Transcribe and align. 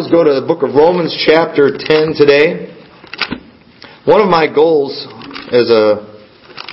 Let's 0.00 0.08
go 0.08 0.24
to 0.24 0.32
the 0.32 0.48
book 0.48 0.64
of 0.64 0.72
Romans 0.72 1.12
chapter 1.12 1.76
10 1.76 2.16
today. 2.16 2.72
One 4.08 4.24
of 4.24 4.32
my 4.32 4.48
goals 4.48 4.96
as 5.52 5.68
a 5.68 6.08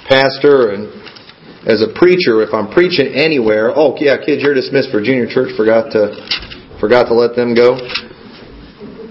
pastor 0.07 0.71
and 0.71 0.87
as 1.67 1.83
a 1.83 1.91
preacher, 1.91 2.39
if 2.39 2.55
I'm 2.55 2.71
preaching 2.71 3.11
anywhere, 3.11 3.75
oh 3.75 3.99
yeah, 3.99 4.15
kids, 4.15 4.39
you're 4.39 4.55
dismissed 4.55 4.95
for 4.95 5.03
junior 5.03 5.27
church. 5.27 5.51
Forgot 5.59 5.91
to 5.91 6.15
forgot 6.79 7.11
to 7.11 7.15
let 7.19 7.35
them 7.35 7.51
go. 7.51 7.75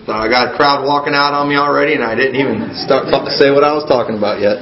Thought 0.09 0.25
I 0.25 0.33
got 0.33 0.49
a 0.49 0.57
crowd 0.57 0.89
walking 0.89 1.13
out 1.13 1.37
on 1.37 1.53
me 1.53 1.61
already, 1.61 1.93
and 1.93 2.01
I 2.01 2.17
didn't 2.17 2.41
even 2.41 2.73
start 2.89 3.13
to 3.13 3.21
say 3.37 3.53
what 3.53 3.69
I 3.69 3.77
was 3.77 3.85
talking 3.85 4.17
about 4.17 4.41
yet. 4.41 4.57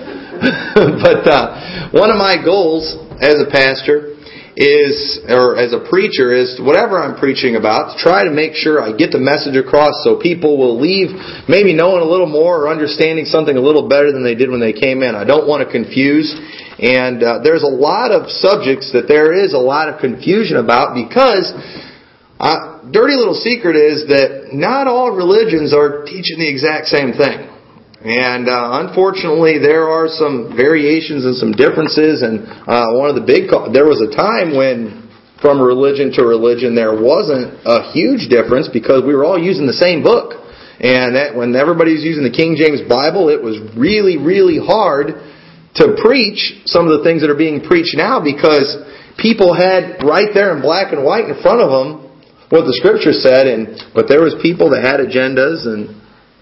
but 0.99 1.23
uh, 1.31 1.95
one 1.95 2.11
of 2.11 2.19
my 2.19 2.43
goals 2.43 2.99
as 3.23 3.39
a 3.39 3.47
pastor 3.47 4.14
is, 4.57 5.19
or 5.29 5.59
as 5.59 5.75
a 5.75 5.83
preacher, 5.83 6.31
is 6.33 6.61
whatever 6.63 6.99
I'm 6.99 7.19
preaching 7.19 7.57
about, 7.57 7.95
to 7.95 8.03
try 8.03 8.25
to 8.25 8.31
make 8.31 8.55
sure 8.55 8.81
I 8.81 8.95
get 8.95 9.11
the 9.11 9.19
message 9.19 9.59
across 9.59 10.03
so 10.07 10.19
people 10.19 10.59
will 10.59 10.79
leave 10.79 11.11
maybe 11.49 11.75
knowing 11.75 12.03
a 12.03 12.09
little 12.09 12.31
more 12.31 12.63
or 12.63 12.69
understanding 12.69 13.27
something 13.27 13.57
a 13.57 13.61
little 13.61 13.89
better 13.89 14.13
than 14.13 14.23
they 14.23 14.35
did 14.35 14.51
when 14.51 14.61
they 14.61 14.73
came 14.73 15.03
in. 15.03 15.15
I 15.15 15.25
don't 15.25 15.47
want 15.47 15.67
to 15.67 15.71
confuse. 15.71 16.31
And 16.79 17.23
uh, 17.23 17.39
there's 17.43 17.63
a 17.63 17.71
lot 17.71 18.11
of 18.11 18.31
subjects 18.31 18.91
that 18.95 19.07
there 19.07 19.35
is 19.35 19.55
a 19.55 19.63
lot 19.63 19.89
of 19.89 20.01
confusion 20.01 20.57
about 20.57 20.95
because 20.95 21.51
uh, 22.39 22.83
dirty 22.91 23.15
little 23.15 23.39
secret 23.39 23.75
is 23.75 24.07
that 24.11 24.51
not 24.53 24.87
all 24.87 25.15
religions 25.15 25.75
are 25.75 26.05
teaching 26.05 26.39
the 26.39 26.51
exact 26.51 26.87
same 26.87 27.13
thing. 27.13 27.54
And 28.05 28.53
uh, 28.53 28.85
unfortunately, 28.85 29.57
there 29.57 29.89
are 29.89 30.13
some 30.13 30.53
variations 30.53 31.25
and 31.25 31.33
some 31.33 31.57
differences. 31.57 32.21
And 32.21 32.45
uh, 32.69 32.93
one 33.01 33.09
of 33.09 33.17
the 33.17 33.25
big, 33.25 33.49
there 33.73 33.89
was 33.89 34.05
a 34.05 34.13
time 34.13 34.53
when 34.53 35.09
from 35.41 35.57
religion 35.57 36.13
to 36.21 36.25
religion 36.25 36.77
there 36.77 36.93
wasn't 36.93 37.65
a 37.65 37.93
huge 37.97 38.29
difference 38.29 38.69
because 38.69 39.01
we 39.09 39.17
were 39.17 39.25
all 39.25 39.41
using 39.41 39.65
the 39.65 39.81
same 39.81 40.05
book. 40.05 40.37
And 40.85 41.17
that 41.17 41.33
when 41.33 41.57
everybody's 41.57 42.05
using 42.05 42.29
the 42.29 42.35
King 42.35 42.61
James 42.61 42.85
Bible, 42.85 43.33
it 43.33 43.41
was 43.41 43.57
really, 43.73 44.21
really 44.21 44.61
hard 44.61 45.17
to 45.81 45.97
preach 45.97 46.61
some 46.69 46.85
of 46.85 47.01
the 47.01 47.03
things 47.09 47.25
that 47.25 47.33
are 47.33 47.41
being 47.41 47.65
preached 47.65 47.97
now 47.97 48.21
because 48.21 48.69
people 49.17 49.57
had 49.57 50.05
right 50.05 50.29
there 50.37 50.53
in 50.53 50.61
black 50.61 50.93
and 50.93 51.01
white 51.01 51.25
in 51.25 51.41
front 51.41 51.65
of 51.65 51.73
them 51.73 52.05
what 52.53 52.69
the 52.69 52.77
scripture 52.79 53.11
said 53.11 53.47
and 53.51 53.83
but 53.95 54.07
there 54.07 54.23
was 54.23 54.39
people 54.39 54.71
that 54.71 54.87
had 54.87 55.03
agendas 55.03 55.67
and 55.67 55.91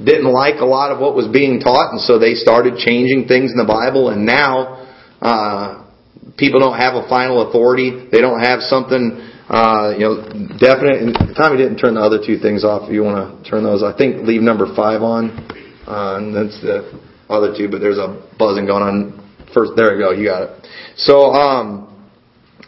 didn't 0.04 0.32
like 0.32 0.60
a 0.60 0.64
lot 0.64 0.90
of 0.90 0.98
what 1.00 1.14
was 1.14 1.28
being 1.28 1.60
taught, 1.60 1.92
and 1.92 2.00
so 2.00 2.18
they 2.18 2.34
started 2.34 2.76
changing 2.76 3.26
things 3.28 3.50
in 3.52 3.58
the 3.58 3.66
Bible, 3.68 4.10
and 4.10 4.26
now 4.26 4.86
uh, 5.20 5.86
people 6.36 6.60
don't 6.60 6.78
have 6.78 6.94
a 6.94 7.08
final 7.08 7.48
authority. 7.48 8.08
They 8.10 8.20
don't 8.20 8.40
have 8.40 8.60
something, 8.60 9.22
uh, 9.48 9.94
you 9.96 10.04
know, 10.06 10.14
definite. 10.58 11.02
And 11.02 11.14
Tommy 11.36 11.56
didn't 11.56 11.78
turn 11.78 11.94
the 11.94 12.02
other 12.02 12.18
two 12.18 12.38
things 12.38 12.64
off. 12.64 12.88
If 12.88 12.92
you 12.92 13.02
want 13.02 13.22
to 13.22 13.50
turn 13.50 13.64
those, 13.64 13.82
I 13.82 13.96
think 13.96 14.26
leave 14.26 14.42
number 14.42 14.66
five 14.74 15.02
on, 15.02 15.30
uh, 15.86 16.18
and 16.18 16.34
that's 16.34 16.58
the 16.62 16.90
other 17.28 17.54
two. 17.56 17.68
But 17.70 17.80
there's 17.80 17.98
a 17.98 18.18
buzzing 18.38 18.66
going 18.66 18.82
on. 18.82 19.18
First, 19.54 19.72
there 19.76 19.94
you 19.94 20.00
go. 20.00 20.10
You 20.12 20.26
got 20.26 20.42
it. 20.42 20.50
So, 20.96 21.32
um, 21.32 21.88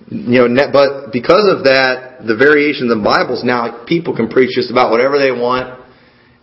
you 0.09 0.47
know, 0.47 0.69
but 0.71 1.13
because 1.13 1.49
of 1.49 1.65
that, 1.65 2.27
the 2.27 2.37
variations 2.37 2.93
in 2.93 3.03
Bibles 3.03 3.43
now 3.43 3.85
people 3.87 4.15
can 4.15 4.29
preach 4.29 4.55
just 4.55 4.71
about 4.71 4.91
whatever 4.91 5.19
they 5.19 5.33
want 5.33 5.84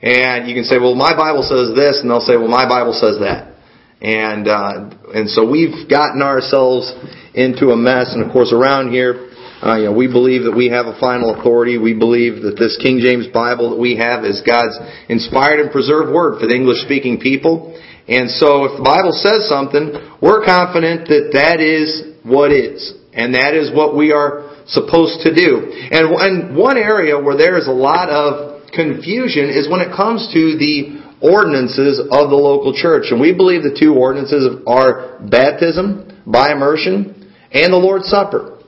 and 0.01 0.49
you 0.49 0.55
can 0.55 0.63
say, 0.63 0.77
well, 0.77 0.95
my 0.95 1.15
Bible 1.15 1.43
says 1.43 1.77
this, 1.77 2.01
and 2.01 2.09
they'll 2.09 2.25
say, 2.25 2.35
well, 2.35 2.49
my 2.49 2.67
Bible 2.67 2.93
says 2.93 3.21
that. 3.21 3.53
And, 4.01 4.49
uh, 4.49 4.89
and 5.13 5.29
so 5.29 5.45
we've 5.45 5.87
gotten 5.87 6.23
ourselves 6.23 6.89
into 7.35 7.69
a 7.69 7.77
mess. 7.77 8.13
And 8.17 8.25
of 8.25 8.33
course, 8.33 8.51
around 8.51 8.91
here, 8.91 9.29
uh, 9.61 9.77
you 9.77 9.85
know, 9.85 9.93
we 9.93 10.09
believe 10.09 10.49
that 10.49 10.57
we 10.57 10.73
have 10.73 10.87
a 10.87 10.97
final 10.99 11.37
authority. 11.37 11.77
We 11.77 11.93
believe 11.93 12.41
that 12.41 12.57
this 12.57 12.81
King 12.81 12.97
James 12.97 13.27
Bible 13.27 13.69
that 13.69 13.79
we 13.79 13.97
have 13.97 14.25
is 14.25 14.41
God's 14.41 14.73
inspired 15.07 15.59
and 15.61 15.69
preserved 15.69 16.09
word 16.09 16.41
for 16.41 16.47
the 16.47 16.55
English 16.55 16.81
speaking 16.81 17.21
people. 17.21 17.77
And 18.09 18.25
so 18.25 18.65
if 18.65 18.81
the 18.81 18.83
Bible 18.83 19.13
says 19.13 19.45
something, 19.45 19.93
we're 20.17 20.41
confident 20.43 21.07
that 21.13 21.37
that 21.37 21.61
is 21.61 22.17
what 22.25 22.51
is. 22.51 22.97
And 23.13 23.35
that 23.35 23.53
is 23.53 23.69
what 23.69 23.95
we 23.95 24.11
are 24.11 24.49
supposed 24.65 25.21
to 25.29 25.35
do. 25.35 25.69
And, 25.93 26.57
one 26.57 26.77
area 26.77 27.19
where 27.21 27.37
there 27.37 27.57
is 27.57 27.67
a 27.67 27.75
lot 27.75 28.09
of 28.09 28.60
confusion 28.73 29.49
is 29.49 29.69
when 29.69 29.81
it 29.81 29.95
comes 29.95 30.27
to 30.33 30.57
the 30.57 31.01
ordinances 31.21 31.99
of 31.99 32.29
the 32.29 32.39
local 32.39 32.73
church. 32.73 33.11
And 33.11 33.21
we 33.21 33.33
believe 33.33 33.61
the 33.63 33.77
two 33.77 33.93
ordinances 33.93 34.61
are 34.65 35.19
baptism 35.21 36.23
by 36.25 36.51
immersion 36.51 37.31
and 37.51 37.71
the 37.71 37.77
Lord's 37.77 38.07
Supper. 38.07 38.59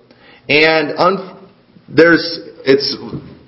And 0.48 0.98
un- 0.98 1.50
there's, 1.90 2.22
it's, 2.66 2.96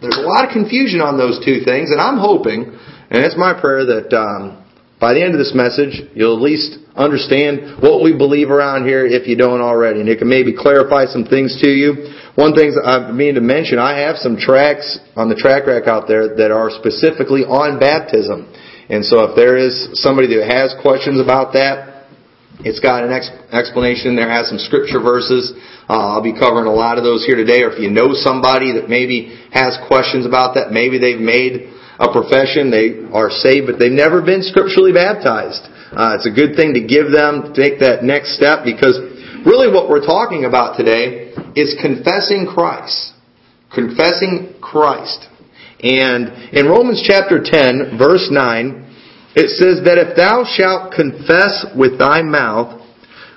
there's 0.02 0.18
a 0.18 0.28
lot 0.28 0.46
of 0.46 0.52
confusion 0.52 1.02
on 1.02 1.18
those 1.18 1.44
two 1.44 1.64
things, 1.64 1.92
and 1.92 2.00
I'm 2.00 2.18
hoping, 2.18 2.72
and 3.12 3.24
it's 3.24 3.38
my 3.38 3.54
prayer 3.54 3.86
that 3.86 4.16
um, 4.16 4.64
by 5.00 5.14
the 5.14 5.22
end 5.24 5.34
of 5.34 5.40
this 5.40 5.54
message, 5.54 6.02
you'll 6.16 6.38
at 6.38 6.42
least 6.42 6.80
understand 6.96 7.84
what 7.84 8.02
we 8.02 8.16
believe 8.16 8.50
around 8.50 8.88
here 8.88 9.06
if 9.06 9.28
you 9.28 9.36
don't 9.36 9.62
already. 9.62 10.00
And 10.00 10.10
it 10.10 10.20
can 10.20 10.30
maybe 10.30 10.56
clarify 10.56 11.06
some 11.06 11.26
things 11.26 11.60
to 11.62 11.70
you. 11.70 12.16
One 12.36 12.54
thing 12.54 12.76
I 12.84 13.12
mean 13.16 13.36
to 13.36 13.42
mention, 13.42 13.80
I 13.80 14.04
have 14.04 14.20
some 14.20 14.36
tracks 14.36 15.00
on 15.16 15.32
the 15.32 15.40
track 15.40 15.68
rack 15.68 15.88
out 15.88 16.04
there 16.08 16.36
that 16.36 16.52
are 16.52 16.68
specifically 16.68 17.48
on 17.48 17.80
baptism. 17.80 18.52
And 18.92 19.08
so 19.08 19.24
if 19.32 19.40
there 19.40 19.56
is 19.56 19.96
somebody 20.04 20.28
that 20.36 20.44
has 20.44 20.76
questions 20.84 21.24
about 21.24 21.56
that, 21.56 21.96
it's 22.60 22.84
got 22.84 23.08
an 23.08 23.12
ex- 23.16 23.32
explanation 23.56 24.20
there, 24.20 24.28
has 24.28 24.52
some 24.52 24.60
scripture 24.60 25.00
verses. 25.00 25.56
Uh, 25.88 26.20
I'll 26.20 26.24
be 26.24 26.36
covering 26.36 26.68
a 26.68 26.76
lot 26.76 27.00
of 27.00 27.08
those 27.08 27.24
here 27.24 27.40
today. 27.40 27.64
Or 27.64 27.72
if 27.72 27.80
you 27.80 27.88
know 27.88 28.12
somebody 28.12 28.76
that 28.76 28.92
maybe 28.92 29.32
has 29.56 29.80
questions 29.88 30.28
about 30.28 30.60
that, 30.60 30.76
maybe 30.76 31.00
they've 31.00 31.20
made 31.20 31.72
a 32.04 32.12
profession, 32.12 32.68
they 32.68 33.08
are 33.16 33.32
saved, 33.32 33.68
but 33.68 33.80
they've 33.80 33.96
never 33.96 34.20
been 34.20 34.44
scripturally 34.44 34.92
baptized. 34.92 35.64
Uh, 35.96 36.20
it's 36.20 36.28
a 36.28 36.36
good 36.36 36.60
thing 36.60 36.76
to 36.76 36.84
give 36.84 37.16
them, 37.16 37.56
take 37.56 37.80
that 37.80 38.04
next 38.04 38.36
step 38.36 38.68
because 38.68 39.00
really 39.48 39.72
what 39.72 39.88
we're 39.88 40.04
talking 40.04 40.44
about 40.44 40.76
today 40.76 41.25
is 41.56 41.76
confessing 41.82 42.48
Christ. 42.48 43.14
Confessing 43.74 44.56
Christ. 44.62 45.28
And 45.82 46.54
in 46.54 46.68
Romans 46.68 47.04
chapter 47.06 47.42
10, 47.44 47.98
verse 47.98 48.30
9, 48.32 48.86
it 49.36 49.50
says 49.50 49.84
that 49.86 50.00
if 50.00 50.16
thou 50.16 50.46
shalt 50.48 50.94
confess 50.94 51.66
with 51.76 52.00
thy 52.00 52.22
mouth 52.22 52.82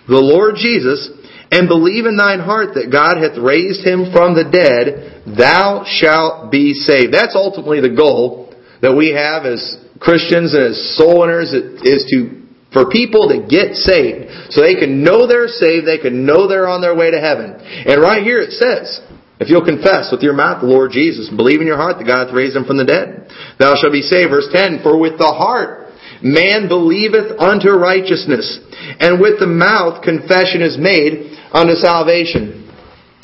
the 0.06 0.16
Lord 0.16 0.54
Jesus, 0.56 1.10
and 1.50 1.68
believe 1.68 2.04
in 2.04 2.16
thine 2.16 2.40
heart 2.40 2.74
that 2.74 2.92
God 2.92 3.16
hath 3.16 3.40
raised 3.40 3.84
him 3.84 4.12
from 4.12 4.36
the 4.36 4.44
dead, 4.44 5.24
thou 5.24 5.84
shalt 5.88 6.52
be 6.52 6.74
saved. 6.74 7.12
That's 7.12 7.34
ultimately 7.34 7.80
the 7.80 7.94
goal 7.94 8.54
that 8.82 8.94
we 8.94 9.10
have 9.16 9.44
as 9.44 9.76
Christians 9.98 10.54
and 10.54 10.76
as 10.76 10.96
soul 10.96 11.20
winners 11.20 11.52
is 11.52 12.04
to 12.12 12.37
for 12.72 12.90
people 12.90 13.28
to 13.28 13.46
get 13.48 13.74
saved. 13.76 14.52
So 14.52 14.60
they 14.60 14.74
can 14.74 15.02
know 15.02 15.26
they're 15.26 15.48
saved, 15.48 15.86
they 15.86 15.98
can 15.98 16.26
know 16.26 16.48
they're 16.48 16.68
on 16.68 16.80
their 16.80 16.94
way 16.94 17.10
to 17.10 17.20
heaven. 17.20 17.56
And 17.60 18.00
right 18.00 18.22
here 18.22 18.40
it 18.40 18.52
says, 18.52 19.00
if 19.40 19.48
you'll 19.48 19.64
confess 19.64 20.10
with 20.10 20.22
your 20.22 20.34
mouth 20.34 20.60
the 20.60 20.66
Lord 20.66 20.90
Jesus, 20.90 21.30
believe 21.30 21.60
in 21.60 21.66
your 21.66 21.78
heart 21.78 21.98
that 21.98 22.06
God 22.06 22.26
hath 22.26 22.34
raised 22.34 22.56
him 22.56 22.64
from 22.64 22.76
the 22.76 22.84
dead, 22.84 23.30
thou 23.58 23.74
shalt 23.78 23.94
be 23.94 24.02
saved. 24.02 24.30
Verse 24.30 24.48
10, 24.52 24.82
for 24.82 24.98
with 24.98 25.16
the 25.16 25.30
heart 25.30 25.86
man 26.22 26.66
believeth 26.66 27.38
unto 27.38 27.70
righteousness, 27.70 28.58
and 28.98 29.20
with 29.20 29.38
the 29.38 29.46
mouth 29.46 30.02
confession 30.02 30.62
is 30.62 30.76
made 30.76 31.38
unto 31.52 31.74
salvation. 31.78 32.66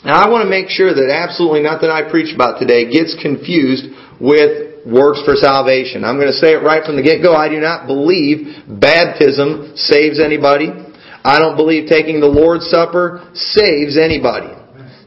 Now 0.05 0.23
I 0.23 0.31
want 0.31 0.45
to 0.45 0.51
make 0.51 0.69
sure 0.69 0.95
that 0.95 1.11
absolutely 1.11 1.63
nothing 1.63 1.91
I 1.91 2.09
preach 2.09 2.35
about 2.35 2.61
today 2.61 2.87
gets 2.87 3.17
confused 3.21 3.91
with 4.21 4.74
works 4.87 5.23
for 5.25 5.35
salvation. 5.35 6.05
I'm 6.05 6.17
going 6.17 6.33
to 6.33 6.37
say 6.37 6.53
it 6.53 6.63
right 6.63 6.85
from 6.85 6.97
the 6.97 7.03
get-go. 7.03 7.35
I 7.35 7.49
do 7.49 7.61
not 7.61 7.87
believe 7.87 8.69
baptism 8.69 9.73
saves 9.77 10.21
anybody. 10.21 10.69
I 11.25 11.39
don't 11.39 11.57
believe 11.57 11.89
taking 11.89 12.21
the 12.21 12.29
Lord's 12.29 12.69
Supper 12.69 13.33
saves 13.33 13.97
anybody. 13.97 14.53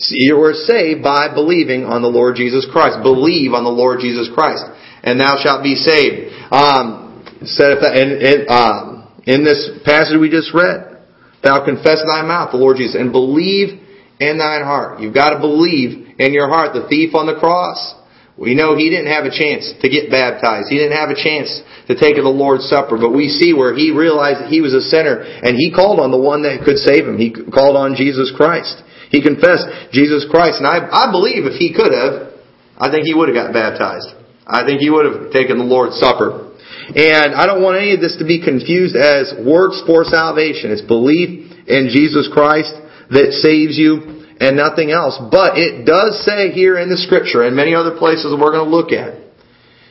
You 0.10 0.42
are 0.42 0.54
saved 0.54 1.02
by 1.02 1.34
believing 1.34 1.86
on 1.86 2.02
the 2.02 2.08
Lord 2.08 2.36
Jesus 2.36 2.68
Christ. 2.72 3.02
Believe 3.02 3.54
on 3.54 3.64
the 3.64 3.74
Lord 3.74 4.00
Jesus 4.00 4.30
Christ, 4.34 4.66
and 5.04 5.20
thou 5.20 5.38
shalt 5.42 5.64
be 5.64 5.76
saved. 5.76 6.34
Um, 6.54 7.22
said 7.46 7.78
in, 7.98 8.46
uh, 8.50 9.10
in 9.26 9.44
this 9.44 9.70
passage 9.86 10.18
we 10.20 10.30
just 10.30 10.54
read, 10.54 11.02
thou 11.44 11.66
confess 11.66 12.02
thy 12.06 12.22
mouth 12.22 12.52
the 12.52 12.58
Lord 12.58 12.78
Jesus, 12.78 12.96
and 12.96 13.12
believe 13.12 13.80
in 14.20 14.38
thine 14.38 14.64
heart. 14.64 15.00
You've 15.02 15.14
got 15.14 15.32
to 15.32 15.40
believe 15.40 16.16
in 16.18 16.34
your 16.34 16.48
heart. 16.48 16.74
The 16.74 16.88
thief 16.88 17.14
on 17.14 17.28
the 17.28 17.38
cross, 17.40 17.94
we 18.38 18.54
know 18.54 18.78
he 18.78 18.94
didn't 18.94 19.10
have 19.10 19.26
a 19.26 19.34
chance 19.34 19.74
to 19.82 19.90
get 19.90 20.14
baptized. 20.14 20.70
He 20.70 20.78
didn't 20.78 20.94
have 20.94 21.10
a 21.10 21.18
chance 21.18 21.50
to 21.90 21.98
take 21.98 22.22
the 22.22 22.30
Lord's 22.30 22.70
Supper. 22.70 22.94
But 22.94 23.10
we 23.10 23.34
see 23.34 23.50
where 23.50 23.74
he 23.74 23.90
realized 23.90 24.46
that 24.46 24.54
he 24.54 24.62
was 24.62 24.78
a 24.78 24.86
sinner 24.86 25.26
and 25.26 25.58
he 25.58 25.74
called 25.74 25.98
on 25.98 26.14
the 26.14 26.22
one 26.22 26.46
that 26.46 26.62
could 26.62 26.78
save 26.78 27.10
him. 27.10 27.18
He 27.18 27.34
called 27.34 27.74
on 27.74 27.98
Jesus 27.98 28.30
Christ. 28.38 28.78
He 29.10 29.26
confessed 29.26 29.66
Jesus 29.90 30.30
Christ. 30.30 30.62
And 30.62 30.70
I, 30.70 30.86
I 30.86 31.10
believe 31.10 31.50
if 31.50 31.58
he 31.58 31.74
could 31.74 31.90
have, 31.90 32.38
I 32.78 32.94
think 32.94 33.10
he 33.10 33.18
would 33.18 33.34
have 33.34 33.38
got 33.38 33.58
baptized. 33.58 34.14
I 34.46 34.62
think 34.70 34.86
he 34.86 34.94
would 34.94 35.10
have 35.10 35.34
taken 35.34 35.58
the 35.58 35.66
Lord's 35.66 35.98
Supper. 35.98 36.54
And 36.94 37.34
I 37.34 37.50
don't 37.50 37.66
want 37.66 37.82
any 37.82 37.98
of 37.98 38.06
this 38.06 38.22
to 38.22 38.26
be 38.26 38.38
confused 38.38 38.96
as 38.96 39.34
works 39.42 39.82
for 39.90 40.06
salvation. 40.06 40.70
It's 40.70 40.86
belief 40.86 41.52
in 41.66 41.90
Jesus 41.90 42.30
Christ 42.32 42.72
that 43.10 43.34
saves 43.42 43.82
you 43.82 44.17
and 44.40 44.58
nothing 44.58 44.92
else. 44.92 45.18
But 45.32 45.58
it 45.58 45.86
does 45.86 46.24
say 46.26 46.52
here 46.52 46.78
in 46.78 46.90
the 46.90 46.98
scripture 46.98 47.44
and 47.44 47.56
many 47.56 47.74
other 47.74 47.98
places 47.98 48.34
we're 48.34 48.54
going 48.54 48.66
to 48.66 48.70
look 48.70 48.92
at, 48.92 49.18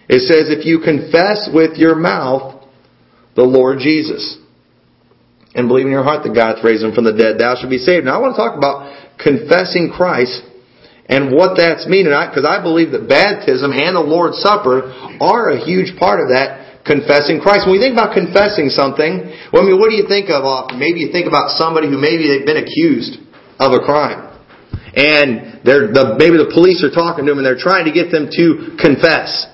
It 0.09 0.23
says, 0.23 0.51
if 0.51 0.65
you 0.65 0.81
confess 0.81 1.51
with 1.53 1.79
your 1.79 1.95
mouth 1.95 2.63
the 3.35 3.43
Lord 3.43 3.79
Jesus 3.79 4.39
and 5.55 5.69
believe 5.69 5.87
in 5.87 5.93
your 5.93 6.05
heart 6.05 6.23
that 6.23 6.35
God 6.35 6.57
hath 6.57 6.65
raised 6.65 6.85
him 6.85 6.95
from 6.95 7.05
the 7.05 7.17
dead, 7.17 7.39
thou 7.39 7.59
shalt 7.59 7.71
be 7.71 7.83
saved. 7.83 8.07
Now 8.07 8.19
I 8.19 8.21
want 8.23 8.37
to 8.37 8.41
talk 8.41 8.55
about 8.55 9.19
confessing 9.19 9.91
Christ 9.91 10.47
and 11.09 11.35
what 11.35 11.59
that's 11.59 11.87
meaning. 11.87 12.15
Because 12.15 12.47
I, 12.47 12.63
believe 12.63 12.95
that 12.95 13.11
baptism 13.11 13.75
and 13.75 13.99
the 13.99 14.05
Lord's 14.05 14.39
Supper 14.39 14.91
are 15.19 15.51
a 15.51 15.59
huge 15.59 15.99
part 15.99 16.23
of 16.23 16.31
that 16.31 16.85
confessing 16.87 17.43
Christ. 17.43 17.67
When 17.67 17.75
we 17.75 17.83
think 17.83 17.99
about 17.99 18.15
confessing 18.15 18.71
something, 18.71 19.27
well, 19.51 19.63
I 19.63 19.67
mean, 19.67 19.79
what 19.79 19.91
do 19.91 19.99
you 19.99 20.07
think 20.07 20.31
of 20.31 20.47
often? 20.47 20.79
Maybe 20.79 21.03
you 21.03 21.11
think 21.11 21.27
about 21.27 21.59
somebody 21.59 21.91
who 21.91 21.99
maybe 21.99 22.31
they've 22.31 22.47
been 22.47 22.63
accused 22.63 23.19
of 23.59 23.75
a 23.75 23.83
crime. 23.83 24.36
And 24.97 25.61
they're, 25.61 25.93
the, 25.93 26.17
maybe 26.17 26.41
the 26.41 26.49
police 26.49 26.81
are 26.81 26.89
talking 26.89 27.29
to 27.29 27.31
them 27.31 27.39
and 27.39 27.45
they're 27.45 27.61
trying 27.61 27.85
to 27.85 27.93
get 27.93 28.09
them 28.09 28.33
to 28.33 28.81
confess. 28.81 29.45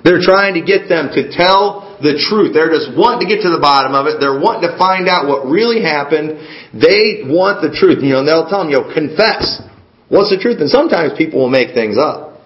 They're 0.00 0.24
trying 0.24 0.56
to 0.56 0.64
get 0.64 0.88
them 0.88 1.12
to 1.12 1.28
tell 1.28 2.00
the 2.00 2.16
truth. 2.16 2.56
They're 2.56 2.72
just 2.72 2.96
wanting 2.96 3.26
to 3.26 3.28
get 3.28 3.44
to 3.44 3.52
the 3.52 3.60
bottom 3.60 3.92
of 3.92 4.06
it. 4.06 4.22
They're 4.22 4.38
wanting 4.38 4.70
to 4.70 4.74
find 4.80 5.04
out 5.04 5.28
what 5.28 5.44
really 5.44 5.84
happened. 5.84 6.40
They 6.72 7.26
want 7.28 7.60
the 7.60 7.74
truth. 7.74 8.00
You 8.00 8.16
know, 8.16 8.24
and 8.24 8.28
they'll 8.28 8.48
tell 8.48 8.64
them, 8.64 8.72
you 8.72 8.80
know, 8.80 8.88
confess. 8.88 9.60
What's 10.08 10.30
the 10.30 10.38
truth? 10.38 10.62
And 10.62 10.70
sometimes 10.70 11.18
people 11.18 11.42
will 11.42 11.52
make 11.52 11.74
things 11.74 11.98
up. 11.98 12.38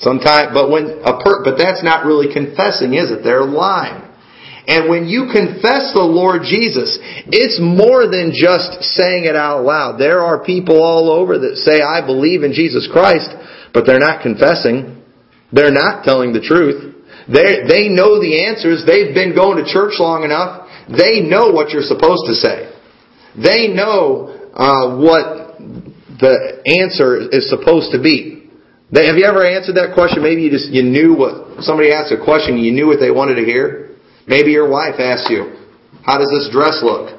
Sometimes, 0.00 0.56
but 0.56 0.72
when 0.72 1.04
a 1.04 1.20
per, 1.20 1.44
but 1.44 1.60
that's 1.60 1.84
not 1.84 2.04
really 2.04 2.32
confessing, 2.32 2.96
is 2.96 3.12
it? 3.12 3.22
They're 3.22 3.44
lying. 3.44 4.05
And 4.66 4.90
when 4.90 5.06
you 5.06 5.30
confess 5.30 5.94
the 5.94 6.02
Lord 6.02 6.42
Jesus, 6.42 6.98
it's 7.30 7.62
more 7.62 8.10
than 8.10 8.34
just 8.34 8.82
saying 8.98 9.24
it 9.24 9.36
out 9.36 9.62
loud. 9.62 9.98
There 9.98 10.20
are 10.20 10.42
people 10.42 10.82
all 10.82 11.10
over 11.10 11.38
that 11.38 11.62
say, 11.62 11.78
I 11.80 12.04
believe 12.04 12.42
in 12.42 12.52
Jesus 12.52 12.88
Christ, 12.90 13.30
but 13.72 13.86
they're 13.86 14.02
not 14.02 14.22
confessing. 14.22 15.02
They're 15.52 15.70
not 15.70 16.02
telling 16.02 16.32
the 16.32 16.42
truth. 16.42 16.94
They, 17.30 17.62
they 17.62 17.86
know 17.88 18.18
the 18.18 18.46
answers. 18.46 18.82
They've 18.82 19.14
been 19.14 19.34
going 19.34 19.62
to 19.62 19.70
church 19.70 19.98
long 19.98 20.24
enough. 20.26 20.66
They 20.90 21.22
know 21.22 21.50
what 21.54 21.70
you're 21.70 21.86
supposed 21.86 22.26
to 22.26 22.34
say. 22.34 22.70
They 23.38 23.70
know 23.70 24.50
uh, 24.54 24.98
what 24.98 25.58
the 26.18 26.62
answer 26.66 27.22
is 27.30 27.50
supposed 27.50 27.92
to 27.92 28.02
be. 28.02 28.50
They, 28.90 29.06
have 29.06 29.16
you 29.16 29.26
ever 29.26 29.44
answered 29.44 29.74
that 29.76 29.94
question? 29.94 30.22
Maybe 30.22 30.42
you 30.42 30.50
just 30.50 30.70
you 30.70 30.82
knew 30.82 31.14
what 31.14 31.62
somebody 31.62 31.90
asked 31.92 32.14
a 32.14 32.22
question. 32.22 32.58
You 32.58 32.72
knew 32.72 32.86
what 32.86 32.98
they 32.98 33.10
wanted 33.10 33.34
to 33.36 33.44
hear. 33.44 33.85
Maybe 34.26 34.50
your 34.50 34.68
wife 34.68 34.98
asks 34.98 35.30
you, 35.30 35.52
"How 36.02 36.18
does 36.18 36.30
this 36.30 36.48
dress 36.50 36.82
look?" 36.82 37.12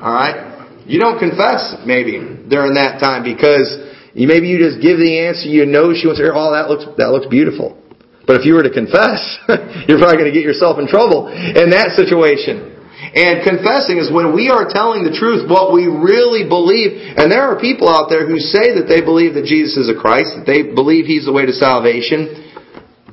All 0.00 0.14
right. 0.14 0.48
You 0.86 0.98
don't 0.98 1.18
confess 1.18 1.76
maybe 1.84 2.16
during 2.48 2.74
that 2.80 2.96
time 2.96 3.26
because 3.26 3.66
maybe 4.14 4.48
you 4.48 4.56
just 4.56 4.80
give 4.80 4.96
the 4.96 5.26
answer 5.26 5.50
you 5.50 5.66
know 5.66 5.92
she 5.92 6.06
wants 6.06 6.22
to 6.22 6.24
hear, 6.24 6.34
oh, 6.34 6.54
that 6.56 6.70
looks, 6.70 6.86
that 6.96 7.10
looks 7.10 7.26
beautiful. 7.26 7.76
But 8.24 8.40
if 8.40 8.46
you 8.48 8.54
were 8.54 8.62
to 8.62 8.72
confess, 8.72 9.20
you're 9.88 10.00
probably 10.00 10.16
going 10.16 10.32
to 10.32 10.36
get 10.36 10.46
yourself 10.46 10.80
in 10.80 10.88
trouble 10.88 11.28
in 11.28 11.70
that 11.76 11.92
situation. 11.92 12.76
And 12.98 13.44
confessing 13.44 13.98
is 13.98 14.12
when 14.12 14.34
we 14.34 14.50
are 14.50 14.68
telling 14.68 15.04
the 15.04 15.14
truth, 15.14 15.48
what 15.48 15.72
we 15.72 15.86
really 15.86 16.44
believe. 16.44 17.14
And 17.16 17.30
there 17.30 17.46
are 17.48 17.56
people 17.60 17.88
out 17.88 18.10
there 18.10 18.26
who 18.26 18.40
say 18.40 18.76
that 18.76 18.86
they 18.88 19.00
believe 19.00 19.34
that 19.34 19.44
Jesus 19.44 19.76
is 19.76 19.88
a 19.88 19.96
Christ, 19.96 20.40
that 20.40 20.46
they 20.48 20.74
believe 20.74 21.04
He's 21.06 21.24
the 21.24 21.32
way 21.32 21.46
to 21.46 21.54
salvation, 21.54 22.52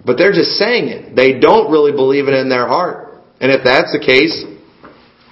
but 0.03 0.17
they're 0.17 0.35
just 0.35 0.57
saying 0.57 0.89
it. 0.89 1.15
They 1.15 1.39
don't 1.39 1.71
really 1.71 1.91
believe 1.91 2.27
it 2.27 2.35
in 2.35 2.49
their 2.49 2.67
heart. 2.67 3.04
And 3.39 3.51
if 3.51 3.63
that's 3.63 3.91
the 3.91 4.03
case, 4.03 4.43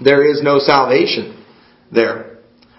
there 0.03 0.29
is 0.29 0.41
no 0.43 0.59
salvation 0.59 1.43
there. 1.91 2.33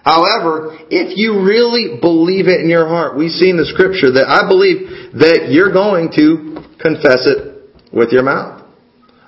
However, 0.04 0.76
if 0.92 1.16
you 1.16 1.40
really 1.40 1.96
believe 1.98 2.46
it 2.46 2.60
in 2.60 2.68
your 2.68 2.86
heart, 2.86 3.16
we 3.16 3.28
see 3.30 3.48
in 3.48 3.56
the 3.56 3.64
scripture 3.64 4.12
that 4.20 4.28
I 4.28 4.46
believe 4.46 5.16
that 5.16 5.48
you're 5.48 5.72
going 5.72 6.12
to 6.20 6.60
confess 6.76 7.24
it 7.24 7.72
with 7.88 8.12
your 8.12 8.22
mouth. 8.22 8.60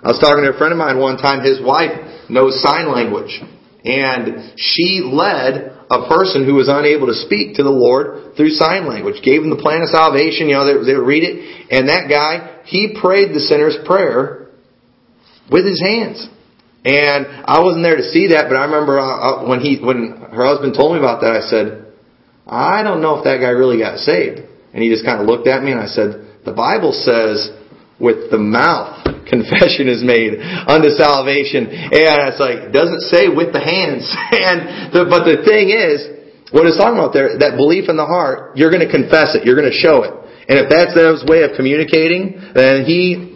I 0.04 0.12
was 0.12 0.20
talking 0.20 0.44
to 0.44 0.52
a 0.52 0.58
friend 0.58 0.76
of 0.76 0.78
mine 0.78 1.00
one 1.00 1.16
time, 1.16 1.40
his 1.40 1.64
wife 1.64 2.28
knows 2.28 2.60
sign 2.60 2.92
language. 2.92 3.40
And 3.88 4.52
she 4.60 5.00
led 5.00 5.72
a 5.88 6.08
person 6.10 6.44
who 6.44 6.54
was 6.60 6.68
unable 6.68 7.06
to 7.06 7.16
speak 7.24 7.56
to 7.56 7.62
the 7.62 7.72
Lord 7.72 8.36
through 8.36 8.50
sign 8.50 8.84
language. 8.84 9.22
Gave 9.24 9.40
him 9.40 9.50
the 9.50 9.62
plan 9.62 9.80
of 9.80 9.88
salvation, 9.88 10.52
you 10.52 10.60
know, 10.60 10.66
they, 10.66 10.92
they 10.92 10.98
read 10.98 11.24
it. 11.24 11.72
And 11.72 11.88
that 11.88 12.10
guy, 12.10 12.60
he 12.66 12.98
prayed 13.00 13.32
the 13.32 13.40
sinner's 13.40 13.78
prayer 13.86 14.45
with 15.50 15.64
his 15.64 15.80
hands. 15.80 16.28
And 16.86 17.26
I 17.42 17.58
wasn't 17.66 17.82
there 17.82 17.96
to 17.96 18.06
see 18.06 18.30
that, 18.30 18.46
but 18.46 18.54
I 18.54 18.70
remember 18.70 19.02
uh, 19.02 19.02
uh, 19.02 19.48
when 19.48 19.58
he, 19.58 19.82
when 19.82 20.22
her 20.30 20.46
husband 20.46 20.78
told 20.78 20.94
me 20.94 21.02
about 21.02 21.26
that, 21.26 21.34
I 21.34 21.42
said, 21.42 21.90
I 22.46 22.86
don't 22.86 23.02
know 23.02 23.18
if 23.18 23.26
that 23.26 23.42
guy 23.42 23.50
really 23.50 23.82
got 23.82 23.98
saved. 23.98 24.46
And 24.70 24.78
he 24.78 24.86
just 24.86 25.02
kind 25.02 25.18
of 25.18 25.26
looked 25.26 25.50
at 25.50 25.66
me 25.66 25.74
and 25.74 25.80
I 25.82 25.90
said, 25.90 26.46
the 26.46 26.54
Bible 26.54 26.94
says 26.94 27.50
with 27.98 28.30
the 28.30 28.38
mouth 28.38 29.02
confession 29.32 29.90
is 29.90 30.06
made 30.06 30.38
unto 30.38 30.94
salvation. 30.94 31.66
And 31.66 32.30
it's 32.30 32.38
like, 32.38 32.70
doesn't 32.70 33.02
say 33.10 33.26
with 33.26 33.50
the 33.50 33.58
hands. 33.58 34.06
and 34.30 34.94
the, 34.94 35.10
but 35.10 35.26
the 35.26 35.42
thing 35.42 35.74
is, 35.74 36.06
what 36.54 36.70
it's 36.70 36.78
talking 36.78 37.02
about 37.02 37.10
there, 37.10 37.34
that 37.42 37.58
belief 37.58 37.90
in 37.90 37.98
the 37.98 38.06
heart, 38.06 38.54
you're 38.54 38.70
going 38.70 38.86
to 38.86 38.92
confess 38.92 39.34
it. 39.34 39.42
You're 39.42 39.58
going 39.58 39.66
to 39.66 39.74
show 39.74 40.06
it. 40.06 40.14
And 40.46 40.62
if 40.62 40.70
that's 40.70 40.94
his 40.94 41.26
way 41.26 41.42
of 41.42 41.58
communicating, 41.58 42.38
then 42.54 42.86
he 42.86 43.34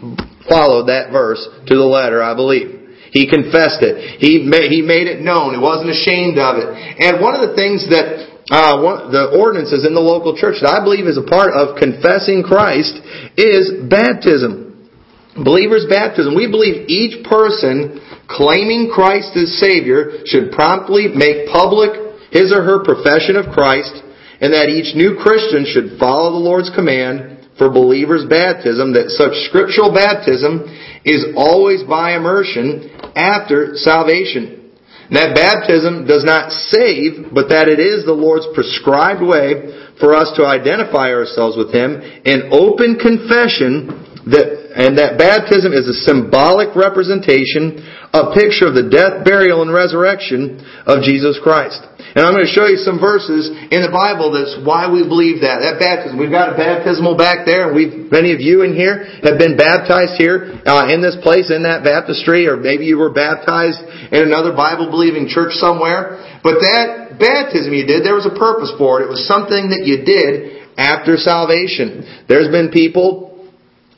followed 0.51 0.91
that 0.91 1.15
verse 1.15 1.39
to 1.39 1.73
the 1.73 1.87
letter, 1.87 2.21
I 2.21 2.35
believe. 2.35 2.81
He 3.15 3.27
confessed 3.27 3.79
it. 3.79 4.19
He 4.19 4.43
made, 4.43 4.71
he 4.71 4.83
made 4.83 5.07
it 5.07 5.23
known. 5.23 5.55
He 5.55 5.59
wasn't 5.59 5.91
ashamed 5.91 6.39
of 6.39 6.59
it. 6.59 6.67
And 6.99 7.23
one 7.23 7.35
of 7.35 7.47
the 7.47 7.55
things 7.55 7.87
that 7.91 8.31
uh, 8.51 8.83
one, 8.83 9.11
the 9.11 9.31
ordinances 9.35 9.87
in 9.87 9.95
the 9.95 10.03
local 10.03 10.35
church 10.35 10.59
that 10.59 10.71
I 10.71 10.83
believe 10.83 11.07
is 11.07 11.19
a 11.19 11.23
part 11.23 11.55
of 11.55 11.79
confessing 11.79 12.43
Christ 12.43 12.99
is 13.39 13.87
baptism. 13.87 14.91
Believers' 15.39 15.87
baptism. 15.87 16.35
We 16.35 16.51
believe 16.51 16.91
each 16.91 17.23
person 17.23 18.03
claiming 18.27 18.91
Christ 18.91 19.35
as 19.39 19.59
Savior 19.59 20.23
should 20.27 20.51
promptly 20.51 21.07
make 21.07 21.47
public 21.47 22.31
his 22.31 22.51
or 22.51 22.63
her 22.63 22.83
profession 22.83 23.35
of 23.35 23.51
Christ 23.51 24.03
and 24.39 24.51
that 24.55 24.71
each 24.71 24.95
new 24.95 25.19
Christian 25.19 25.67
should 25.67 25.99
follow 25.99 26.31
the 26.31 26.43
Lord's 26.43 26.71
command 26.71 27.40
for 27.61 27.69
believers' 27.69 28.25
baptism, 28.25 28.97
that 28.97 29.13
such 29.13 29.37
scriptural 29.45 29.93
baptism 29.93 30.65
is 31.05 31.29
always 31.37 31.85
by 31.85 32.17
immersion 32.17 32.89
after 33.13 33.77
salvation. 33.77 34.73
that 35.13 35.37
baptism 35.37 36.07
does 36.07 36.25
not 36.25 36.49
save, 36.49 37.29
but 37.35 37.53
that 37.53 37.69
it 37.69 37.77
is 37.77 38.01
the 38.01 38.17
Lord's 38.17 38.49
prescribed 38.57 39.21
way 39.21 39.93
for 40.01 40.17
us 40.17 40.33
to 40.39 40.47
identify 40.47 41.13
ourselves 41.13 41.53
with 41.53 41.69
Him 41.69 42.01
in 42.25 42.49
open 42.49 42.97
confession 42.97 44.09
that, 44.25 44.73
and 44.73 44.97
that 44.97 45.21
baptism 45.21 45.69
is 45.69 45.85
a 45.85 46.01
symbolic 46.01 46.73
representation, 46.73 47.85
a 48.09 48.33
picture 48.33 48.65
of 48.65 48.73
the 48.73 48.89
death, 48.89 49.21
burial, 49.21 49.61
and 49.61 49.69
resurrection 49.69 50.65
of 50.89 51.05
Jesus 51.05 51.37
Christ. 51.43 51.90
And 52.11 52.27
I'm 52.27 52.35
going 52.35 52.43
to 52.43 52.51
show 52.51 52.67
you 52.67 52.75
some 52.75 52.99
verses 52.99 53.47
in 53.71 53.79
the 53.79 53.93
Bible 53.93 54.35
that's 54.35 54.59
why 54.67 54.91
we 54.91 55.07
believe 55.07 55.47
that. 55.47 55.63
That 55.63 55.79
baptism. 55.79 56.19
We've 56.19 56.33
got 56.33 56.51
a 56.51 56.57
baptismal 56.59 57.15
back 57.15 57.47
there, 57.47 57.67
and 57.67 57.73
we've, 57.75 58.11
many 58.11 58.35
of 58.35 58.43
you 58.43 58.67
in 58.67 58.75
here 58.75 59.07
have 59.23 59.39
been 59.39 59.55
baptized 59.55 60.19
here, 60.19 60.59
uh, 60.67 60.91
in 60.91 60.99
this 60.99 61.15
place, 61.23 61.47
in 61.47 61.63
that 61.63 61.87
baptistry, 61.87 62.51
or 62.51 62.59
maybe 62.59 62.83
you 62.83 62.99
were 62.99 63.15
baptized 63.15 63.79
in 64.11 64.27
another 64.27 64.51
Bible-believing 64.51 65.31
church 65.31 65.55
somewhere. 65.55 66.19
But 66.43 66.59
that 66.59 67.15
baptism 67.15 67.71
you 67.71 67.87
did, 67.87 68.03
there 68.03 68.17
was 68.17 68.27
a 68.27 68.35
purpose 68.35 68.75
for 68.75 68.99
it. 68.99 69.07
It 69.07 69.11
was 69.11 69.23
something 69.23 69.71
that 69.71 69.87
you 69.87 70.03
did 70.03 70.67
after 70.75 71.15
salvation. 71.15 72.03
There's 72.27 72.51
been 72.51 72.71
people 72.75 73.47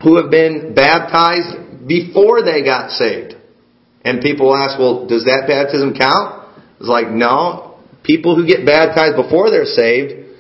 who 0.04 0.22
have 0.22 0.30
been 0.30 0.76
baptized 0.76 1.88
before 1.88 2.44
they 2.44 2.64
got 2.64 2.92
saved. 2.92 3.36
And 4.06 4.22
people 4.22 4.54
ask, 4.54 4.78
well, 4.78 5.08
does 5.08 5.24
that 5.26 5.46
baptism 5.48 5.96
count? 5.98 6.44
It's 6.80 6.90
like, 6.90 7.10
no, 7.10 7.73
People 8.04 8.36
who 8.36 8.46
get 8.46 8.66
baptized 8.66 9.16
before 9.16 9.50
they're 9.50 9.66
saved 9.66 10.36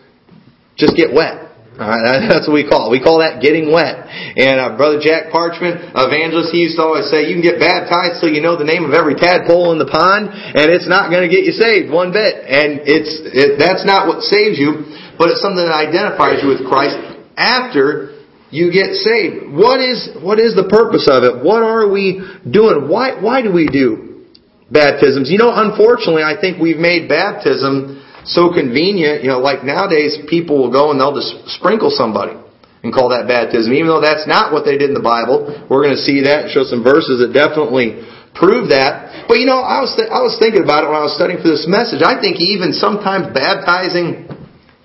just 0.77 0.96
get 0.96 1.13
wet. 1.13 1.43
Alright, 1.74 2.29
that's 2.29 2.46
what 2.46 2.53
we 2.53 2.67
call 2.67 2.89
it. 2.89 2.91
We 2.93 3.01
call 3.01 3.25
that 3.25 3.41
getting 3.41 3.74
wet. 3.74 4.05
And 4.38 4.62
uh, 4.62 4.77
Brother 4.77 5.01
Jack 5.01 5.34
Parchment, 5.34 5.89
evangelist, 5.96 6.53
he 6.53 6.70
used 6.70 6.77
to 6.77 6.86
always 6.86 7.10
say, 7.10 7.25
you 7.25 7.34
can 7.34 7.46
get 7.46 7.58
baptized 7.58 8.22
so 8.22 8.29
you 8.29 8.46
know 8.46 8.53
the 8.60 8.67
name 8.67 8.86
of 8.86 8.93
every 8.93 9.15
tadpole 9.17 9.74
in 9.74 9.82
the 9.82 9.89
pond, 9.89 10.29
and 10.29 10.70
it's 10.70 10.86
not 10.86 11.10
going 11.10 11.25
to 11.25 11.32
get 11.32 11.48
you 11.48 11.53
saved 11.53 11.89
one 11.89 12.13
bit. 12.13 12.46
And 12.46 12.86
it's 12.86 13.17
it, 13.25 13.58
that's 13.58 13.86
not 13.86 14.05
what 14.05 14.22
saves 14.22 14.62
you, 14.62 14.86
but 15.17 15.34
it's 15.34 15.41
something 15.41 15.65
that 15.65 15.74
identifies 15.74 16.46
you 16.46 16.53
with 16.53 16.62
Christ 16.70 17.00
after 17.38 18.22
you 18.53 18.70
get 18.70 18.93
saved. 18.93 19.50
What 19.50 19.82
is 19.82 20.13
what 20.22 20.38
is 20.38 20.53
the 20.53 20.70
purpose 20.70 21.10
of 21.10 21.25
it? 21.25 21.41
What 21.41 21.65
are 21.65 21.89
we 21.89 22.22
doing? 22.46 22.86
Why 22.86 23.17
why 23.17 23.41
do 23.41 23.50
we 23.50 23.65
do 23.65 24.02
baptisms. 24.73 25.29
You 25.29 25.37
know, 25.37 25.53
unfortunately, 25.53 26.25
I 26.25 26.33
think 26.33 26.57
we've 26.57 26.81
made 26.81 27.07
baptism 27.07 28.01
so 28.25 28.49
convenient. 28.49 29.21
You 29.21 29.29
know, 29.29 29.39
like 29.39 29.63
nowadays, 29.63 30.17
people 30.27 30.57
will 30.57 30.73
go 30.73 30.89
and 30.89 30.99
they'll 30.99 31.13
just 31.13 31.53
sprinkle 31.53 31.93
somebody 31.93 32.33
and 32.81 32.91
call 32.91 33.15
that 33.15 33.29
baptism, 33.29 33.71
even 33.71 33.87
though 33.87 34.01
that's 34.01 34.27
not 34.27 34.51
what 34.51 34.65
they 34.65 34.75
did 34.75 34.89
in 34.91 34.97
the 34.97 35.05
Bible. 35.05 35.47
We're 35.69 35.85
going 35.85 35.95
to 35.95 36.03
see 36.03 36.27
that 36.27 36.45
and 36.45 36.51
show 36.51 36.65
some 36.67 36.83
verses 36.83 37.23
that 37.23 37.31
definitely 37.31 38.03
prove 38.35 38.75
that. 38.75 39.29
But 39.29 39.39
you 39.39 39.45
know, 39.45 39.61
I 39.63 39.79
was 39.79 39.95
th- 39.95 40.09
I 40.11 40.19
was 40.19 40.35
thinking 40.41 40.65
about 40.65 40.83
it 40.83 40.91
when 40.91 40.99
I 40.99 41.05
was 41.05 41.15
studying 41.15 41.39
for 41.39 41.47
this 41.47 41.69
message. 41.69 42.03
I 42.03 42.19
think 42.19 42.41
even 42.41 42.73
sometimes 42.73 43.31
baptizing, 43.31 44.27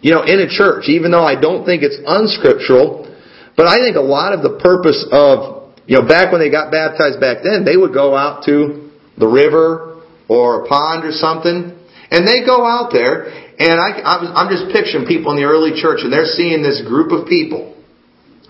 you 0.04 0.14
know, 0.14 0.22
in 0.22 0.38
a 0.38 0.46
church, 0.46 0.86
even 0.86 1.10
though 1.10 1.26
I 1.26 1.34
don't 1.34 1.66
think 1.66 1.82
it's 1.82 1.98
unscriptural, 2.06 3.08
but 3.56 3.66
I 3.66 3.82
think 3.82 3.96
a 3.96 4.04
lot 4.04 4.30
of 4.30 4.46
the 4.46 4.60
purpose 4.62 5.02
of 5.10 5.58
You 5.88 5.98
know, 5.98 6.06
back 6.06 6.30
when 6.30 6.40
they 6.44 6.52
got 6.52 6.70
baptized 6.70 7.18
back 7.18 7.38
then, 7.42 7.64
they 7.64 7.74
would 7.74 7.94
go 7.96 8.14
out 8.14 8.44
to 8.44 8.87
the 9.18 9.26
river 9.26 10.02
or 10.28 10.64
a 10.64 10.68
pond 10.68 11.04
or 11.04 11.12
something, 11.12 11.74
and 12.10 12.26
they 12.26 12.44
go 12.44 12.64
out 12.64 12.90
there, 12.92 13.28
and 13.58 13.76
I, 13.76 14.00
I'm 14.04 14.48
just 14.48 14.72
picturing 14.72 15.06
people 15.06 15.32
in 15.32 15.36
the 15.36 15.44
early 15.44 15.76
church, 15.76 16.00
and 16.02 16.12
they're 16.12 16.30
seeing 16.30 16.62
this 16.62 16.80
group 16.86 17.12
of 17.12 17.28
people 17.28 17.76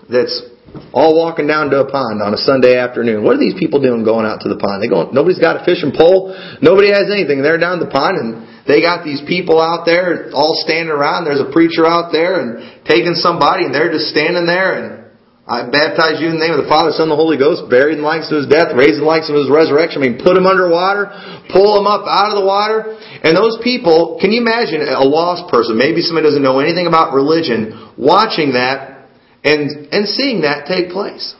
that's 0.07 0.41
all 0.93 1.17
walking 1.17 1.47
down 1.47 1.69
to 1.69 1.81
a 1.81 1.89
pond 1.89 2.21
on 2.21 2.33
a 2.33 2.41
Sunday 2.41 2.77
afternoon. 2.77 3.23
What 3.23 3.37
are 3.37 3.41
these 3.41 3.57
people 3.57 3.81
doing 3.81 4.03
going 4.03 4.25
out 4.25 4.41
to 4.45 4.49
the 4.49 4.57
pond? 4.57 4.81
They 4.81 4.89
go, 4.89 5.09
nobody's 5.09 5.41
got 5.41 5.61
a 5.61 5.65
fishing 5.65 5.93
pole. 5.93 6.33
Nobody 6.61 6.93
has 6.93 7.09
anything. 7.09 7.41
They're 7.41 7.61
down 7.61 7.79
the 7.79 7.89
pond 7.89 8.17
and 8.17 8.29
they 8.69 8.81
got 8.81 9.03
these 9.03 9.21
people 9.25 9.57
out 9.57 9.85
there 9.85 10.29
all 10.33 10.53
standing 10.61 10.93
around. 10.93 11.25
There's 11.25 11.41
a 11.41 11.51
preacher 11.51 11.85
out 11.85 12.11
there 12.13 12.37
and 12.41 12.85
taking 12.85 13.17
somebody 13.17 13.65
and 13.65 13.73
they're 13.73 13.91
just 13.91 14.13
standing 14.13 14.45
there 14.45 14.77
and 14.77 15.08
I 15.49 15.65
baptize 15.65 16.21
you 16.21 16.29
in 16.29 16.37
the 16.37 16.45
name 16.45 16.53
of 16.53 16.61
the 16.61 16.69
Father, 16.69 16.93
Son, 16.93 17.09
and 17.09 17.17
the 17.17 17.17
Holy 17.17 17.33
Ghost, 17.33 17.65
buried 17.73 17.97
in 17.97 18.05
the 18.05 18.09
likeness 18.09 18.29
of 18.29 18.45
His 18.45 18.49
death, 18.53 18.69
raised 18.77 19.01
in 19.01 19.03
the 19.03 19.09
likeness 19.09 19.33
of 19.33 19.41
His 19.41 19.49
resurrection. 19.49 20.05
I 20.05 20.13
mean, 20.13 20.21
put 20.21 20.37
him 20.37 20.45
under 20.45 20.69
water, 20.69 21.09
pull 21.49 21.73
him 21.73 21.89
up 21.89 22.05
out 22.05 22.29
of 22.29 22.37
the 22.37 22.45
water. 22.45 22.93
And 23.25 23.33
those 23.33 23.57
people, 23.65 24.21
can 24.21 24.29
you 24.29 24.45
imagine 24.45 24.85
a 24.85 25.01
lost 25.01 25.49
person, 25.49 25.73
maybe 25.73 26.05
somebody 26.05 26.29
doesn't 26.29 26.45
know 26.45 26.61
anything 26.61 26.85
about 26.85 27.17
religion, 27.17 27.73
watching 27.97 28.53
that 28.53 29.09
and, 29.41 29.89
and 29.89 30.05
seeing 30.05 30.45
that 30.45 30.69
take 30.69 30.93
place. 30.93 31.33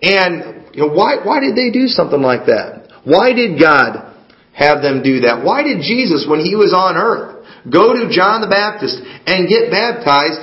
And 0.00 0.72
you 0.72 0.88
know, 0.88 0.92
why, 0.96 1.20
why 1.20 1.44
did 1.44 1.52
they 1.52 1.68
do 1.68 1.84
something 1.84 2.24
like 2.24 2.48
that? 2.48 2.88
Why 3.04 3.36
did 3.36 3.60
God 3.60 4.08
have 4.56 4.80
them 4.80 5.04
do 5.04 5.28
that? 5.28 5.44
Why 5.44 5.60
did 5.60 5.84
Jesus, 5.84 6.24
when 6.24 6.40
he 6.40 6.56
was 6.56 6.72
on 6.72 6.96
earth, 6.96 7.44
go 7.68 7.92
to 7.92 8.08
John 8.08 8.40
the 8.40 8.48
Baptist 8.48 8.96
and 9.28 9.52
get 9.52 9.68
baptized 9.68 10.40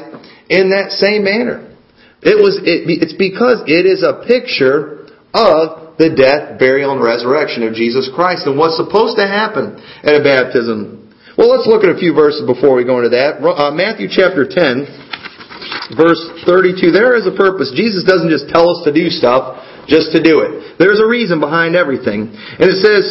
in 0.54 0.70
that 0.70 0.94
same 0.94 1.26
manner? 1.26 1.75
It 2.22 2.38
was, 2.40 2.60
it, 2.64 2.88
it's 2.88 3.18
because 3.18 3.64
it 3.68 3.84
is 3.84 4.04
a 4.04 4.24
picture 4.24 5.08
of 5.36 5.98
the 5.98 6.12
death, 6.12 6.60
burial, 6.60 6.92
and 6.92 7.04
resurrection 7.04 7.64
of 7.64 7.76
Jesus 7.76 8.12
Christ 8.12 8.48
and 8.48 8.60
what's 8.60 8.76
supposed 8.76 9.16
to 9.20 9.28
happen 9.28 9.80
at 10.04 10.20
a 10.20 10.24
baptism. 10.24 11.12
Well, 11.38 11.52
let's 11.52 11.68
look 11.68 11.84
at 11.84 11.92
a 11.92 12.00
few 12.00 12.16
verses 12.16 12.48
before 12.48 12.76
we 12.76 12.88
go 12.88 13.04
into 13.04 13.12
that. 13.12 13.44
Uh, 13.44 13.72
Matthew 13.76 14.08
chapter 14.08 14.48
10, 14.48 15.96
verse 16.00 16.20
32, 16.48 16.96
there 16.96 17.16
is 17.16 17.28
a 17.28 17.36
purpose. 17.36 17.76
Jesus 17.76 18.08
doesn't 18.08 18.32
just 18.32 18.48
tell 18.48 18.72
us 18.72 18.84
to 18.88 18.92
do 18.96 19.12
stuff 19.12 19.60
just 19.88 20.16
to 20.16 20.24
do 20.24 20.42
it. 20.42 20.80
There's 20.80 21.00
a 21.00 21.08
reason 21.08 21.40
behind 21.40 21.76
everything. 21.76 22.32
And 22.32 22.68
it 22.68 22.80
says 22.80 23.04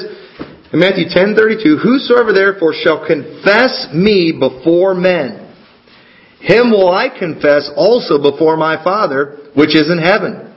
in 0.72 0.80
Matthew 0.80 1.08
10:32, 1.08 1.76
"Whosoever 1.78 2.32
therefore 2.32 2.74
shall 2.74 2.98
confess 2.98 3.92
me 3.92 4.32
before 4.32 4.94
men, 4.94 5.43
him 6.44 6.70
will 6.70 6.92
I 6.92 7.08
confess 7.08 7.70
also 7.74 8.20
before 8.20 8.56
my 8.56 8.82
Father 8.84 9.50
which 9.56 9.74
is 9.74 9.90
in 9.90 9.98
heaven. 9.98 10.52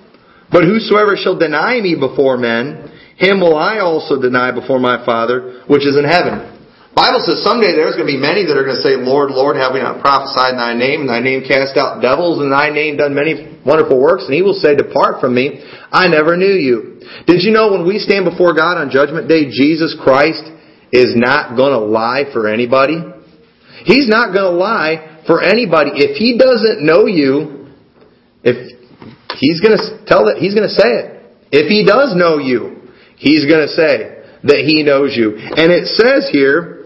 But 0.52 0.64
whosoever 0.64 1.16
shall 1.16 1.40
deny 1.40 1.80
me 1.80 1.96
before 1.96 2.38
men, 2.38 2.92
him 3.16 3.40
will 3.40 3.56
I 3.56 3.80
also 3.80 4.22
deny 4.22 4.52
before 4.52 4.80
my 4.80 5.06
Father 5.06 5.64
which 5.68 5.88
is 5.88 5.96
in 5.96 6.04
heaven." 6.04 6.58
Bible 6.98 7.22
says 7.22 7.46
someday 7.46 7.78
there's 7.78 7.94
going 7.94 8.10
to 8.10 8.14
be 8.14 8.18
many 8.18 8.42
that 8.50 8.58
are 8.58 8.66
going 8.66 8.82
to 8.82 8.82
say, 8.82 8.98
Lord, 8.98 9.30
Lord, 9.30 9.54
have 9.54 9.70
we 9.70 9.86
not 9.86 10.02
prophesied 10.02 10.58
in 10.58 10.60
thy 10.60 10.74
name, 10.74 11.06
and 11.06 11.10
thy 11.14 11.22
name 11.22 11.46
cast 11.46 11.78
out 11.78 12.02
devils, 12.02 12.42
and 12.42 12.50
thy 12.50 12.74
name 12.74 12.98
done 12.98 13.14
many 13.14 13.62
wonderful 13.62 14.02
works? 14.02 14.26
And 14.26 14.34
he 14.34 14.42
will 14.42 14.58
say, 14.58 14.74
Depart 14.74 15.22
from 15.22 15.38
me, 15.38 15.62
I 15.94 16.10
never 16.10 16.34
knew 16.36 16.58
you. 16.58 16.98
Did 17.30 17.46
you 17.46 17.54
know 17.54 17.70
when 17.72 17.86
we 17.86 18.02
stand 18.02 18.26
before 18.26 18.58
God 18.58 18.82
on 18.82 18.90
judgment 18.90 19.30
day, 19.30 19.46
Jesus 19.46 19.94
Christ 19.94 20.42
is 20.90 21.14
not 21.14 21.54
going 21.56 21.78
to 21.78 21.86
lie 21.86 22.34
for 22.34 22.50
anybody? 22.50 22.98
He's 23.86 24.10
not 24.10 24.34
going 24.34 24.50
to 24.50 24.58
lie 24.58 25.17
for 25.28 25.44
anybody. 25.44 25.92
If 25.94 26.18
he 26.18 26.38
doesn't 26.38 26.82
know 26.82 27.06
you, 27.06 27.68
if 28.44 28.56
he's 29.38 29.62
going 29.62 29.78
to 29.78 30.06
tell 30.08 30.26
that, 30.26 30.38
he's 30.40 30.56
going 30.56 30.68
to 30.68 30.74
say 30.74 30.88
it. 30.88 31.08
If 31.52 31.70
he 31.70 31.86
does 31.86 32.16
know 32.16 32.40
you, 32.40 32.90
he's 33.18 33.46
going 33.46 33.68
to 33.68 33.74
say 33.74 34.24
that 34.44 34.64
he 34.66 34.84
knows 34.84 35.16
you. 35.16 35.38
And 35.38 35.72
it 35.72 35.86
says 35.88 36.30
here, 36.32 36.78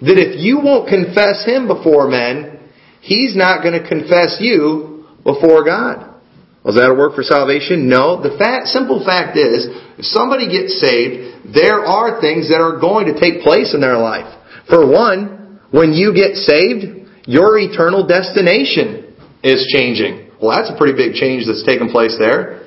that 0.00 0.20
if 0.20 0.36
you 0.36 0.60
won't 0.60 0.88
confess 0.88 1.44
Him 1.46 1.68
before 1.68 2.08
men, 2.08 2.60
He's 3.00 3.36
not 3.36 3.62
going 3.62 3.80
to 3.80 3.86
confess 3.86 4.38
you 4.40 5.06
before 5.22 5.64
God. 5.64 6.18
Was 6.66 6.74
that 6.74 6.90
a 6.90 6.94
work 6.98 7.14
for 7.14 7.22
salvation? 7.22 7.88
No. 7.88 8.18
The 8.18 8.34
fact, 8.34 8.66
simple 8.66 8.98
fact 9.06 9.38
is, 9.38 9.70
if 9.94 10.04
somebody 10.10 10.50
gets 10.50 10.82
saved, 10.82 11.54
there 11.54 11.86
are 11.86 12.20
things 12.20 12.50
that 12.50 12.58
are 12.58 12.82
going 12.82 13.06
to 13.06 13.14
take 13.14 13.46
place 13.46 13.72
in 13.72 13.80
their 13.80 13.96
life. 13.96 14.26
For 14.66 14.82
one, 14.82 15.62
when 15.70 15.94
you 15.94 16.10
get 16.10 16.34
saved, 16.34 17.05
your 17.26 17.58
eternal 17.58 18.06
destination 18.06 19.14
is 19.42 19.66
changing. 19.74 20.30
Well, 20.40 20.56
that's 20.56 20.70
a 20.70 20.78
pretty 20.78 20.94
big 20.94 21.14
change 21.14 21.46
that's 21.46 21.64
taken 21.66 21.90
place 21.90 22.16
there. 22.18 22.66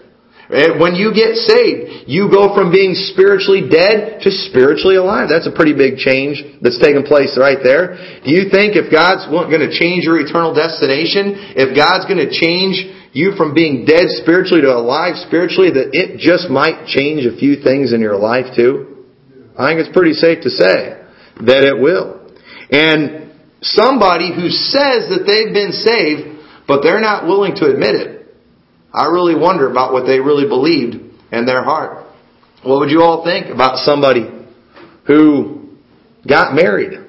Eh, 0.49 0.81
when 0.81 0.97
you 0.97 1.13
get 1.13 1.37
saved, 1.37 2.09
you 2.09 2.25
go 2.25 2.57
from 2.57 2.73
being 2.73 2.97
spiritually 3.13 3.69
dead 3.69 4.21
to 4.25 4.33
spiritually 4.49 4.97
alive. 4.97 5.29
That's 5.29 5.45
a 5.45 5.53
pretty 5.53 5.77
big 5.77 6.01
change 6.01 6.41
that's 6.61 6.81
taking 6.81 7.05
place 7.05 7.37
right 7.37 7.61
there. 7.61 7.93
Do 8.25 8.33
you 8.33 8.49
think 8.49 8.73
if 8.73 8.89
God's 8.89 9.29
going 9.29 9.61
to 9.61 9.69
change 9.69 10.09
your 10.09 10.17
eternal 10.17 10.57
destination, 10.57 11.53
if 11.53 11.77
God's 11.77 12.09
going 12.09 12.17
to 12.17 12.33
change 12.33 12.81
you 13.13 13.37
from 13.37 13.53
being 13.53 13.85
dead 13.85 14.09
spiritually 14.25 14.65
to 14.65 14.73
alive 14.73 15.21
spiritually, 15.21 15.69
that 15.69 15.93
it 15.93 16.17
just 16.17 16.49
might 16.49 16.89
change 16.89 17.29
a 17.29 17.37
few 17.37 17.61
things 17.61 17.93
in 17.93 18.01
your 18.01 18.17
life 18.17 18.49
too? 18.57 19.05
I 19.53 19.69
think 19.69 19.85
it's 19.85 19.93
pretty 19.93 20.17
safe 20.17 20.41
to 20.41 20.49
say 20.49 20.97
that 21.45 21.61
it 21.61 21.77
will. 21.77 22.25
And 22.73 23.28
somebody 23.61 24.33
who 24.33 24.49
says 24.49 25.09
that 25.09 25.23
they've 25.25 25.53
been 25.53 25.71
saved, 25.71 26.39
but 26.67 26.81
they're 26.83 27.01
not 27.01 27.25
willing 27.25 27.55
to 27.55 27.65
admit 27.65 27.95
it, 27.95 28.27
I 28.93 29.05
really 29.05 29.35
wonder 29.35 29.69
about 29.69 29.93
what 29.93 30.05
they 30.05 30.19
really 30.19 30.47
believed 30.47 30.95
in 31.31 31.45
their 31.45 31.63
heart. 31.63 32.05
What 32.63 32.79
would 32.79 32.89
you 32.89 33.01
all 33.03 33.23
think 33.23 33.53
about 33.53 33.77
somebody 33.85 34.27
who 35.05 35.69
got 36.27 36.53
married 36.53 36.99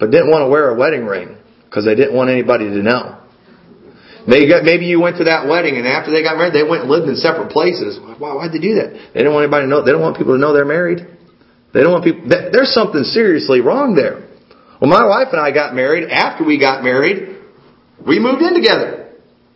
but 0.00 0.10
didn't 0.10 0.30
want 0.30 0.42
to 0.42 0.48
wear 0.48 0.70
a 0.70 0.78
wedding 0.78 1.04
ring 1.04 1.36
because 1.64 1.84
they 1.84 1.94
didn't 1.94 2.14
want 2.14 2.30
anybody 2.30 2.64
to 2.64 2.82
know? 2.82 3.18
Maybe 4.26 4.84
you 4.84 5.00
went 5.00 5.16
to 5.18 5.24
that 5.24 5.48
wedding 5.48 5.76
and 5.76 5.86
after 5.86 6.10
they 6.10 6.22
got 6.22 6.36
married, 6.36 6.52
they 6.52 6.62
went 6.62 6.82
and 6.82 6.90
lived 6.90 7.08
in 7.08 7.16
separate 7.16 7.50
places. 7.50 7.98
Why, 8.18 8.34
why'd 8.34 8.52
they 8.52 8.58
do 8.58 8.74
that? 8.76 8.92
They 9.14 9.20
didn't 9.20 9.32
want 9.32 9.44
anybody 9.44 9.64
to 9.64 9.70
know. 9.70 9.84
They 9.84 9.92
don't 9.92 10.02
want 10.02 10.18
people 10.18 10.34
to 10.34 10.38
know 10.38 10.52
they're 10.52 10.68
married. 10.68 11.06
They 11.72 11.80
don't 11.80 11.92
want 11.92 12.04
people. 12.04 12.28
There's 12.28 12.72
something 12.74 13.04
seriously 13.04 13.60
wrong 13.60 13.94
there. 13.94 14.27
Well, 14.80 14.90
my 14.90 15.04
wife 15.06 15.28
and 15.32 15.40
I 15.40 15.50
got 15.50 15.74
married. 15.74 16.08
After 16.08 16.44
we 16.44 16.58
got 16.58 16.84
married, 16.84 17.36
we 18.06 18.18
moved 18.20 18.42
in 18.42 18.54
together. 18.54 19.07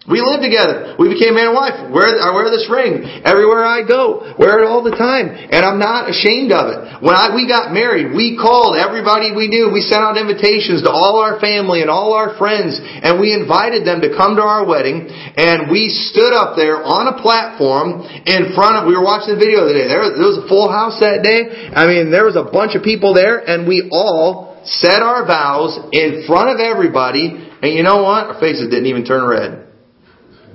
We 0.03 0.19
live 0.19 0.43
together. 0.43 0.99
We 0.99 1.15
became 1.15 1.39
man 1.39 1.55
and 1.55 1.55
wife. 1.55 1.79
Wear, 1.95 2.19
I 2.19 2.35
wear 2.35 2.51
this 2.51 2.67
ring 2.67 3.07
everywhere 3.23 3.63
I 3.63 3.87
go. 3.87 4.35
Wear 4.35 4.59
it 4.59 4.67
all 4.67 4.83
the 4.83 4.99
time. 4.99 5.31
And 5.31 5.63
I'm 5.63 5.79
not 5.79 6.11
ashamed 6.11 6.51
of 6.51 6.75
it. 6.75 6.79
When 6.99 7.15
I, 7.15 7.31
we 7.31 7.47
got 7.47 7.71
married, 7.71 8.11
we 8.11 8.35
called 8.35 8.75
everybody 8.75 9.31
we 9.31 9.47
knew. 9.47 9.71
We 9.71 9.79
sent 9.79 10.03
out 10.03 10.19
invitations 10.19 10.83
to 10.83 10.91
all 10.91 11.23
our 11.23 11.39
family 11.39 11.87
and 11.87 11.91
all 11.91 12.19
our 12.19 12.35
friends. 12.35 12.83
And 12.83 13.23
we 13.23 13.31
invited 13.31 13.87
them 13.87 14.03
to 14.03 14.11
come 14.11 14.35
to 14.35 14.43
our 14.43 14.67
wedding. 14.67 15.07
And 15.07 15.71
we 15.71 15.87
stood 15.87 16.35
up 16.35 16.59
there 16.59 16.83
on 16.83 17.07
a 17.07 17.23
platform 17.23 18.03
in 18.27 18.59
front 18.59 18.83
of, 18.83 18.91
we 18.91 18.99
were 18.99 19.07
watching 19.07 19.39
the 19.39 19.43
video 19.43 19.71
the 19.71 19.79
day. 19.79 19.87
There, 19.87 20.03
there 20.03 20.31
was 20.35 20.43
a 20.43 20.51
full 20.51 20.67
house 20.67 20.99
that 20.99 21.23
day. 21.23 21.71
I 21.71 21.87
mean, 21.87 22.11
there 22.11 22.27
was 22.27 22.35
a 22.35 22.51
bunch 22.51 22.75
of 22.75 22.83
people 22.83 23.15
there 23.15 23.39
and 23.39 23.71
we 23.71 23.87
all 23.95 24.59
said 24.67 24.99
our 24.99 25.23
vows 25.31 25.79
in 25.95 26.27
front 26.27 26.51
of 26.51 26.59
everybody. 26.59 27.55
And 27.63 27.71
you 27.71 27.87
know 27.87 28.03
what? 28.03 28.35
Our 28.35 28.41
faces 28.43 28.67
didn't 28.67 28.91
even 28.91 29.07
turn 29.07 29.23
red. 29.23 29.62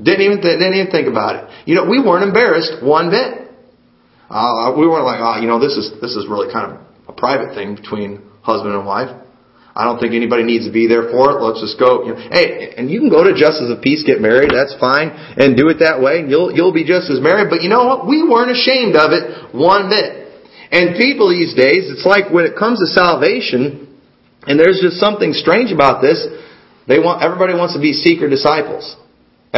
Didn't 0.01 0.21
even 0.21 0.37
th- 0.41 0.57
didn't 0.61 0.73
even 0.73 0.91
think 0.91 1.07
about 1.07 1.35
it. 1.35 1.43
You 1.65 1.75
know, 1.75 1.85
we 1.85 1.99
weren't 1.99 2.23
embarrassed 2.23 2.83
one 2.83 3.09
bit. 3.09 3.49
Uh, 4.29 4.75
we 4.77 4.87
weren't 4.87 5.05
like, 5.05 5.19
oh, 5.23 5.39
you 5.39 5.47
know, 5.47 5.59
this 5.59 5.77
is 5.77 5.91
this 6.01 6.15
is 6.15 6.27
really 6.29 6.51
kind 6.51 6.71
of 6.71 6.81
a 7.07 7.13
private 7.13 7.55
thing 7.55 7.75
between 7.75 8.21
husband 8.43 8.75
and 8.75 8.85
wife. 8.85 9.09
I 9.77 9.85
don't 9.85 10.01
think 10.01 10.17
anybody 10.17 10.41
needs 10.41 10.65
to 10.65 10.73
be 10.73 10.89
there 10.89 11.13
for 11.13 11.37
it. 11.37 11.41
Let's 11.41 11.61
just 11.61 11.77
go. 11.77 12.01
You 12.01 12.17
know, 12.17 12.19
hey, 12.33 12.73
and 12.75 12.89
you 12.89 12.97
can 12.99 13.13
go 13.13 13.21
to 13.21 13.37
Justice 13.37 13.69
of 13.69 13.77
Peace, 13.81 14.01
get 14.01 14.19
married. 14.19 14.49
That's 14.49 14.73
fine, 14.81 15.13
and 15.37 15.53
do 15.53 15.69
it 15.69 15.85
that 15.85 16.01
way, 16.01 16.25
and 16.25 16.33
you'll 16.33 16.49
you'll 16.49 16.73
be 16.73 16.83
just 16.83 17.13
as 17.13 17.21
married. 17.21 17.53
But 17.53 17.61
you 17.61 17.69
know 17.69 17.85
what? 17.85 18.09
We 18.09 18.25
weren't 18.25 18.49
ashamed 18.49 18.97
of 18.97 19.13
it 19.13 19.53
one 19.53 19.89
bit. 19.93 20.27
And 20.73 20.97
people 20.97 21.29
these 21.29 21.53
days, 21.53 21.87
it's 21.87 22.03
like 22.03 22.33
when 22.33 22.43
it 22.43 22.57
comes 22.57 22.81
to 22.81 22.87
salvation, 22.89 24.01
and 24.49 24.59
there's 24.59 24.81
just 24.81 24.97
something 24.97 25.31
strange 25.31 25.71
about 25.71 26.01
this. 26.01 26.25
They 26.89 26.99
want 26.99 27.21
everybody 27.21 27.53
wants 27.53 27.77
to 27.77 27.79
be 27.79 27.93
secret 27.93 28.29
disciples. 28.29 28.97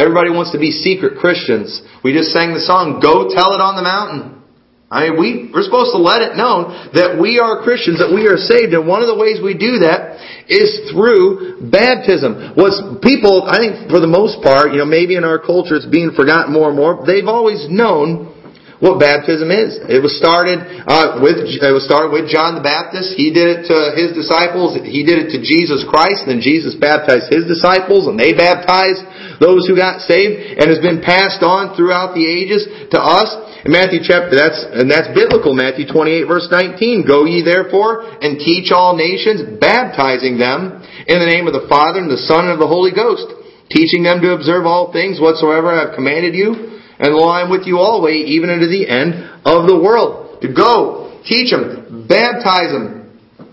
Everybody 0.00 0.32
wants 0.32 0.56
to 0.56 0.58
be 0.58 0.72
secret 0.72 1.20
Christians. 1.20 1.84
We 2.00 2.16
just 2.16 2.32
sang 2.32 2.56
the 2.56 2.64
song, 2.64 3.04
Go 3.04 3.28
Tell 3.28 3.52
It 3.52 3.60
on 3.60 3.76
the 3.76 3.84
Mountain. 3.84 4.40
I 4.88 5.06
mean, 5.06 5.20
we, 5.20 5.28
we're 5.52 5.62
supposed 5.62 5.92
to 5.92 6.00
let 6.00 6.24
it 6.24 6.40
known 6.40 6.72
that 6.96 7.20
we 7.20 7.36
are 7.36 7.60
Christians, 7.60 8.00
that 8.00 8.08
we 8.08 8.24
are 8.24 8.40
saved, 8.40 8.72
and 8.72 8.88
one 8.88 9.04
of 9.04 9.12
the 9.12 9.14
ways 9.20 9.44
we 9.44 9.52
do 9.52 9.84
that 9.84 10.18
is 10.48 10.88
through 10.88 11.68
baptism. 11.68 12.56
What's 12.56 12.80
people, 13.04 13.44
I 13.44 13.60
think 13.60 13.92
for 13.92 14.00
the 14.00 14.08
most 14.08 14.40
part, 14.40 14.72
you 14.72 14.80
know, 14.80 14.88
maybe 14.88 15.20
in 15.20 15.22
our 15.22 15.36
culture 15.36 15.76
it's 15.76 15.86
being 15.86 16.16
forgotten 16.16 16.50
more 16.50 16.72
and 16.72 16.78
more, 16.80 17.04
they've 17.04 17.28
always 17.28 17.68
known 17.68 18.39
what 18.80 18.96
baptism 18.96 19.52
is. 19.52 19.76
It 19.92 20.00
was 20.00 20.16
started 20.16 20.64
uh, 20.88 21.20
with 21.20 21.36
it 21.36 21.72
was 21.72 21.84
started 21.84 22.16
with 22.16 22.32
John 22.32 22.56
the 22.56 22.64
Baptist. 22.64 23.12
He 23.12 23.28
did 23.28 23.60
it 23.60 23.60
to 23.68 23.76
his 23.92 24.16
disciples. 24.16 24.72
He 24.80 25.04
did 25.04 25.20
it 25.20 25.36
to 25.36 25.38
Jesus 25.44 25.84
Christ. 25.84 26.24
Then 26.24 26.40
Jesus 26.40 26.72
baptized 26.72 27.28
his 27.28 27.44
disciples, 27.44 28.08
and 28.08 28.16
they 28.16 28.32
baptized 28.32 29.04
those 29.36 29.68
who 29.68 29.76
got 29.76 30.00
saved, 30.08 30.56
and 30.56 30.72
has 30.72 30.80
been 30.80 31.04
passed 31.04 31.44
on 31.44 31.76
throughout 31.76 32.16
the 32.16 32.24
ages 32.24 32.64
to 32.96 32.98
us. 32.98 33.28
In 33.68 33.76
Matthew 33.76 34.00
chapter, 34.00 34.32
that's 34.32 34.64
and 34.72 34.88
that's 34.88 35.12
biblical. 35.12 35.52
Matthew 35.52 35.84
28 35.84 36.24
verse 36.24 36.48
19. 36.48 37.04
Go 37.04 37.28
ye 37.28 37.44
therefore 37.44 38.08
and 38.24 38.40
teach 38.40 38.72
all 38.72 38.96
nations, 38.96 39.44
baptizing 39.60 40.40
them 40.40 40.80
in 41.04 41.20
the 41.20 41.28
name 41.28 41.44
of 41.44 41.52
the 41.52 41.68
Father 41.68 42.00
and 42.00 42.08
the 42.08 42.24
Son 42.24 42.48
and 42.48 42.56
of 42.56 42.64
the 42.64 42.70
Holy 42.70 42.96
Ghost, 42.96 43.28
teaching 43.68 44.00
them 44.00 44.24
to 44.24 44.32
observe 44.32 44.64
all 44.64 44.88
things 44.88 45.20
whatsoever 45.20 45.68
I 45.68 45.84
have 45.84 45.92
commanded 45.92 46.32
you. 46.32 46.79
And 47.00 47.14
lo, 47.14 47.28
I 47.28 47.42
am 47.42 47.50
with 47.50 47.66
you 47.66 47.78
always, 47.78 48.28
even 48.28 48.50
unto 48.50 48.68
the 48.68 48.84
end 48.84 49.16
of 49.44 49.66
the 49.66 49.76
world. 49.76 50.40
To 50.42 50.52
go, 50.52 51.20
teach 51.24 51.50
them, 51.50 52.06
baptize 52.08 52.72
them. 52.72 53.08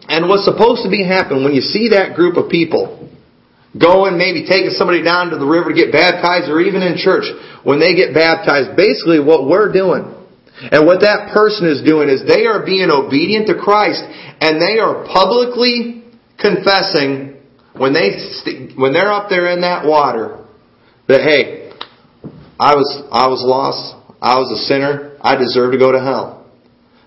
And 0.07 0.27
what's 0.27 0.43
supposed 0.43 0.83
to 0.83 0.91
be 0.91 1.03
happening 1.03 1.43
when 1.43 1.53
you 1.55 1.63
see 1.63 1.95
that 1.95 2.15
group 2.15 2.35
of 2.35 2.51
people 2.51 3.07
going, 3.75 4.17
maybe 4.17 4.47
taking 4.47 4.71
somebody 4.71 5.03
down 5.03 5.31
to 5.31 5.37
the 5.37 5.45
river 5.45 5.71
to 5.71 5.75
get 5.75 5.91
baptized, 5.91 6.49
or 6.49 6.59
even 6.59 6.81
in 6.81 6.97
church, 6.97 7.27
when 7.63 7.79
they 7.79 7.95
get 7.95 8.13
baptized, 8.13 8.75
basically 8.75 9.19
what 9.19 9.47
we're 9.47 9.71
doing 9.71 10.17
and 10.59 10.85
what 10.85 11.01
that 11.01 11.33
person 11.33 11.69
is 11.69 11.83
doing 11.85 12.09
is 12.09 12.25
they 12.25 12.45
are 12.45 12.65
being 12.65 12.89
obedient 12.89 13.47
to 13.47 13.55
Christ 13.55 14.01
and 14.41 14.61
they 14.61 14.79
are 14.79 15.05
publicly 15.05 16.03
confessing 16.39 17.37
when 17.77 17.93
they 17.93 18.17
when 18.75 18.93
they're 18.93 19.11
up 19.11 19.29
there 19.29 19.51
in 19.53 19.61
that 19.61 19.85
water 19.85 20.43
that 21.07 21.21
hey 21.21 21.56
I 22.59 22.75
was, 22.75 23.07
I 23.11 23.27
was 23.27 23.43
lost. 23.45 23.95
I 24.21 24.39
was 24.39 24.51
a 24.51 24.65
sinner. 24.65 25.17
I 25.21 25.35
deserve 25.35 25.73
to 25.73 25.77
go 25.77 25.91
to 25.91 25.99
hell. 25.99 26.49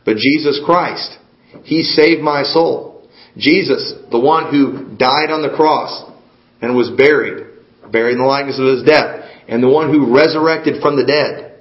But 0.04 0.16
Jesus 0.16 0.60
Christ, 0.64 1.18
He 1.64 1.82
saved 1.82 2.22
my 2.22 2.42
soul. 2.42 3.08
Jesus, 3.36 3.94
the 4.10 4.20
one 4.20 4.50
who 4.50 4.96
died 4.96 5.30
on 5.30 5.42
the 5.42 5.54
cross 5.54 6.10
and 6.60 6.76
was 6.76 6.90
buried, 6.90 7.46
buried 7.90 8.12
in 8.12 8.18
the 8.18 8.24
likeness 8.24 8.58
of 8.58 8.66
His 8.66 8.82
death, 8.84 9.26
and 9.48 9.62
the 9.62 9.68
one 9.68 9.90
who 9.90 10.14
resurrected 10.14 10.80
from 10.82 10.96
the 10.96 11.06
dead. 11.06 11.58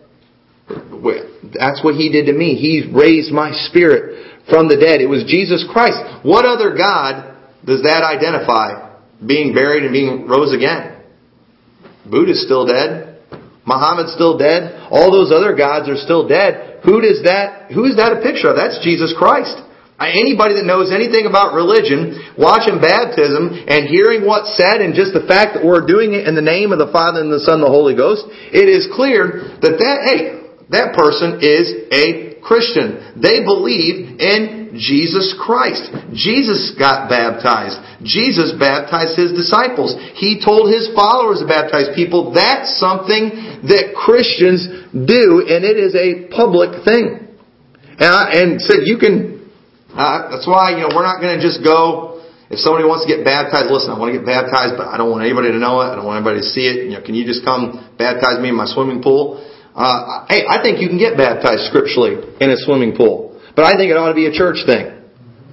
That's 1.58 1.84
what 1.84 1.96
He 1.96 2.12
did 2.12 2.26
to 2.26 2.34
me. 2.34 2.56
He 2.56 2.92
raised 2.94 3.32
my 3.32 3.52
spirit 3.70 4.30
from 4.50 4.68
the 4.68 4.78
dead. 4.78 5.02
It 5.02 5.10
was 5.10 5.26
Jesus 5.26 5.66
Christ. 5.72 5.98
What 6.24 6.46
other 6.46 6.76
God 6.78 7.38
does 7.66 7.82
that 7.84 8.04
identify? 8.06 8.98
Being 9.26 9.54
buried 9.54 9.84
and 9.84 9.92
being 9.92 10.28
rose 10.28 10.54
again. 10.54 11.02
Buddha's 12.10 12.44
still 12.46 12.66
dead. 12.66 13.09
Muhammad's 13.70 14.18
still 14.18 14.42
dead. 14.42 14.90
All 14.90 15.14
those 15.14 15.30
other 15.30 15.54
gods 15.54 15.86
are 15.86 16.02
still 16.02 16.26
dead. 16.26 16.82
Who 16.82 16.98
does 17.06 17.22
that, 17.30 17.70
who 17.70 17.86
is 17.86 18.02
that 18.02 18.18
a 18.18 18.26
picture 18.26 18.50
of? 18.50 18.58
That's 18.58 18.82
Jesus 18.82 19.14
Christ. 19.14 19.54
Uh, 20.00 20.10
anybody 20.10 20.56
that 20.56 20.66
knows 20.66 20.96
anything 20.96 21.28
about 21.28 21.54
religion, 21.54 22.18
watching 22.40 22.80
baptism 22.80 23.52
and 23.68 23.86
hearing 23.86 24.24
what's 24.26 24.56
said 24.56 24.80
and 24.80 24.96
just 24.96 25.12
the 25.14 25.28
fact 25.28 25.60
that 25.60 25.62
we're 25.62 25.86
doing 25.86 26.16
it 26.16 26.26
in 26.26 26.34
the 26.34 26.46
name 26.46 26.72
of 26.72 26.80
the 26.80 26.90
Father 26.90 27.20
and 27.20 27.30
the 27.30 27.44
Son 27.44 27.60
and 27.60 27.68
the 27.68 27.70
Holy 27.70 27.94
Ghost, 27.94 28.26
it 28.50 28.66
is 28.72 28.88
clear 28.96 29.60
that 29.60 29.76
that, 29.76 29.98
hey, 30.08 30.40
that 30.72 30.96
person 30.96 31.44
is 31.44 31.92
a 31.92 32.40
Christian. 32.40 33.20
They 33.20 33.44
believe 33.44 34.18
in 34.18 34.59
Jesus 34.76 35.34
Christ. 35.38 35.90
Jesus 36.14 36.76
got 36.78 37.10
baptized. 37.10 37.80
Jesus 38.06 38.54
baptized 38.58 39.18
his 39.18 39.32
disciples. 39.34 39.98
He 40.16 40.42
told 40.44 40.70
his 40.70 40.90
followers 40.94 41.40
to 41.40 41.48
baptize 41.48 41.90
people. 41.96 42.34
That's 42.34 42.80
something 42.80 43.66
that 43.66 43.94
Christians 43.96 44.68
do, 44.94 45.46
and 45.46 45.66
it 45.66 45.78
is 45.78 45.96
a 45.96 46.30
public 46.34 46.86
thing. 46.86 47.30
And, 48.00 48.12
I, 48.12 48.24
and 48.40 48.62
so 48.62 48.80
you 48.80 48.98
can, 48.98 49.52
uh, 49.92 50.32
that's 50.32 50.48
why, 50.48 50.72
you 50.72 50.88
know, 50.88 50.96
we're 50.96 51.04
not 51.04 51.20
going 51.20 51.36
to 51.36 51.44
just 51.44 51.60
go, 51.60 52.24
if 52.50 52.58
somebody 52.58 52.88
wants 52.88 53.06
to 53.06 53.10
get 53.12 53.22
baptized, 53.22 53.70
listen, 53.70 53.94
I 53.94 54.00
want 54.00 54.10
to 54.10 54.18
get 54.18 54.26
baptized, 54.26 54.74
but 54.74 54.90
I 54.90 54.98
don't 54.98 55.14
want 55.14 55.22
anybody 55.22 55.54
to 55.54 55.60
know 55.62 55.86
it. 55.86 55.94
I 55.94 56.00
don't 56.00 56.08
want 56.08 56.24
anybody 56.24 56.42
to 56.42 56.50
see 56.50 56.66
it. 56.66 56.90
You 56.90 56.98
know, 56.98 57.04
can 57.06 57.14
you 57.14 57.22
just 57.22 57.46
come 57.46 57.78
baptize 58.00 58.42
me 58.42 58.50
in 58.50 58.58
my 58.58 58.66
swimming 58.66 59.06
pool? 59.06 59.38
Uh, 59.76 60.26
hey, 60.26 60.50
I 60.50 60.58
think 60.66 60.82
you 60.82 60.90
can 60.90 60.98
get 60.98 61.14
baptized 61.14 61.70
scripturally 61.70 62.18
in 62.42 62.50
a 62.50 62.58
swimming 62.58 62.98
pool. 62.98 63.29
But 63.60 63.68
I 63.68 63.76
think 63.76 63.92
it 63.92 64.00
ought 64.00 64.08
to 64.08 64.16
be 64.16 64.24
a 64.24 64.32
church 64.32 64.64
thing. 64.64 64.88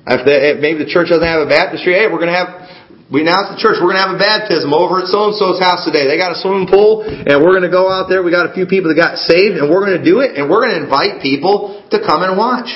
If, 0.06 0.22
if 0.22 0.62
maybe 0.62 0.86
the 0.86 0.86
church 0.86 1.10
doesn't 1.10 1.26
have 1.26 1.42
a 1.42 1.50
baptistry, 1.50 1.98
hey, 1.98 2.06
we're 2.06 2.22
going 2.22 2.30
to 2.30 2.38
have 2.38 2.70
we 3.10 3.26
announced 3.26 3.58
the 3.58 3.58
church, 3.58 3.82
we're 3.82 3.90
going 3.90 3.98
to 3.98 4.06
have 4.06 4.14
a 4.14 4.22
baptism 4.22 4.70
over 4.70 5.02
at 5.02 5.10
so-and-so's 5.10 5.58
house 5.58 5.82
today. 5.82 6.06
They 6.06 6.14
got 6.14 6.30
a 6.30 6.38
swimming 6.38 6.70
pool, 6.70 7.02
and 7.02 7.42
we're 7.42 7.50
going 7.50 7.66
to 7.66 7.70
go 7.70 7.90
out 7.90 8.06
there. 8.06 8.22
We 8.22 8.30
got 8.30 8.46
a 8.46 8.54
few 8.54 8.70
people 8.70 8.94
that 8.94 8.98
got 8.98 9.18
saved, 9.18 9.58
and 9.58 9.66
we're 9.66 9.82
going 9.82 9.98
to 9.98 10.06
do 10.06 10.22
it, 10.22 10.38
and 10.38 10.46
we're 10.46 10.62
going 10.62 10.78
to 10.78 10.86
invite 10.86 11.18
people 11.18 11.82
to 11.90 11.98
come 11.98 12.22
and 12.22 12.38
watch. 12.38 12.70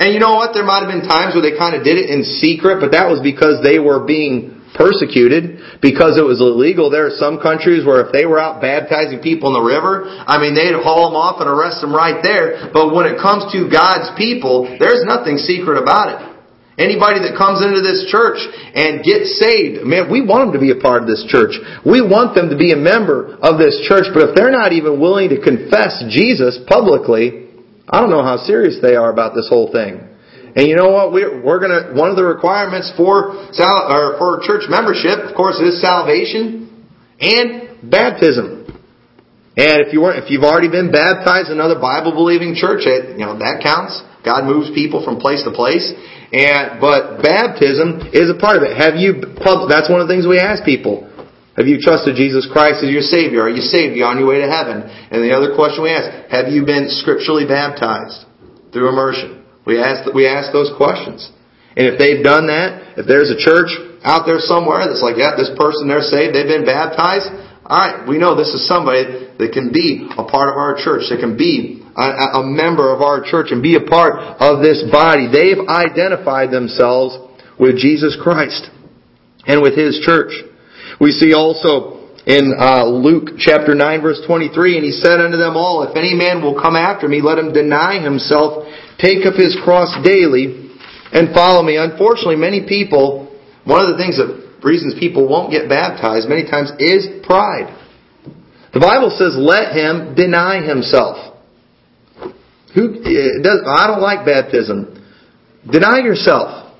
And 0.00 0.16
you 0.16 0.20
know 0.20 0.40
what? 0.40 0.56
There 0.56 0.64
might 0.64 0.84
have 0.84 0.92
been 0.92 1.04
times 1.04 1.36
where 1.36 1.44
they 1.44 1.60
kind 1.60 1.76
of 1.76 1.84
did 1.84 2.00
it 2.00 2.08
in 2.08 2.24
secret, 2.24 2.80
but 2.80 2.96
that 2.96 3.08
was 3.08 3.20
because 3.20 3.60
they 3.60 3.76
were 3.76 4.04
being 4.08 4.53
persecuted 4.74 5.78
because 5.80 6.18
it 6.18 6.26
was 6.26 6.42
illegal. 6.42 6.90
There 6.90 7.06
are 7.06 7.16
some 7.16 7.38
countries 7.38 7.86
where 7.86 8.04
if 8.04 8.10
they 8.10 8.26
were 8.26 8.42
out 8.42 8.60
baptizing 8.60 9.22
people 9.22 9.54
in 9.54 9.56
the 9.56 9.64
river, 9.64 10.04
I 10.04 10.42
mean, 10.42 10.58
they'd 10.58 10.74
haul 10.74 11.08
them 11.08 11.16
off 11.16 11.38
and 11.38 11.48
arrest 11.48 11.80
them 11.80 11.94
right 11.94 12.18
there. 12.20 12.68
But 12.74 12.90
when 12.90 13.06
it 13.06 13.22
comes 13.22 13.48
to 13.54 13.70
God's 13.70 14.10
people, 14.18 14.66
there's 14.82 15.06
nothing 15.06 15.38
secret 15.38 15.78
about 15.78 16.12
it. 16.12 16.34
Anybody 16.74 17.22
that 17.22 17.38
comes 17.38 17.62
into 17.62 17.86
this 17.86 18.10
church 18.10 18.42
and 18.74 18.98
gets 19.06 19.38
saved, 19.38 19.86
man, 19.86 20.10
we 20.10 20.26
want 20.26 20.50
them 20.50 20.58
to 20.58 20.62
be 20.62 20.74
a 20.74 20.82
part 20.82 21.06
of 21.06 21.08
this 21.08 21.22
church. 21.30 21.54
We 21.86 22.02
want 22.02 22.34
them 22.34 22.50
to 22.50 22.58
be 22.58 22.74
a 22.74 22.80
member 22.80 23.38
of 23.38 23.62
this 23.62 23.78
church, 23.86 24.10
but 24.10 24.26
if 24.26 24.34
they're 24.34 24.50
not 24.50 24.74
even 24.74 24.98
willing 24.98 25.30
to 25.30 25.38
confess 25.38 26.02
Jesus 26.10 26.58
publicly, 26.66 27.46
I 27.86 28.02
don't 28.02 28.10
know 28.10 28.26
how 28.26 28.42
serious 28.42 28.82
they 28.82 28.98
are 28.98 29.12
about 29.12 29.38
this 29.38 29.46
whole 29.46 29.70
thing. 29.70 30.02
And 30.54 30.66
you 30.70 30.76
know 30.76 30.90
what? 30.90 31.10
We're, 31.12 31.42
we're 31.42 31.58
gonna, 31.58 31.98
one 31.98 32.10
of 32.10 32.16
the 32.16 32.24
requirements 32.24 32.92
for, 32.96 33.50
sal, 33.50 33.90
or 33.90 34.18
for 34.18 34.38
church 34.46 34.70
membership, 34.70 35.26
of 35.26 35.34
course, 35.34 35.58
is 35.58 35.82
salvation 35.82 36.86
and 37.18 37.90
baptism. 37.90 38.62
And 39.56 39.86
if 39.86 39.94
you 39.94 40.02
weren't, 40.02 40.22
if 40.22 40.30
you've 40.30 40.46
already 40.46 40.70
been 40.70 40.90
baptized 40.90 41.50
in 41.50 41.58
another 41.58 41.78
Bible 41.78 42.10
believing 42.10 42.54
church, 42.54 42.86
it, 42.86 43.18
you 43.18 43.26
know, 43.26 43.38
that 43.38 43.62
counts. 43.62 44.02
God 44.26 44.46
moves 44.46 44.70
people 44.74 45.04
from 45.04 45.20
place 45.20 45.42
to 45.44 45.52
place. 45.52 45.94
And, 46.34 46.80
but 46.80 47.22
baptism 47.22 48.10
is 48.10 48.30
a 48.30 48.38
part 48.38 48.58
of 48.58 48.62
it. 48.66 48.74
Have 48.74 48.98
you, 48.98 49.22
that's 49.70 49.86
one 49.86 50.02
of 50.02 50.08
the 50.08 50.12
things 50.14 50.26
we 50.26 50.42
ask 50.42 50.64
people. 50.64 51.06
Have 51.54 51.70
you 51.70 51.78
trusted 51.78 52.18
Jesus 52.18 52.50
Christ 52.50 52.82
as 52.82 52.90
your 52.90 53.06
Savior? 53.06 53.46
Are 53.46 53.50
you 53.50 53.62
saved? 53.62 53.94
Are 53.94 53.98
you 54.02 54.06
on 54.06 54.18
your 54.18 54.26
way 54.26 54.42
to 54.42 54.50
heaven? 54.50 54.82
And 54.82 55.22
the 55.22 55.30
other 55.30 55.54
question 55.54 55.86
we 55.86 55.94
ask, 55.94 56.10
have 56.34 56.50
you 56.50 56.66
been 56.66 56.90
scripturally 56.90 57.46
baptized 57.46 58.26
through 58.72 58.90
immersion? 58.90 59.43
We 59.66 59.80
ask, 59.80 60.12
we 60.12 60.26
ask 60.26 60.52
those 60.52 60.70
questions. 60.76 61.30
And 61.76 61.88
if 61.88 61.98
they've 61.98 62.22
done 62.22 62.46
that, 62.46 63.00
if 63.00 63.06
there's 63.06 63.30
a 63.30 63.38
church 63.38 63.72
out 64.04 64.28
there 64.28 64.38
somewhere 64.38 64.86
that's 64.86 65.02
like, 65.02 65.16
yeah, 65.16 65.34
this 65.34 65.50
person, 65.56 65.88
they're 65.88 66.04
saved, 66.04 66.36
they've 66.36 66.46
been 66.46 66.68
baptized, 66.68 67.32
alright, 67.64 68.06
we 68.06 68.18
know 68.18 68.36
this 68.36 68.52
is 68.52 68.68
somebody 68.68 69.32
that 69.38 69.50
can 69.52 69.72
be 69.72 70.06
a 70.14 70.24
part 70.24 70.52
of 70.52 70.56
our 70.60 70.76
church, 70.76 71.10
that 71.10 71.18
can 71.18 71.36
be 71.36 71.82
a, 71.96 72.40
a 72.40 72.42
member 72.44 72.92
of 72.94 73.02
our 73.02 73.24
church 73.24 73.48
and 73.50 73.62
be 73.62 73.74
a 73.76 73.82
part 73.82 74.20
of 74.38 74.62
this 74.62 74.84
body. 74.92 75.26
They've 75.26 75.66
identified 75.66 76.50
themselves 76.50 77.16
with 77.58 77.78
Jesus 77.78 78.16
Christ 78.20 78.70
and 79.46 79.62
with 79.62 79.76
His 79.76 79.98
church. 80.04 80.32
We 81.00 81.10
see 81.10 81.34
also 81.34 82.03
in 82.26 82.56
uh, 82.58 82.86
Luke 82.86 83.36
chapter 83.38 83.74
9 83.74 84.02
verse 84.02 84.20
23, 84.26 84.76
and 84.76 84.84
he 84.84 84.92
said 84.92 85.20
unto 85.20 85.36
them 85.36 85.56
all, 85.56 85.82
If 85.84 85.96
any 85.96 86.14
man 86.14 86.42
will 86.42 86.58
come 86.60 86.76
after 86.76 87.08
me, 87.08 87.20
let 87.20 87.38
him 87.38 87.52
deny 87.52 88.00
himself 88.00 88.66
take 88.98 89.26
up 89.26 89.34
his 89.34 89.56
cross 89.64 89.92
daily 90.04 90.72
and 91.12 91.34
follow 91.34 91.62
me. 91.62 91.76
Unfortunately, 91.76 92.36
many 92.36 92.66
people, 92.66 93.28
one 93.64 93.84
of 93.84 93.92
the 93.92 93.98
things 93.98 94.16
that 94.16 94.60
reasons 94.64 94.94
people 94.98 95.28
won't 95.28 95.52
get 95.52 95.68
baptized 95.68 96.28
many 96.28 96.48
times 96.48 96.72
is 96.78 97.06
pride. 97.22 97.68
The 98.72 98.80
Bible 98.80 99.14
says, 99.14 99.36
let 99.38 99.76
him 99.76 100.14
deny 100.14 100.64
himself. 100.64 101.36
Who 102.74 102.98
does, 103.44 103.62
I 103.62 103.86
don't 103.86 104.02
like 104.02 104.26
baptism. 104.26 104.98
Deny 105.70 106.00
yourself. 106.02 106.74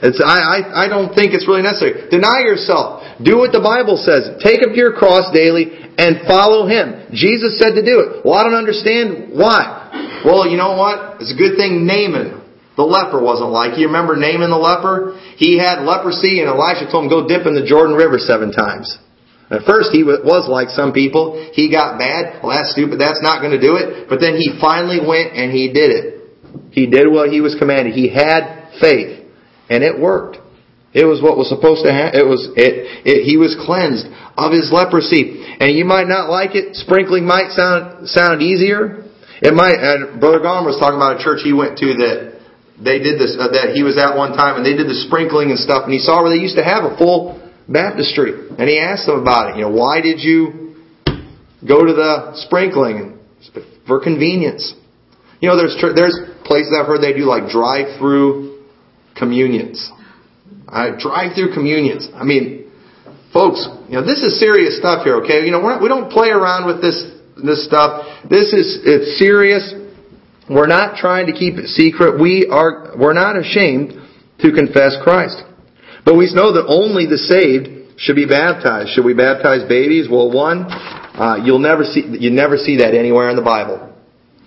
It's, 0.00 0.22
I, 0.24 0.38
I, 0.38 0.86
I 0.86 0.88
don't 0.88 1.12
think 1.12 1.34
it's 1.34 1.46
really 1.46 1.62
necessary. 1.62 2.08
Deny 2.08 2.46
yourself. 2.46 2.97
Do 3.18 3.42
what 3.42 3.50
the 3.50 3.62
Bible 3.62 3.98
says. 3.98 4.38
Take 4.38 4.62
up 4.62 4.78
your 4.78 4.94
cross 4.94 5.34
daily 5.34 5.74
and 5.98 6.22
follow 6.30 6.70
Him. 6.70 7.10
Jesus 7.10 7.58
said 7.58 7.74
to 7.74 7.82
do 7.82 7.98
it. 7.98 8.22
Well, 8.22 8.38
I 8.38 8.46
don't 8.46 8.54
understand 8.54 9.34
why. 9.34 10.22
Well, 10.22 10.46
you 10.46 10.56
know 10.56 10.78
what? 10.78 11.18
It's 11.18 11.34
a 11.34 11.38
good 11.38 11.58
thing 11.58 11.82
Naaman, 11.82 12.38
the 12.78 12.86
leper, 12.86 13.18
wasn't 13.18 13.50
like. 13.50 13.74
You 13.74 13.90
remember 13.90 14.14
Naaman 14.14 14.54
the 14.54 14.58
leper? 14.58 15.18
He 15.34 15.58
had 15.58 15.82
leprosy, 15.82 16.38
and 16.38 16.46
Elisha 16.46 16.86
told 16.90 17.06
him, 17.06 17.10
go 17.10 17.26
dip 17.26 17.42
in 17.46 17.58
the 17.58 17.66
Jordan 17.66 17.98
River 17.98 18.22
seven 18.22 18.54
times. 18.54 18.86
At 19.50 19.64
first, 19.64 19.90
he 19.90 20.04
was 20.04 20.46
like 20.46 20.68
some 20.70 20.92
people. 20.92 21.40
He 21.54 21.72
got 21.72 21.98
bad. 21.98 22.44
Well, 22.44 22.54
that's 22.54 22.70
stupid. 22.70 23.00
That's 23.00 23.22
not 23.22 23.40
going 23.40 23.56
to 23.56 23.60
do 23.60 23.80
it. 23.80 24.06
But 24.06 24.20
then 24.20 24.36
he 24.36 24.54
finally 24.60 25.00
went 25.00 25.32
and 25.34 25.50
he 25.50 25.72
did 25.72 25.90
it. 25.90 26.06
He 26.70 26.86
did 26.86 27.10
what 27.10 27.30
he 27.30 27.40
was 27.40 27.56
commanded. 27.58 27.94
He 27.94 28.12
had 28.12 28.70
faith, 28.78 29.26
and 29.70 29.82
it 29.82 29.98
worked. 29.98 30.38
It 30.98 31.06
was 31.06 31.22
what 31.22 31.38
was 31.38 31.46
supposed 31.46 31.86
to 31.86 31.94
happen. 31.94 32.18
It 32.18 32.26
was 32.26 32.50
it, 32.58 33.06
it. 33.06 33.22
He 33.22 33.38
was 33.38 33.54
cleansed 33.54 34.10
of 34.34 34.50
his 34.50 34.74
leprosy, 34.74 35.46
and 35.62 35.70
you 35.78 35.86
might 35.86 36.10
not 36.10 36.26
like 36.26 36.58
it. 36.58 36.74
Sprinkling 36.74 37.22
might 37.22 37.54
sound 37.54 38.10
sound 38.10 38.42
easier. 38.42 39.06
It 39.38 39.54
might, 39.54 39.78
and 39.78 40.18
Brother 40.18 40.42
Gom 40.42 40.66
was 40.66 40.74
talking 40.82 40.98
about 40.98 41.20
a 41.20 41.22
church 41.22 41.46
he 41.46 41.54
went 41.54 41.78
to 41.78 41.94
that 42.02 42.42
they 42.82 42.98
did 42.98 43.18
this, 43.18 43.38
uh, 43.38 43.54
that 43.54 43.74
he 43.74 43.82
was 43.86 43.98
at 43.98 44.18
one 44.18 44.34
time 44.34 44.58
and 44.58 44.66
they 44.66 44.74
did 44.74 44.90
the 44.90 44.98
sprinkling 45.06 45.50
and 45.50 45.58
stuff 45.58 45.84
and 45.84 45.92
he 45.92 45.98
saw 45.98 46.22
where 46.22 46.30
they 46.30 46.42
used 46.42 46.58
to 46.58 46.66
have 46.66 46.82
a 46.82 46.98
full 46.98 47.38
baptistry. 47.68 48.34
And 48.58 48.66
he 48.66 48.78
asked 48.78 49.06
them 49.06 49.22
about 49.22 49.50
it. 49.50 49.56
You 49.56 49.70
know, 49.70 49.74
why 49.74 50.00
did 50.00 50.18
you 50.18 50.74
go 51.62 51.86
to 51.86 51.92
the 51.94 52.34
sprinkling? 52.46 53.18
For 53.86 54.02
convenience. 54.02 54.74
You 55.40 55.48
know, 55.48 55.56
there's, 55.56 55.78
there's 55.94 56.18
places 56.44 56.74
I've 56.74 56.86
heard 56.86 57.00
they 57.00 57.14
do 57.14 57.24
like 57.24 57.48
drive-through 57.48 58.66
communions. 59.16 59.90
Uh, 60.68 61.00
drive-through 61.00 61.54
communions. 61.54 62.08
I 62.12 62.24
mean, 62.24 62.70
folks, 63.32 63.66
you 63.88 63.96
know, 63.96 64.04
this 64.04 64.20
is 64.20 64.38
serious 64.38 64.76
stuff 64.76 65.02
here, 65.02 65.16
okay? 65.24 65.46
You 65.46 65.50
know, 65.50 65.64
we're 65.64 65.72
not, 65.72 65.82
we 65.82 65.88
don't 65.88 66.12
play 66.12 66.28
around 66.28 66.66
with 66.66 66.82
this, 66.82 67.08
this 67.42 67.64
stuff. 67.64 68.04
This 68.28 68.52
is, 68.52 68.80
it's 68.84 69.18
serious. 69.18 69.72
We're 70.50 70.66
not 70.66 70.96
trying 70.96 71.24
to 71.26 71.32
keep 71.32 71.56
it 71.56 71.68
secret. 71.68 72.20
We 72.20 72.48
are, 72.52 72.92
we're 72.98 73.16
not 73.16 73.38
ashamed 73.38 73.96
to 74.40 74.52
confess 74.52 74.96
Christ. 75.02 75.42
But 76.04 76.16
we 76.16 76.28
know 76.34 76.52
that 76.52 76.66
only 76.68 77.06
the 77.06 77.16
saved 77.16 77.96
should 77.96 78.16
be 78.16 78.26
baptized. 78.26 78.90
Should 78.90 79.06
we 79.06 79.14
baptize 79.14 79.66
babies? 79.68 80.06
Well, 80.10 80.30
one, 80.30 80.68
uh, 80.68 81.40
you'll 81.44 81.64
never 81.64 81.84
see, 81.84 82.04
you 82.20 82.28
never 82.30 82.58
see 82.58 82.84
that 82.84 82.92
anywhere 82.92 83.30
in 83.30 83.36
the 83.36 83.42
Bible. 83.42 83.92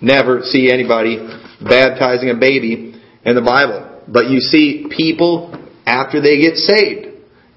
Never 0.00 0.42
see 0.42 0.70
anybody 0.70 1.18
baptizing 1.60 2.30
a 2.30 2.38
baby 2.38 2.94
in 3.24 3.34
the 3.34 3.42
Bible. 3.42 4.02
But 4.06 4.30
you 4.30 4.38
see 4.38 4.86
people 4.88 5.58
after 5.86 6.20
they 6.20 6.38
get 6.38 6.56
saved 6.56 7.12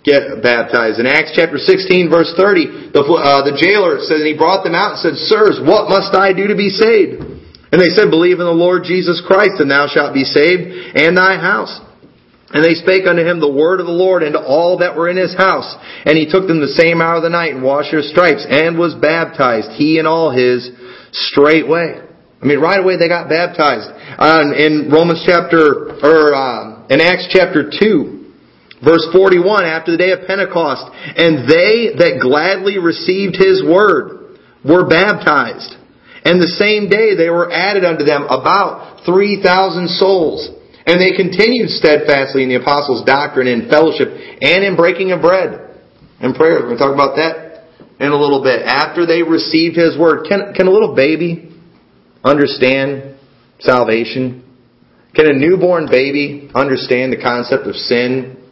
get 0.06 0.46
baptized. 0.46 1.02
In 1.02 1.10
Acts 1.10 1.34
chapter 1.34 1.58
16 1.58 2.14
verse 2.14 2.30
30, 2.38 2.94
the, 2.94 3.02
uh, 3.02 3.42
the 3.42 3.58
jailer 3.58 3.98
says, 4.06 4.22
and 4.22 4.30
he 4.30 4.38
brought 4.38 4.62
them 4.62 4.78
out 4.78 4.94
and 4.94 5.02
said, 5.02 5.18
Sirs, 5.18 5.58
what 5.58 5.90
must 5.90 6.14
I 6.14 6.30
do 6.32 6.54
to 6.54 6.56
be 6.56 6.70
saved? 6.70 7.26
And 7.74 7.82
they 7.82 7.90
said, 7.90 8.14
Believe 8.14 8.40
in 8.40 8.46
the 8.46 8.56
Lord 8.56 8.86
Jesus 8.86 9.20
Christ, 9.26 9.58
and 9.60 9.68
thou 9.68 9.90
shalt 9.90 10.14
be 10.14 10.24
saved, 10.24 10.96
and 10.96 11.18
thy 11.18 11.36
house. 11.42 11.74
And 12.54 12.64
they 12.64 12.78
spake 12.78 13.04
unto 13.04 13.26
him 13.26 13.42
the 13.42 13.52
word 13.52 13.82
of 13.82 13.90
the 13.90 13.92
Lord 13.92 14.24
and 14.24 14.32
to 14.34 14.40
all 14.40 14.78
that 14.78 14.96
were 14.96 15.10
in 15.10 15.18
his 15.18 15.36
house. 15.36 15.76
And 16.06 16.16
he 16.16 16.30
took 16.30 16.48
them 16.48 16.62
the 16.62 16.78
same 16.78 17.02
hour 17.02 17.18
of 17.18 17.24
the 17.26 17.34
night 17.34 17.52
and 17.52 17.66
washed 17.66 17.92
their 17.92 18.06
stripes, 18.06 18.46
and 18.48 18.78
was 18.78 18.96
baptized, 18.96 19.76
he 19.76 19.98
and 20.00 20.08
all 20.08 20.32
his, 20.32 20.70
straightway. 21.12 22.00
I 22.42 22.46
mean, 22.46 22.60
right 22.60 22.80
away 22.80 22.96
they 22.96 23.10
got 23.10 23.28
baptized. 23.28 23.90
Uh, 23.90 24.54
in 24.56 24.88
Romans 24.94 25.24
chapter, 25.26 25.98
or 26.00 26.36
uh, 26.36 26.88
in 26.88 27.02
Acts 27.02 27.28
chapter 27.34 27.68
2, 27.68 28.15
verse 28.84 29.06
41, 29.14 29.66
after 29.66 29.92
the 29.92 29.98
day 29.98 30.12
of 30.12 30.28
Pentecost, 30.28 30.90
and 31.16 31.48
they 31.48 31.96
that 31.96 32.20
gladly 32.22 32.80
received 32.80 33.36
his 33.36 33.64
word 33.64 34.40
were 34.66 34.88
baptized. 34.88 35.78
And 36.26 36.42
the 36.42 36.58
same 36.58 36.90
day 36.90 37.14
they 37.14 37.30
were 37.30 37.54
added 37.54 37.86
unto 37.86 38.04
them 38.04 38.26
about 38.26 39.06
3,000 39.06 39.46
souls. 39.90 40.50
And 40.86 41.02
they 41.02 41.14
continued 41.14 41.70
steadfastly 41.70 42.44
in 42.44 42.50
the 42.50 42.62
apostles' 42.62 43.06
doctrine 43.06 43.48
and 43.48 43.70
fellowship 43.70 44.10
and 44.10 44.66
in 44.66 44.76
breaking 44.76 45.12
of 45.12 45.22
bread 45.22 45.82
and 46.20 46.34
prayer. 46.34 46.62
We're 46.62 46.74
going 46.74 46.78
to 46.78 46.84
talk 46.84 46.94
about 46.94 47.16
that 47.18 47.70
in 48.00 48.12
a 48.12 48.18
little 48.18 48.44
bit. 48.44 48.62
After 48.66 49.06
they 49.06 49.24
received 49.24 49.78
His 49.78 49.98
Word, 49.98 50.26
can, 50.30 50.54
can 50.54 50.68
a 50.68 50.72
little 50.72 50.96
baby 50.96 51.54
understand 52.24 53.18
salvation? 53.60 54.44
Can 55.16 55.28
a 55.28 55.34
newborn 55.34 55.88
baby 55.90 56.52
understand 56.54 57.14
the 57.14 57.22
concept 57.22 57.66
of 57.66 57.76
sin 57.76 58.45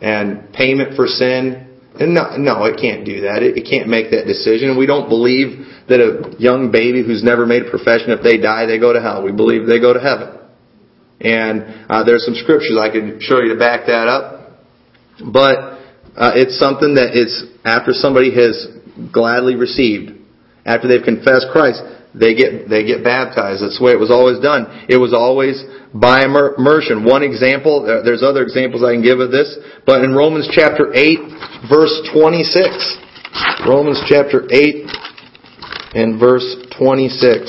and 0.00 0.52
payment 0.52 0.96
for 0.96 1.06
sin? 1.06 1.66
And 1.98 2.14
no, 2.14 2.36
no, 2.36 2.64
it 2.64 2.80
can't 2.80 3.04
do 3.04 3.22
that. 3.22 3.42
It, 3.42 3.58
it 3.58 3.68
can't 3.68 3.88
make 3.88 4.10
that 4.12 4.24
decision. 4.24 4.78
We 4.78 4.86
don't 4.86 5.08
believe 5.08 5.66
that 5.88 6.00
a 6.00 6.34
young 6.38 6.70
baby 6.70 7.04
who's 7.04 7.22
never 7.22 7.46
made 7.46 7.66
a 7.66 7.70
profession, 7.70 8.10
if 8.10 8.22
they 8.22 8.38
die, 8.38 8.66
they 8.66 8.78
go 8.78 8.92
to 8.92 9.00
hell. 9.00 9.22
We 9.22 9.32
believe 9.32 9.66
they 9.66 9.80
go 9.80 9.92
to 9.92 10.00
heaven. 10.00 10.38
And 11.20 11.90
uh, 11.90 12.04
there's 12.04 12.24
some 12.24 12.34
scriptures 12.34 12.78
I 12.80 12.88
could 12.88 13.20
show 13.22 13.40
you 13.40 13.52
to 13.52 13.58
back 13.58 13.86
that 13.86 14.08
up. 14.08 14.56
But 15.20 15.80
uh, 16.16 16.32
it's 16.34 16.58
something 16.58 16.94
that 16.94 17.12
it's 17.12 17.44
after 17.64 17.92
somebody 17.92 18.34
has 18.34 18.56
gladly 19.12 19.56
received, 19.56 20.16
after 20.64 20.88
they've 20.88 21.04
confessed 21.04 21.48
Christ, 21.52 21.82
they 22.14 22.34
get 22.34 22.68
they 22.68 22.84
get 22.84 23.04
baptized. 23.04 23.62
That's 23.62 23.78
the 23.78 23.84
way 23.84 23.92
it 23.92 24.00
was 24.00 24.10
always 24.10 24.40
done. 24.40 24.66
It 24.88 24.98
was 24.98 25.14
always 25.14 25.62
by 25.94 26.24
immersion. 26.24 27.04
One 27.04 27.22
example, 27.22 27.86
uh, 27.86 28.02
there's 28.02 28.22
other 28.22 28.42
examples 28.42 28.82
I 28.82 28.94
can 28.94 29.02
give 29.02 29.20
of 29.20 29.30
this, 29.30 29.58
but 29.86 30.02
in 30.02 30.14
Romans 30.14 30.48
chapter 30.50 30.94
8, 30.94 31.70
verse 31.70 31.94
26. 32.12 32.98
Romans 33.66 34.00
chapter 34.08 34.46
8 34.50 34.90
and 35.94 36.18
verse 36.18 36.46
26. 36.78 37.46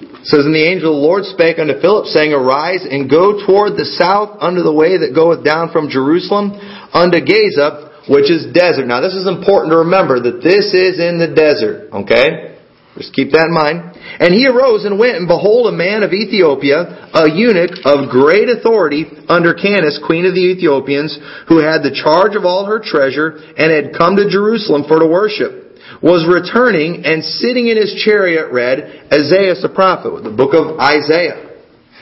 It 0.00 0.26
says, 0.26 0.44
And 0.44 0.54
the 0.54 0.66
angel 0.66 0.92
of 0.92 1.00
the 1.00 1.06
Lord 1.06 1.24
spake 1.24 1.58
unto 1.58 1.80
Philip, 1.80 2.06
saying, 2.06 2.32
Arise 2.32 2.84
and 2.88 3.08
go 3.08 3.44
toward 3.46 3.76
the 3.76 3.88
south 3.96 4.36
unto 4.40 4.62
the 4.62 4.72
way 4.72 4.98
that 4.98 5.14
goeth 5.14 5.44
down 5.44 5.72
from 5.72 5.88
Jerusalem 5.88 6.52
unto 6.92 7.20
Gaza, 7.24 7.89
which 8.08 8.30
is 8.30 8.52
desert. 8.52 8.86
Now 8.86 9.00
this 9.00 9.14
is 9.14 9.26
important 9.28 9.72
to 9.72 9.84
remember 9.84 10.20
that 10.20 10.40
this 10.40 10.72
is 10.72 11.00
in 11.00 11.18
the 11.18 11.28
desert, 11.28 11.92
okay? 12.04 12.56
Just 12.96 13.14
keep 13.14 13.32
that 13.32 13.46
in 13.48 13.54
mind. 13.54 13.96
And 14.18 14.34
he 14.34 14.46
arose 14.50 14.84
and 14.84 14.98
went, 14.98 15.16
and 15.16 15.28
behold, 15.28 15.72
a 15.72 15.76
man 15.76 16.02
of 16.02 16.12
Ethiopia, 16.12 17.10
a 17.14 17.30
eunuch 17.30 17.86
of 17.86 18.10
great 18.10 18.50
authority 18.50 19.06
under 19.30 19.54
Candace, 19.54 20.00
queen 20.02 20.26
of 20.26 20.34
the 20.34 20.42
Ethiopians, 20.42 21.14
who 21.46 21.62
had 21.62 21.86
the 21.86 21.94
charge 21.94 22.34
of 22.34 22.44
all 22.44 22.66
her 22.66 22.82
treasure, 22.82 23.38
and 23.56 23.70
had 23.70 23.94
come 23.96 24.16
to 24.16 24.28
Jerusalem 24.28 24.84
for 24.88 24.98
to 24.98 25.06
worship 25.06 25.70
was 26.02 26.24
returning 26.24 27.04
and 27.04 27.24
sitting 27.24 27.68
in 27.68 27.76
his 27.76 27.92
chariot 27.98 28.52
read 28.52 29.10
Isaiah 29.12 29.58
the 29.58 29.72
prophet, 29.74 30.22
the 30.22 30.32
book 30.32 30.54
of 30.54 30.78
Isaiah. 30.80 31.50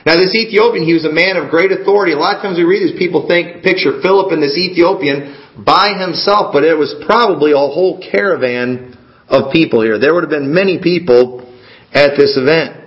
Now 0.07 0.15
this 0.15 0.33
Ethiopian, 0.37 0.87
he 0.87 0.95
was 0.95 1.05
a 1.05 1.13
man 1.13 1.37
of 1.37 1.51
great 1.51 1.75
authority. 1.75 2.15
A 2.15 2.21
lot 2.21 2.39
of 2.39 2.43
times 2.43 2.57
we 2.57 2.65
read 2.65 2.81
this, 2.81 2.97
people 2.97 3.27
think, 3.27 3.67
picture 3.67 3.99
Philip 4.01 4.31
and 4.31 4.41
this 4.41 4.57
Ethiopian 4.57 5.48
by 5.65 5.99
himself, 5.99 6.53
but 6.53 6.63
it 6.63 6.77
was 6.77 6.95
probably 7.07 7.53
a 7.53 7.59
whole 7.59 7.99
caravan 7.99 8.97
of 9.29 9.53
people 9.53 9.83
here. 9.83 9.99
There 9.99 10.15
would 10.15 10.23
have 10.23 10.31
been 10.31 10.55
many 10.55 10.79
people 10.79 11.45
at 11.93 12.17
this 12.17 12.37
event. 12.37 12.79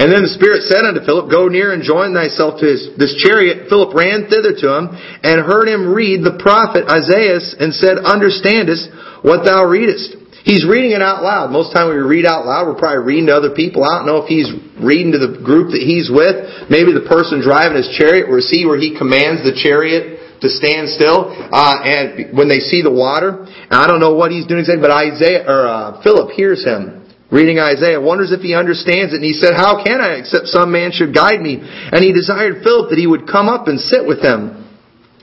And 0.00 0.08
then 0.08 0.24
the 0.24 0.32
Spirit 0.32 0.64
said 0.64 0.80
unto 0.88 1.04
Philip, 1.04 1.28
Go 1.28 1.52
near 1.52 1.76
and 1.76 1.84
join 1.84 2.16
thyself 2.16 2.56
to 2.64 2.66
his, 2.66 2.96
this 2.96 3.20
chariot. 3.20 3.68
Philip 3.68 3.92
ran 3.92 4.32
thither 4.32 4.56
to 4.56 4.66
him 4.72 4.96
and 4.96 5.44
heard 5.44 5.68
him 5.68 5.92
read 5.92 6.24
the 6.24 6.40
prophet 6.40 6.88
Isaiah 6.88 7.36
and 7.60 7.76
said, 7.76 8.00
Understandest 8.00 9.20
what 9.20 9.44
thou 9.44 9.68
readest. 9.68 10.16
He's 10.40 10.64
reading 10.64 10.96
it 10.96 11.04
out 11.04 11.20
loud. 11.20 11.52
Most 11.52 11.76
time 11.76 11.92
we 11.92 12.00
read 12.00 12.24
out 12.24 12.48
loud, 12.48 12.64
we're 12.64 12.80
probably 12.80 13.04
reading 13.04 13.28
to 13.28 13.36
other 13.36 13.52
people. 13.52 13.84
I 13.84 14.00
don't 14.00 14.08
know 14.08 14.24
if 14.24 14.28
he's 14.32 14.48
reading 14.80 15.12
to 15.12 15.20
the 15.20 15.36
group 15.44 15.76
that 15.76 15.84
he's 15.84 16.08
with. 16.08 16.72
Maybe 16.72 16.96
the 16.96 17.04
person 17.04 17.44
driving 17.44 17.76
his 17.76 17.92
chariot, 17.92 18.32
we 18.32 18.40
see 18.40 18.64
where 18.64 18.80
he 18.80 18.96
commands 18.96 19.44
the 19.44 19.52
chariot 19.52 20.19
to 20.40 20.48
stand 20.48 20.88
still. 20.88 21.28
Uh, 21.30 21.74
and 21.84 22.36
when 22.36 22.48
they 22.48 22.60
see 22.60 22.82
the 22.82 22.92
water, 22.92 23.44
and 23.44 23.76
I 23.76 23.86
don't 23.86 24.00
know 24.00 24.14
what 24.14 24.30
he's 24.30 24.46
doing 24.46 24.60
exactly, 24.60 24.82
but 24.82 24.90
Isaiah 24.90 25.44
or 25.46 25.68
uh, 25.68 26.02
Philip 26.02 26.32
hears 26.32 26.64
him 26.64 27.00
reading 27.30 27.58
Isaiah, 27.58 28.00
wonders 28.00 28.32
if 28.32 28.42
he 28.42 28.54
understands 28.54 29.14
it, 29.14 29.22
and 29.22 29.24
he 29.24 29.34
said, 29.34 29.54
"How 29.54 29.82
can 29.82 30.00
I, 30.00 30.18
except 30.18 30.48
some 30.48 30.72
man 30.72 30.90
should 30.92 31.14
guide 31.14 31.40
me?" 31.40 31.62
And 31.62 32.02
he 32.02 32.12
desired 32.12 32.62
Philip 32.62 32.90
that 32.90 32.98
he 32.98 33.06
would 33.06 33.30
come 33.30 33.48
up 33.48 33.68
and 33.68 33.78
sit 33.80 34.06
with 34.06 34.20
him. 34.20 34.60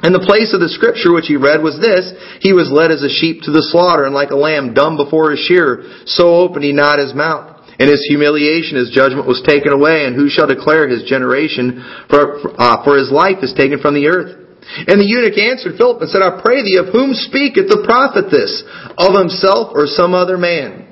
And 0.01 0.13
the 0.13 0.23
place 0.23 0.53
of 0.53 0.61
the 0.61 0.69
scripture 0.69 1.11
which 1.11 1.25
he 1.25 1.37
read 1.37 1.61
was 1.61 1.81
this, 1.81 2.13
He 2.39 2.53
was 2.53 2.69
led 2.69 2.91
as 2.91 3.01
a 3.01 3.09
sheep 3.09 3.41
to 3.43 3.51
the 3.51 3.65
slaughter, 3.65 4.05
and 4.05 4.13
like 4.13 4.29
a 4.29 4.37
lamb 4.37 4.73
dumb 4.73 4.95
before 4.95 5.31
his 5.31 5.41
shearer, 5.41 5.83
so 6.05 6.35
opened 6.35 6.63
he 6.63 6.71
not 6.71 6.99
his 6.99 7.13
mouth. 7.13 7.57
In 7.79 7.89
his 7.89 8.05
humiliation 8.09 8.77
his 8.77 8.89
judgment 8.89 9.27
was 9.27 9.41
taken 9.45 9.73
away, 9.73 10.05
and 10.05 10.15
who 10.15 10.29
shall 10.29 10.47
declare 10.47 10.87
his 10.87 11.03
generation? 11.03 11.83
For, 12.09 12.53
uh, 12.57 12.83
for 12.83 12.97
his 12.97 13.11
life 13.11 13.43
is 13.43 13.53
taken 13.53 13.79
from 13.79 13.93
the 13.93 14.07
earth. 14.07 14.46
And 14.87 14.99
the 14.99 15.07
eunuch 15.07 15.37
answered 15.39 15.77
Philip 15.77 16.01
and 16.03 16.09
said, 16.11 16.21
I 16.21 16.41
pray 16.41 16.61
thee, 16.61 16.77
of 16.77 16.91
whom 16.91 17.15
speaketh 17.15 17.71
the 17.71 17.87
prophet 17.87 18.29
this? 18.29 18.63
Of 18.99 19.15
himself 19.15 19.71
or 19.73 19.87
some 19.87 20.13
other 20.13 20.37
man? 20.37 20.87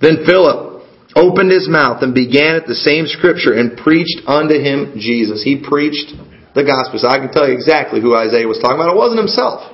Then 0.00 0.28
Philip 0.28 0.84
opened 1.16 1.50
his 1.50 1.68
mouth 1.68 2.02
and 2.02 2.14
began 2.14 2.54
at 2.54 2.66
the 2.66 2.76
same 2.76 3.06
scripture 3.06 3.54
and 3.54 3.78
preached 3.78 4.22
unto 4.26 4.54
him 4.54 4.98
Jesus. 4.98 5.42
He 5.42 5.62
preached 5.62 6.12
the 6.54 6.62
gospel. 6.62 7.02
So 7.02 7.08
I 7.08 7.18
can 7.18 7.32
tell 7.32 7.48
you 7.48 7.54
exactly 7.54 8.00
who 8.00 8.14
Isaiah 8.14 8.46
was 8.46 8.58
talking 8.62 8.78
about. 8.78 8.94
It 8.94 9.00
wasn't 9.00 9.24
himself. 9.24 9.73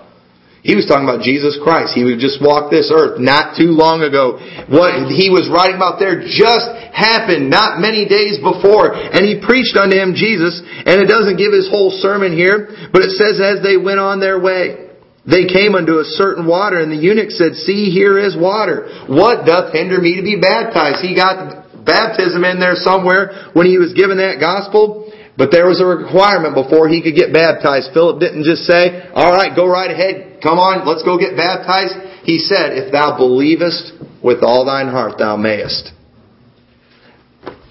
He 0.61 0.77
was 0.77 0.85
talking 0.85 1.09
about 1.09 1.25
Jesus 1.25 1.57
Christ. 1.57 1.97
He 1.97 2.05
would 2.05 2.21
just 2.21 2.37
walk 2.37 2.69
this 2.69 2.93
earth 2.93 3.17
not 3.17 3.57
too 3.57 3.73
long 3.73 4.05
ago. 4.05 4.37
What 4.69 5.09
he 5.09 5.33
was 5.33 5.49
writing 5.49 5.81
about 5.81 5.97
there 5.97 6.21
just 6.21 6.69
happened 6.93 7.49
not 7.49 7.81
many 7.81 8.05
days 8.05 8.37
before. 8.37 8.93
And 8.93 9.25
he 9.25 9.41
preached 9.41 9.73
unto 9.81 9.97
him 9.97 10.13
Jesus. 10.13 10.61
And 10.61 11.01
it 11.01 11.09
doesn't 11.09 11.41
give 11.41 11.57
his 11.57 11.73
whole 11.73 11.89
sermon 12.05 12.37
here, 12.37 12.93
but 12.93 13.01
it 13.01 13.17
says 13.17 13.41
as 13.41 13.65
they 13.65 13.81
went 13.81 14.05
on 14.05 14.21
their 14.21 14.37
way. 14.37 14.93
They 15.25 15.49
came 15.49 15.77
unto 15.77 16.01
a 16.01 16.09
certain 16.17 16.49
water, 16.49 16.81
and 16.81 16.93
the 16.93 16.97
eunuch 16.97 17.31
said, 17.33 17.53
See, 17.53 17.93
here 17.93 18.17
is 18.17 18.37
water. 18.37 19.05
What 19.09 19.45
doth 19.45 19.73
hinder 19.73 20.01
me 20.01 20.17
to 20.17 20.25
be 20.25 20.41
baptized? 20.41 21.05
He 21.05 21.13
got 21.17 21.61
baptism 21.85 22.45
in 22.45 22.61
there 22.61 22.77
somewhere 22.77 23.51
when 23.53 23.67
he 23.67 23.77
was 23.77 23.93
given 23.93 24.17
that 24.17 24.41
gospel. 24.41 25.10
But 25.37 25.51
there 25.53 25.67
was 25.67 25.81
a 25.81 25.87
requirement 25.87 26.55
before 26.55 26.89
he 26.89 27.03
could 27.03 27.15
get 27.15 27.33
baptized. 27.33 27.91
Philip 27.95 28.21
didn't 28.21 28.45
just 28.45 28.65
say, 28.65 29.09
alright, 29.11 29.57
go 29.57 29.67
right 29.67 29.91
ahead, 29.91 30.41
come 30.43 30.59
on, 30.59 30.87
let's 30.87 31.03
go 31.03 31.17
get 31.19 31.37
baptized. 31.37 32.25
He 32.25 32.39
said, 32.39 32.77
if 32.77 32.93
thou 32.93 33.17
believest 33.17 33.93
with 34.23 34.43
all 34.43 34.67
thine 34.67 34.89
heart, 34.89 35.19
thou 35.19 35.37
mayest. 35.37 35.93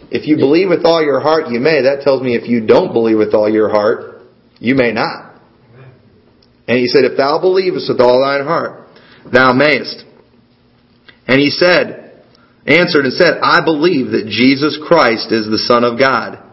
if 0.10 0.28
you 0.28 0.38
believe 0.38 0.70
with 0.70 0.86
all 0.86 1.04
your 1.04 1.20
heart, 1.20 1.50
you 1.50 1.60
may. 1.60 1.84
That 1.84 2.02
tells 2.02 2.22
me 2.24 2.36
if 2.36 2.50
you 2.50 2.66
don't 2.66 2.94
believe 2.94 3.18
with 3.18 3.34
all 3.36 3.50
your 3.50 3.70
heart, 3.70 4.24
you 4.60 4.74
may 4.74 4.92
not. 4.92 5.30
And 6.68 6.78
he 6.78 6.88
said, 6.88 7.04
If 7.06 7.18
thou 7.18 7.40
believest 7.40 7.90
with 7.90 8.02
all 8.02 8.22
thine 8.22 8.46
heart, 8.46 8.88
thou 9.32 9.54
mayest. 9.54 10.06
And 11.28 11.40
he 11.40 11.52
said, 11.52 12.24
answered 12.66 13.06
and 13.06 13.14
said, 13.14 13.40
I 13.42 13.64
believe 13.64 14.12
that 14.12 14.26
Jesus 14.28 14.80
Christ 14.88 15.32
is 15.32 15.46
the 15.46 15.60
Son 15.60 15.84
of 15.84 16.00
God. 16.00 16.44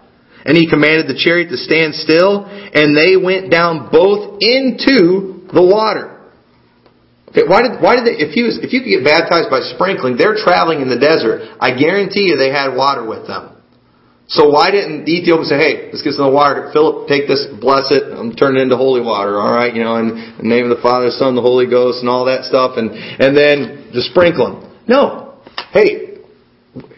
And 0.47 0.57
he 0.57 0.71
commanded 0.71 1.11
the 1.11 1.19
chariot 1.19 1.51
to 1.51 1.59
stand 1.59 1.95
still, 1.95 2.47
and 2.47 2.97
they 2.97 3.19
went 3.19 3.51
down 3.51 3.91
both 3.91 4.39
into 4.41 5.43
the 5.51 5.63
water. 5.63 6.17
Okay, 7.37 7.45
why 7.45 7.67
did 7.67 7.83
why 7.83 7.99
did 7.99 8.07
they 8.07 8.17
if 8.17 8.33
you 8.33 8.49
if 8.49 8.73
you 8.73 8.81
could 8.81 8.89
get 8.89 9.05
baptized 9.05 9.51
by 9.51 9.61
sprinkling, 9.75 10.17
they're 10.17 10.39
traveling 10.39 10.81
in 10.81 10.89
the 10.89 10.97
desert. 10.97 11.45
I 11.61 11.77
guarantee 11.77 12.33
you 12.33 12.39
they 12.39 12.49
had 12.49 12.73
water 12.73 13.05
with 13.05 13.27
them. 13.27 13.53
So 14.29 14.49
why 14.51 14.71
didn't 14.71 15.05
the 15.05 15.21
Ethiopian 15.21 15.47
say, 15.47 15.59
"Hey, 15.59 15.75
let's 15.93 16.03
get 16.03 16.15
some 16.15 16.33
water. 16.33 16.71
Philip, 16.73 17.07
take 17.07 17.29
this, 17.29 17.47
bless 17.61 17.93
it, 17.93 18.11
and 18.11 18.33
turn 18.39 18.57
it 18.57 18.61
into 18.61 18.77
holy 18.77 19.03
water." 19.03 19.39
All 19.39 19.53
right, 19.53 19.75
you 19.75 19.85
know, 19.85 19.97
in 19.99 20.17
the 20.39 20.49
name 20.49 20.71
of 20.71 20.77
the 20.77 20.83
Father, 20.83 21.07
the 21.07 21.19
Son, 21.19 21.37
the 21.37 21.45
Holy 21.45 21.67
Ghost, 21.67 22.01
and 22.01 22.09
all 22.09 22.25
that 22.25 22.45
stuff, 22.45 22.79
and 22.79 22.91
and 22.91 23.37
then 23.37 23.91
just 23.93 24.11
sprinkle 24.11 24.47
them. 24.47 24.73
No, 24.89 25.35
hey, 25.71 26.19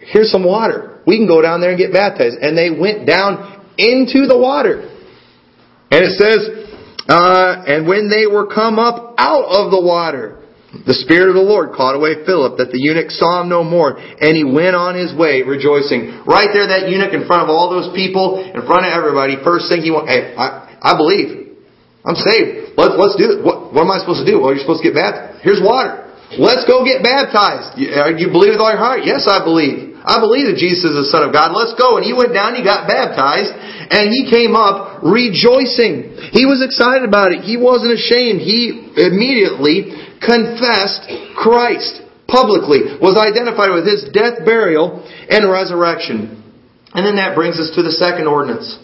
here's 0.07 0.31
some 0.31 0.45
water. 0.45 0.88
We 1.09 1.17
can 1.17 1.25
go 1.25 1.41
down 1.41 1.65
there 1.65 1.73
and 1.73 1.81
get 1.81 1.89
baptized. 1.89 2.37
And 2.37 2.53
they 2.53 2.69
went 2.69 3.09
down 3.09 3.65
into 3.81 4.29
the 4.29 4.37
water, 4.37 4.85
and 5.89 6.01
it 6.05 6.13
says, 6.21 6.69
uh, 7.09 7.65
and 7.65 7.89
when 7.89 8.13
they 8.13 8.29
were 8.29 8.45
come 8.53 8.77
up 8.77 9.17
out 9.17 9.49
of 9.49 9.73
the 9.73 9.81
water, 9.81 10.45
the 10.85 10.93
Spirit 10.93 11.33
of 11.33 11.37
the 11.41 11.49
Lord 11.49 11.73
caught 11.73 11.97
away 11.97 12.29
Philip, 12.29 12.61
that 12.61 12.69
the 12.69 12.77
eunuch 12.77 13.09
saw 13.09 13.41
him 13.41 13.49
no 13.49 13.65
more, 13.65 13.97
and 13.97 14.37
he 14.37 14.45
went 14.45 14.77
on 14.77 14.93
his 14.93 15.17
way 15.17 15.41
rejoicing. 15.41 16.29
Right 16.29 16.53
there, 16.53 16.69
that 16.69 16.93
eunuch 16.93 17.17
in 17.17 17.25
front 17.25 17.49
of 17.49 17.49
all 17.49 17.73
those 17.73 17.89
people, 17.97 18.45
in 18.45 18.61
front 18.69 18.85
of 18.85 18.93
everybody, 18.93 19.41
first 19.41 19.73
thing 19.73 19.81
he 19.81 19.89
went, 19.89 20.13
hey, 20.13 20.37
I, 20.37 20.77
I 20.77 20.93
believe. 20.93 21.57
I'm 22.05 22.21
saved. 22.21 22.77
Let's, 22.77 23.01
let's 23.01 23.17
do 23.17 23.33
it. 23.33 23.41
What, 23.41 23.73
what 23.73 23.89
am 23.89 23.91
I 23.91 24.05
supposed 24.05 24.21
to 24.21 24.29
do? 24.29 24.45
Well, 24.45 24.53
you're 24.53 24.61
supposed 24.61 24.85
to 24.85 24.93
get 24.93 24.97
baptized. 24.99 25.41
Here's 25.41 25.65
water. 25.65 26.05
Let's 26.37 26.69
go 26.69 26.85
get 26.85 27.01
baptized. 27.01 27.81
You, 27.81 27.89
uh, 27.97 28.13
you 28.13 28.29
believe 28.29 28.53
with 28.53 28.61
all 28.61 28.69
your 28.69 28.77
heart? 28.77 29.09
Yes, 29.09 29.25
I 29.25 29.41
believe. 29.41 29.88
I 30.09 30.25
believe 30.25 30.49
that 30.49 30.57
Jesus 30.57 30.89
is 30.89 30.97
the 30.97 31.11
Son 31.13 31.21
of 31.21 31.37
God. 31.37 31.53
Let's 31.53 31.77
go. 31.77 32.01
And 32.01 32.05
he 32.05 32.17
went 32.17 32.33
down, 32.33 32.57
he 32.57 32.65
got 32.65 32.89
baptized, 32.89 33.53
and 33.53 34.09
he 34.09 34.25
came 34.33 34.57
up 34.57 35.05
rejoicing. 35.05 36.33
He 36.33 36.49
was 36.49 36.65
excited 36.65 37.05
about 37.05 37.37
it. 37.37 37.45
He 37.45 37.61
wasn't 37.61 37.93
ashamed. 37.93 38.41
He 38.41 38.89
immediately 38.97 39.93
confessed 40.25 41.05
Christ 41.37 42.01
publicly, 42.25 42.97
was 43.01 43.21
identified 43.21 43.73
with 43.73 43.85
his 43.85 44.09
death, 44.13 44.45
burial, 44.49 45.05
and 45.29 45.45
resurrection. 45.45 46.41
And 46.97 47.05
then 47.05 47.21
that 47.21 47.37
brings 47.37 47.61
us 47.61 47.73
to 47.77 47.85
the 47.85 47.93
second 47.93 48.29
ordinance 48.29 48.81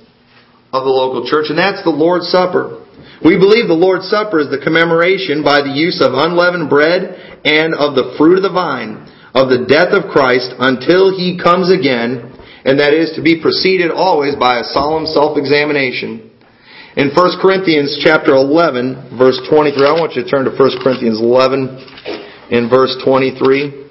of 0.77 0.85
the 0.85 0.93
local 0.93 1.25
church, 1.25 1.49
and 1.49 1.57
that's 1.57 1.81
the 1.85 1.93
Lord's 1.93 2.29
Supper. 2.29 2.85
We 3.25 3.41
believe 3.41 3.69
the 3.69 3.77
Lord's 3.77 4.13
Supper 4.13 4.45
is 4.45 4.53
the 4.53 4.61
commemoration 4.61 5.41
by 5.41 5.65
the 5.65 5.73
use 5.73 6.05
of 6.05 6.13
unleavened 6.13 6.69
bread 6.69 7.41
and 7.49 7.73
of 7.73 7.97
the 7.97 8.13
fruit 8.21 8.37
of 8.37 8.45
the 8.45 8.53
vine 8.53 9.09
of 9.35 9.51
the 9.51 9.67
death 9.67 9.91
of 9.91 10.11
Christ 10.15 10.55
until 10.63 11.11
he 11.11 11.35
comes 11.37 11.67
again, 11.75 12.31
and 12.65 12.79
that 12.79 12.95
is 12.95 13.13
to 13.19 13.23
be 13.23 13.43
preceded 13.43 13.91
always 13.91 14.39
by 14.39 14.63
a 14.63 14.65
solemn 14.71 15.11
self-examination. 15.11 16.31
In 16.97 17.11
1 17.11 17.43
Corinthians 17.43 17.99
chapter 17.99 18.31
11, 18.31 19.19
verse 19.19 19.43
23, 19.51 19.83
I 19.83 19.99
want 19.99 20.15
you 20.15 20.23
to 20.23 20.31
turn 20.31 20.47
to 20.47 20.55
1 20.55 20.79
Corinthians 20.79 21.19
11 21.19 22.55
in 22.55 22.71
verse 22.71 22.95
23. 23.03 23.83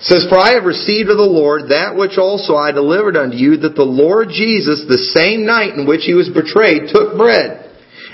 It 0.00 0.04
says, 0.04 0.26
For 0.28 0.36
I 0.36 0.52
have 0.52 0.64
received 0.64 1.08
of 1.08 1.16
the 1.16 1.24
Lord 1.24 1.72
that 1.72 1.96
which 1.96 2.20
also 2.20 2.56
I 2.56 2.72
delivered 2.72 3.16
unto 3.16 3.36
you, 3.36 3.56
that 3.64 3.76
the 3.76 3.88
Lord 3.88 4.28
Jesus, 4.28 4.84
the 4.88 5.00
same 5.16 5.44
night 5.44 5.72
in 5.76 5.88
which 5.88 6.04
he 6.04 6.12
was 6.12 6.28
betrayed, 6.28 6.92
took 6.92 7.16
bread. 7.16 7.59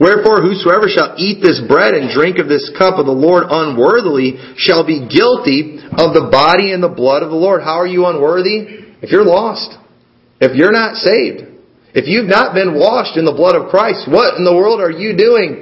Wherefore 0.00 0.40
whosoever 0.40 0.88
shall 0.88 1.14
eat 1.18 1.42
this 1.42 1.60
bread 1.68 1.94
and 1.94 2.10
drink 2.10 2.38
of 2.38 2.48
this 2.48 2.70
cup 2.78 2.98
of 2.98 3.06
the 3.06 3.14
Lord 3.14 3.44
unworthily 3.48 4.40
shall 4.56 4.86
be 4.86 5.04
guilty 5.04 5.78
of 5.92 6.16
the 6.16 6.28
body 6.32 6.72
and 6.72 6.82
the 6.82 6.92
blood 6.92 7.22
of 7.22 7.30
the 7.30 7.36
Lord. 7.36 7.62
How 7.62 7.80
are 7.80 7.86
you 7.86 8.06
unworthy? 8.06 8.82
If 9.02 9.10
you're 9.10 9.26
lost. 9.26 9.76
If 10.40 10.56
you're 10.56 10.72
not 10.72 10.96
saved. 10.96 11.52
If 11.92 12.08
you've 12.08 12.28
not 12.28 12.54
been 12.54 12.74
washed 12.74 13.20
in 13.20 13.28
the 13.28 13.36
blood 13.36 13.54
of 13.54 13.68
Christ, 13.68 14.08
what 14.08 14.40
in 14.40 14.44
the 14.48 14.54
world 14.56 14.80
are 14.80 14.90
you 14.90 15.12
doing? 15.12 15.60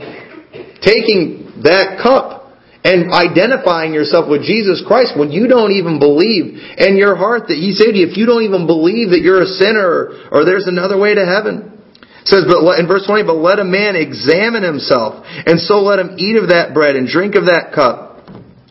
Taking 0.79 1.63
that 1.67 1.99
cup 1.99 2.55
and 2.85 3.13
identifying 3.13 3.93
yourself 3.93 4.31
with 4.31 4.47
Jesus 4.47 4.81
Christ 4.87 5.19
when 5.19 5.35
you 5.35 5.49
don't 5.49 5.73
even 5.73 5.99
believe 5.99 6.57
in 6.79 6.97
your 6.97 7.17
heart 7.17 7.49
that 7.49 7.59
He 7.59 7.75
saved 7.75 7.99
you. 7.99 8.07
If 8.07 8.17
you 8.17 8.25
don't 8.25 8.47
even 8.47 8.65
believe 8.71 9.11
that 9.11 9.21
you're 9.21 9.43
a 9.43 9.53
sinner 9.59 10.31
or 10.31 10.47
there's 10.47 10.71
another 10.71 10.97
way 10.97 11.15
to 11.15 11.27
heaven. 11.27 11.80
Says, 12.25 12.45
but 12.45 12.79
in 12.79 12.87
verse 12.87 13.07
20, 13.07 13.25
but 13.25 13.41
let 13.41 13.59
a 13.59 13.65
man 13.65 13.97
examine 13.97 14.63
himself, 14.63 15.25
and 15.25 15.59
so 15.59 15.81
let 15.81 15.99
him 15.99 16.17
eat 16.19 16.37
of 16.37 16.51
that 16.51 16.75
bread 16.75 16.97
and 16.97 17.09
drink 17.09 17.35
of 17.35 17.47
that 17.47 17.73
cup. 17.75 18.11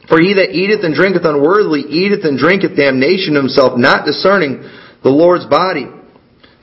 For 0.10 0.18
he 0.22 0.34
that 0.42 0.54
eateth 0.54 0.84
and 0.84 0.94
drinketh 0.94 1.26
unworthily 1.26 1.82
eateth 1.82 2.26
and 2.26 2.38
drinketh 2.38 2.78
damnation 2.78 3.36
himself, 3.36 3.78
not 3.78 4.06
discerning 4.06 4.66
the 5.02 5.14
Lord's 5.14 5.46
body. 5.46 5.86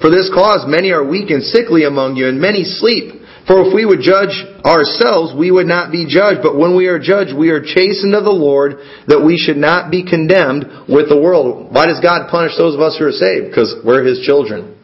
For 0.01 0.11
this 0.11 0.31
cause 0.35 0.67
many 0.67 0.91
are 0.91 1.07
weak 1.07 1.31
and 1.31 1.43
sickly 1.43 1.85
among 1.85 2.17
you, 2.17 2.29
and 2.29 2.41
many 2.41 2.65
sleep. 2.65 3.23
For 3.47 3.63
if 3.63 3.73
we 3.73 3.87
would 3.87 4.03
judge 4.03 4.35
ourselves, 4.67 5.33
we 5.33 5.55
would 5.55 5.71
not 5.71 5.93
be 5.93 6.05
judged. 6.07 6.43
But 6.43 6.59
when 6.59 6.75
we 6.75 6.87
are 6.91 6.99
judged, 6.99 7.31
we 7.35 7.51
are 7.51 7.63
chastened 7.63 8.15
of 8.15 8.25
the 8.25 8.35
Lord, 8.35 8.83
that 9.07 9.23
we 9.23 9.39
should 9.39 9.57
not 9.57 9.91
be 9.91 10.03
condemned 10.03 10.91
with 10.91 11.09
the 11.09 11.19
world. 11.19 11.73
Why 11.73 11.87
does 11.87 12.03
God 12.03 12.29
punish 12.29 12.59
those 12.59 12.75
of 12.75 12.81
us 12.83 12.99
who 12.99 13.07
are 13.07 13.15
saved? 13.15 13.47
Because 13.49 13.75
we're 13.87 14.03
His 14.03 14.21
children. 14.27 14.76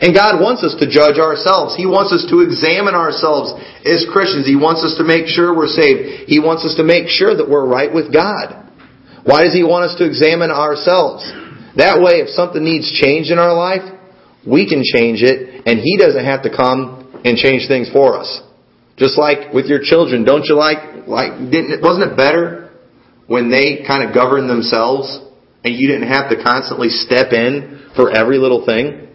And 0.00 0.16
God 0.16 0.40
wants 0.40 0.64
us 0.64 0.72
to 0.80 0.88
judge 0.88 1.20
ourselves. 1.20 1.76
He 1.76 1.84
wants 1.84 2.08
us 2.08 2.24
to 2.32 2.40
examine 2.40 2.96
ourselves 2.96 3.52
as 3.84 4.08
Christians. 4.08 4.48
He 4.48 4.56
wants 4.56 4.80
us 4.80 4.96
to 4.96 5.04
make 5.04 5.28
sure 5.28 5.52
we're 5.52 5.68
saved. 5.68 6.24
He 6.24 6.40
wants 6.40 6.64
us 6.64 6.74
to 6.80 6.84
make 6.84 7.12
sure 7.12 7.36
that 7.36 7.44
we're 7.44 7.68
right 7.68 7.92
with 7.92 8.08
God. 8.08 8.64
Why 9.28 9.44
does 9.44 9.52
He 9.52 9.60
want 9.60 9.92
us 9.92 10.00
to 10.00 10.08
examine 10.08 10.48
ourselves? 10.48 11.28
That 11.76 12.00
way, 12.00 12.24
if 12.24 12.32
something 12.32 12.64
needs 12.64 12.88
change 12.88 13.28
in 13.28 13.36
our 13.36 13.52
life, 13.52 13.84
we 14.48 14.64
can 14.64 14.80
change 14.80 15.20
it, 15.20 15.68
and 15.68 15.76
He 15.78 16.00
doesn't 16.00 16.24
have 16.24 16.48
to 16.48 16.50
come 16.50 17.20
and 17.20 17.36
change 17.36 17.68
things 17.68 17.92
for 17.92 18.16
us. 18.16 18.40
Just 18.96 19.20
like 19.20 19.52
with 19.52 19.66
your 19.66 19.84
children, 19.84 20.24
don't 20.24 20.48
you 20.48 20.56
like, 20.56 21.04
like, 21.06 21.36
didn't, 21.52 21.84
wasn't 21.84 22.12
it 22.12 22.16
better 22.16 22.72
when 23.28 23.50
they 23.50 23.84
kind 23.86 24.08
of 24.08 24.14
governed 24.14 24.48
themselves 24.48 25.20
and 25.64 25.76
you 25.76 25.88
didn't 25.88 26.08
have 26.08 26.30
to 26.30 26.42
constantly 26.42 26.88
step 26.88 27.32
in 27.32 27.92
for 27.96 28.10
every 28.10 28.38
little 28.38 28.64
thing? 28.64 29.08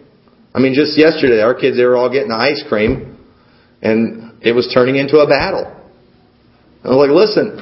I 0.56 0.58
mean, 0.58 0.72
just 0.72 0.96
yesterday, 0.96 1.44
our 1.44 1.52
kids, 1.52 1.76
they 1.76 1.84
were 1.84 2.00
all 2.00 2.08
getting 2.08 2.32
ice 2.32 2.64
cream, 2.64 3.20
and 3.84 4.40
it 4.40 4.56
was 4.56 4.72
turning 4.72 4.96
into 4.96 5.20
a 5.20 5.28
battle. 5.28 5.68
I 6.80 6.88
was 6.88 6.96
like, 6.96 7.12
listen, 7.12 7.60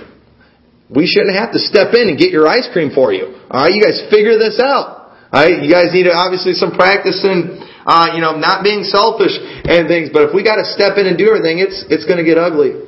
we 0.87 1.11
shouldn't 1.11 1.35
have 1.35 1.51
to 1.51 1.59
step 1.59 1.91
in 1.99 2.07
and 2.07 2.15
get 2.15 2.31
your 2.31 2.47
ice 2.47 2.71
cream 2.71 2.95
for 2.95 3.11
you. 3.11 3.35
All 3.51 3.67
right, 3.67 3.75
you 3.75 3.83
guys 3.83 3.99
figure 4.15 4.39
this 4.39 4.63
out. 4.63 5.11
Right? 5.35 5.59
You 5.59 5.67
guys 5.67 5.91
need 5.91 6.07
to, 6.07 6.15
obviously 6.15 6.55
some 6.55 6.71
practice 6.71 7.19
in, 7.27 7.59
uh, 7.83 8.15
you 8.15 8.23
know, 8.23 8.39
not 8.39 8.63
being 8.63 8.87
selfish 8.87 9.35
and 9.67 9.91
things. 9.91 10.15
But 10.15 10.31
if 10.31 10.31
we 10.31 10.47
got 10.47 10.63
to 10.63 10.67
step 10.71 10.95
in 10.95 11.11
and 11.11 11.19
do 11.19 11.27
everything, 11.27 11.59
it's 11.59 11.83
it's 11.91 12.07
going 12.07 12.23
to 12.23 12.25
get 12.25 12.39
ugly. 12.39 12.79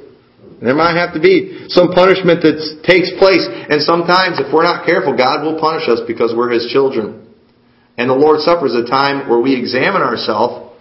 There 0.62 0.78
might 0.78 0.94
have 0.94 1.18
to 1.18 1.20
be 1.20 1.66
some 1.66 1.90
punishment 1.90 2.46
that 2.46 2.86
takes 2.86 3.10
place, 3.18 3.42
and 3.42 3.82
sometimes 3.82 4.38
if 4.38 4.54
we're 4.54 4.62
not 4.62 4.86
careful, 4.86 5.18
God 5.18 5.42
will 5.42 5.58
punish 5.58 5.90
us 5.90 6.06
because 6.06 6.30
we're 6.38 6.54
His 6.54 6.70
children. 6.70 7.25
And 7.98 8.10
the 8.10 8.14
Lord's 8.14 8.44
Supper 8.44 8.66
is 8.66 8.74
a 8.74 8.84
time 8.84 9.28
where 9.28 9.40
we 9.40 9.56
examine 9.56 10.02
ourselves 10.02 10.74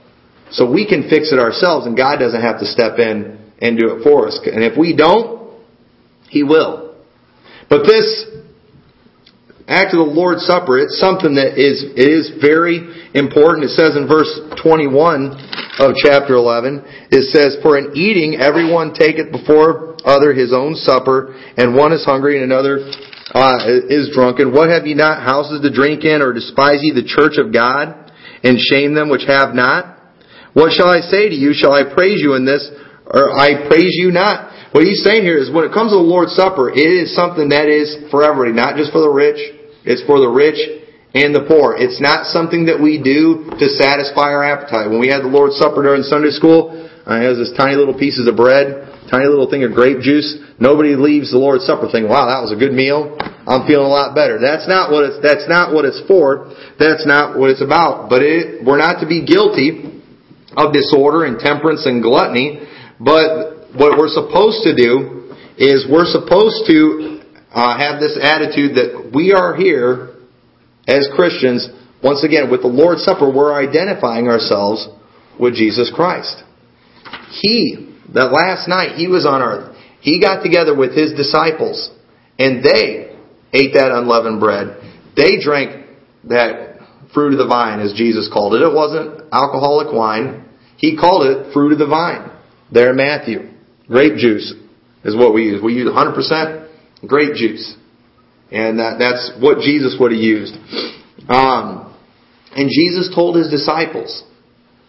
so 0.52 0.70
we 0.70 0.88
can 0.88 1.10
fix 1.10 1.32
it 1.32 1.40
ourselves, 1.40 1.86
and 1.86 1.98
God 1.98 2.18
doesn't 2.18 2.42
have 2.42 2.60
to 2.60 2.66
step 2.66 3.00
in 3.00 3.40
and 3.60 3.78
do 3.78 3.96
it 3.96 4.04
for 4.04 4.28
us. 4.28 4.40
And 4.46 4.64
if 4.64 4.78
we 4.78 4.96
don't, 4.96 5.52
He 6.30 6.44
will. 6.44 6.96
But 7.70 7.84
this 7.84 8.26
act 9.68 9.96
of 9.96 10.06
the 10.06 10.14
Lord's 10.14 10.46
Supper, 10.46 10.78
it's 10.78 11.00
something 11.00 11.36
that 11.36 11.58
is, 11.58 11.84
it 11.84 12.12
is 12.12 12.38
very 12.42 12.86
important. 13.14 13.66
It 13.66 13.74
says 13.74 13.98
in 13.98 14.08
verse 14.08 14.30
21 14.62 15.34
of 15.80 15.96
chapter 15.98 16.36
11, 16.36 16.84
it 17.12 17.26
says, 17.34 17.58
For 17.64 17.78
in 17.78 17.96
eating 17.96 18.38
everyone 18.40 18.94
taketh 18.94 19.32
before 19.32 19.98
other 20.06 20.34
his 20.34 20.54
own 20.54 20.76
supper, 20.76 21.34
and 21.58 21.76
one 21.76 21.92
is 21.92 22.06
hungry 22.06 22.36
and 22.36 22.46
another 22.46 22.92
uh, 23.34 23.58
is 23.90 24.12
drunken. 24.14 24.54
What 24.54 24.70
have 24.70 24.86
ye 24.86 24.94
not 24.94 25.24
houses 25.24 25.62
to 25.62 25.72
drink 25.74 26.04
in, 26.04 26.22
or 26.22 26.34
despise 26.34 26.80
ye 26.82 26.94
the 26.94 27.08
church 27.08 27.38
of 27.42 27.54
God, 27.54 28.12
and 28.44 28.60
shame 28.60 28.94
them 28.94 29.10
which 29.10 29.26
have 29.28 29.56
not? 29.56 29.98
What 30.54 30.72
shall 30.72 30.88
I 30.88 31.02
say 31.02 31.30
to 31.30 31.36
you? 31.36 31.54
Shall 31.54 31.74
I 31.74 31.84
praise 31.84 32.22
you 32.22 32.36
in 32.36 32.46
this, 32.46 32.70
or 33.08 33.34
I 33.34 33.68
praise 33.68 33.98
you 33.98 34.12
not? 34.12 34.54
What 34.72 34.84
he's 34.84 35.04
saying 35.04 35.24
here 35.24 35.38
is 35.38 35.52
when 35.52 35.66
it 35.66 35.74
comes 35.74 35.92
to 35.92 35.98
the 35.98 36.04
Lord's 36.04 36.36
Supper, 36.36 36.70
it 36.70 36.80
is 36.80 37.16
something 37.16 37.50
that 37.50 37.72
is 37.72 38.12
for 38.12 38.24
everybody, 38.24 38.52
not 38.52 38.76
just 38.76 38.92
for 38.92 39.00
the 39.00 39.12
rich. 39.12 39.40
It's 39.88 40.04
for 40.04 40.20
the 40.20 40.28
rich 40.28 40.60
and 41.16 41.32
the 41.32 41.48
poor. 41.48 41.80
It's 41.80 42.04
not 42.04 42.28
something 42.28 42.68
that 42.68 42.76
we 42.76 43.00
do 43.00 43.48
to 43.56 43.68
satisfy 43.72 44.36
our 44.36 44.44
appetite. 44.44 44.92
When 44.92 45.00
we 45.00 45.08
had 45.08 45.24
the 45.24 45.32
Lord's 45.32 45.56
Supper 45.56 45.80
during 45.80 46.04
Sunday 46.04 46.36
school, 46.36 46.76
I 47.08 47.24
had 47.24 47.40
this 47.40 47.56
tiny 47.56 47.80
little 47.80 47.96
pieces 47.96 48.28
of 48.28 48.36
bread, 48.36 48.85
tiny 49.12 49.28
little 49.28 49.50
thing 49.50 49.64
of 49.64 49.74
grape 49.74 50.00
juice. 50.00 50.38
Nobody 50.60 50.96
leaves 50.96 51.32
the 51.32 51.38
Lord's 51.38 51.66
Supper 51.66 51.88
thinking, 51.92 52.10
wow, 52.10 52.28
that 52.28 52.42
was 52.42 52.52
a 52.52 52.60
good 52.60 52.74
meal. 52.74 53.18
I'm 53.46 53.68
feeling 53.68 53.86
a 53.86 53.94
lot 53.94 54.16
better. 54.16 54.42
That's 54.42 54.68
not 54.68 54.90
what 54.90 55.06
it's, 55.06 55.22
that's 55.22 55.48
not 55.48 55.74
what 55.74 55.86
it's 55.86 56.02
for. 56.08 56.54
That's 56.80 57.06
not 57.06 57.38
what 57.38 57.52
it's 57.52 57.62
about. 57.62 58.10
But 58.10 58.24
it, 58.24 58.66
we're 58.66 58.82
not 58.82 59.00
to 59.02 59.08
be 59.08 59.26
guilty 59.26 59.96
of 60.58 60.74
disorder, 60.74 61.26
and 61.26 61.40
temperance 61.40 61.86
and 61.86 62.02
gluttony. 62.02 62.62
But 63.00 63.76
what 63.76 63.98
we're 63.98 64.12
supposed 64.12 64.64
to 64.64 64.76
do 64.76 65.36
is 65.58 65.86
we're 65.90 66.08
supposed 66.08 66.68
to 66.68 67.22
uh, 67.52 67.78
have 67.78 68.00
this 68.00 68.18
attitude 68.22 68.76
that 68.76 69.12
we 69.14 69.34
are 69.34 69.56
here 69.56 70.16
as 70.88 71.08
Christians. 71.16 71.68
Once 72.04 72.24
again, 72.24 72.52
with 72.52 72.62
the 72.62 72.68
Lord's 72.68 73.04
Supper, 73.04 73.32
we're 73.32 73.54
identifying 73.54 74.28
ourselves 74.28 74.88
with 75.40 75.56
Jesus 75.56 75.92
Christ. 75.94 76.44
He, 77.42 77.95
that 78.14 78.32
last 78.32 78.68
night, 78.68 78.96
he 78.96 79.08
was 79.08 79.26
on 79.26 79.42
earth. 79.42 79.76
He 80.02 80.22
got 80.22 80.44
together 80.44 80.76
with 80.76 80.96
his 80.96 81.14
disciples, 81.14 81.90
and 82.38 82.64
they 82.64 83.18
ate 83.54 83.74
that 83.74 83.92
unleavened 83.92 84.40
bread. 84.40 84.78
They 85.16 85.40
drank 85.42 85.88
that 86.26 86.80
fruit 87.14 87.34
of 87.34 87.40
the 87.40 87.48
vine, 87.48 87.80
as 87.80 87.94
Jesus 87.94 88.30
called 88.32 88.54
it. 88.54 88.62
It 88.62 88.74
wasn't 88.74 89.24
alcoholic 89.32 89.94
wine. 89.94 90.46
He 90.78 90.98
called 90.98 91.26
it 91.26 91.54
fruit 91.54 91.74
of 91.74 91.80
the 91.80 91.88
vine. 91.88 92.32
There 92.72 92.92
in 92.92 92.98
Matthew. 92.98 93.52
Grape 93.88 94.18
juice 94.18 94.54
is 95.04 95.16
what 95.16 95.34
we 95.34 95.44
use. 95.44 95.62
We 95.64 95.74
use 95.74 95.90
100% 95.90 96.70
grape 97.08 97.36
juice. 97.36 97.76
And 98.52 98.80
that, 98.80 98.98
that's 99.00 99.32
what 99.40 99.60
Jesus 99.60 99.96
would 100.00 100.12
have 100.12 100.22
used. 100.22 100.54
Um, 101.30 101.96
and 102.52 102.70
Jesus 102.70 103.14
told 103.14 103.36
his 103.36 103.50
disciples, 103.50 104.24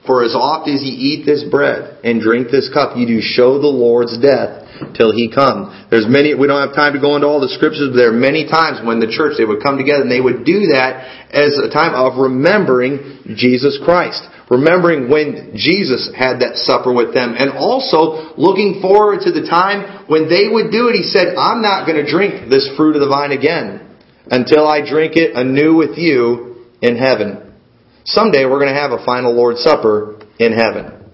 For 0.07 0.23
as 0.23 0.35
oft 0.35 0.71
as 0.71 0.83
ye 0.83 0.91
eat 0.91 1.27
this 1.27 1.43
bread 1.43 1.99
and 2.05 2.23
drink 2.23 2.49
this 2.51 2.71
cup, 2.73 2.97
ye 2.97 3.07
do 3.07 3.21
show 3.21 3.59
the 3.59 3.67
Lord's 3.67 4.17
death 4.19 4.63
till 4.95 5.11
he 5.11 5.27
come. 5.27 5.75
There's 5.91 6.07
many, 6.07 6.35
we 6.35 6.47
don't 6.47 6.63
have 6.63 6.77
time 6.77 6.95
to 6.95 7.01
go 7.01 7.17
into 7.17 7.27
all 7.27 7.43
the 7.43 7.51
scriptures, 7.51 7.91
but 7.91 7.97
there 7.97 8.15
are 8.15 8.17
many 8.17 8.47
times 8.47 8.87
when 8.87 9.01
the 9.01 9.11
church, 9.11 9.35
they 9.35 9.45
would 9.45 9.63
come 9.63 9.77
together 9.77 10.07
and 10.07 10.11
they 10.11 10.23
would 10.23 10.47
do 10.47 10.71
that 10.71 11.27
as 11.35 11.59
a 11.59 11.69
time 11.69 11.99
of 11.99 12.23
remembering 12.23 13.35
Jesus 13.35 13.79
Christ. 13.83 14.23
Remembering 14.47 15.11
when 15.11 15.59
Jesus 15.59 16.07
had 16.15 16.39
that 16.39 16.55
supper 16.55 16.95
with 16.95 17.11
them 17.11 17.35
and 17.35 17.51
also 17.59 18.31
looking 18.39 18.79
forward 18.79 19.27
to 19.27 19.35
the 19.35 19.43
time 19.43 20.07
when 20.07 20.31
they 20.31 20.47
would 20.47 20.71
do 20.71 20.87
it. 20.87 20.95
He 20.95 21.03
said, 21.03 21.35
I'm 21.35 21.63
not 21.63 21.83
going 21.83 21.99
to 21.99 22.07
drink 22.07 22.49
this 22.49 22.71
fruit 22.79 22.95
of 22.95 23.03
the 23.03 23.11
vine 23.11 23.35
again 23.35 23.83
until 24.31 24.69
I 24.69 24.87
drink 24.87 25.17
it 25.17 25.35
anew 25.35 25.75
with 25.75 25.99
you 25.99 26.71
in 26.81 26.95
heaven. 26.95 27.46
Someday 28.07 28.47
we're 28.47 28.63
going 28.63 28.73
to 28.73 28.81
have 28.81 28.93
a 28.93 29.05
final 29.05 29.35
Lord's 29.35 29.63
Supper 29.63 30.23
in 30.39 30.53
heaven. 30.53 31.11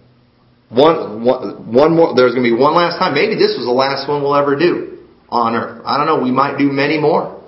One, 0.68 1.24
one, 1.24 1.72
one 1.72 1.96
more, 1.96 2.14
there's 2.14 2.32
going 2.32 2.44
to 2.44 2.52
be 2.52 2.56
one 2.56 2.76
last 2.76 2.98
time. 2.98 3.14
Maybe 3.14 3.34
this 3.34 3.56
was 3.56 3.64
the 3.64 3.72
last 3.72 4.08
one 4.08 4.22
we'll 4.22 4.36
ever 4.36 4.56
do 4.56 5.08
on 5.28 5.56
earth. 5.56 5.80
I 5.84 5.96
don't 5.96 6.06
know. 6.06 6.20
We 6.20 6.32
might 6.32 6.56
do 6.58 6.68
many 6.68 7.00
more. 7.00 7.40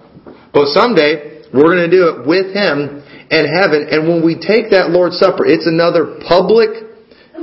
But 0.53 0.73
someday, 0.73 1.45
we're 1.53 1.77
going 1.77 1.85
to 1.85 1.93
do 1.93 2.09
it 2.09 2.17
with 2.25 2.57
Him 2.57 3.05
in 3.29 3.45
heaven. 3.45 3.89
And 3.93 4.09
when 4.09 4.25
we 4.25 4.41
take 4.41 4.73
that 4.73 4.89
Lord's 4.89 5.21
Supper, 5.21 5.45
it's 5.45 5.69
another 5.69 6.21
public 6.25 6.89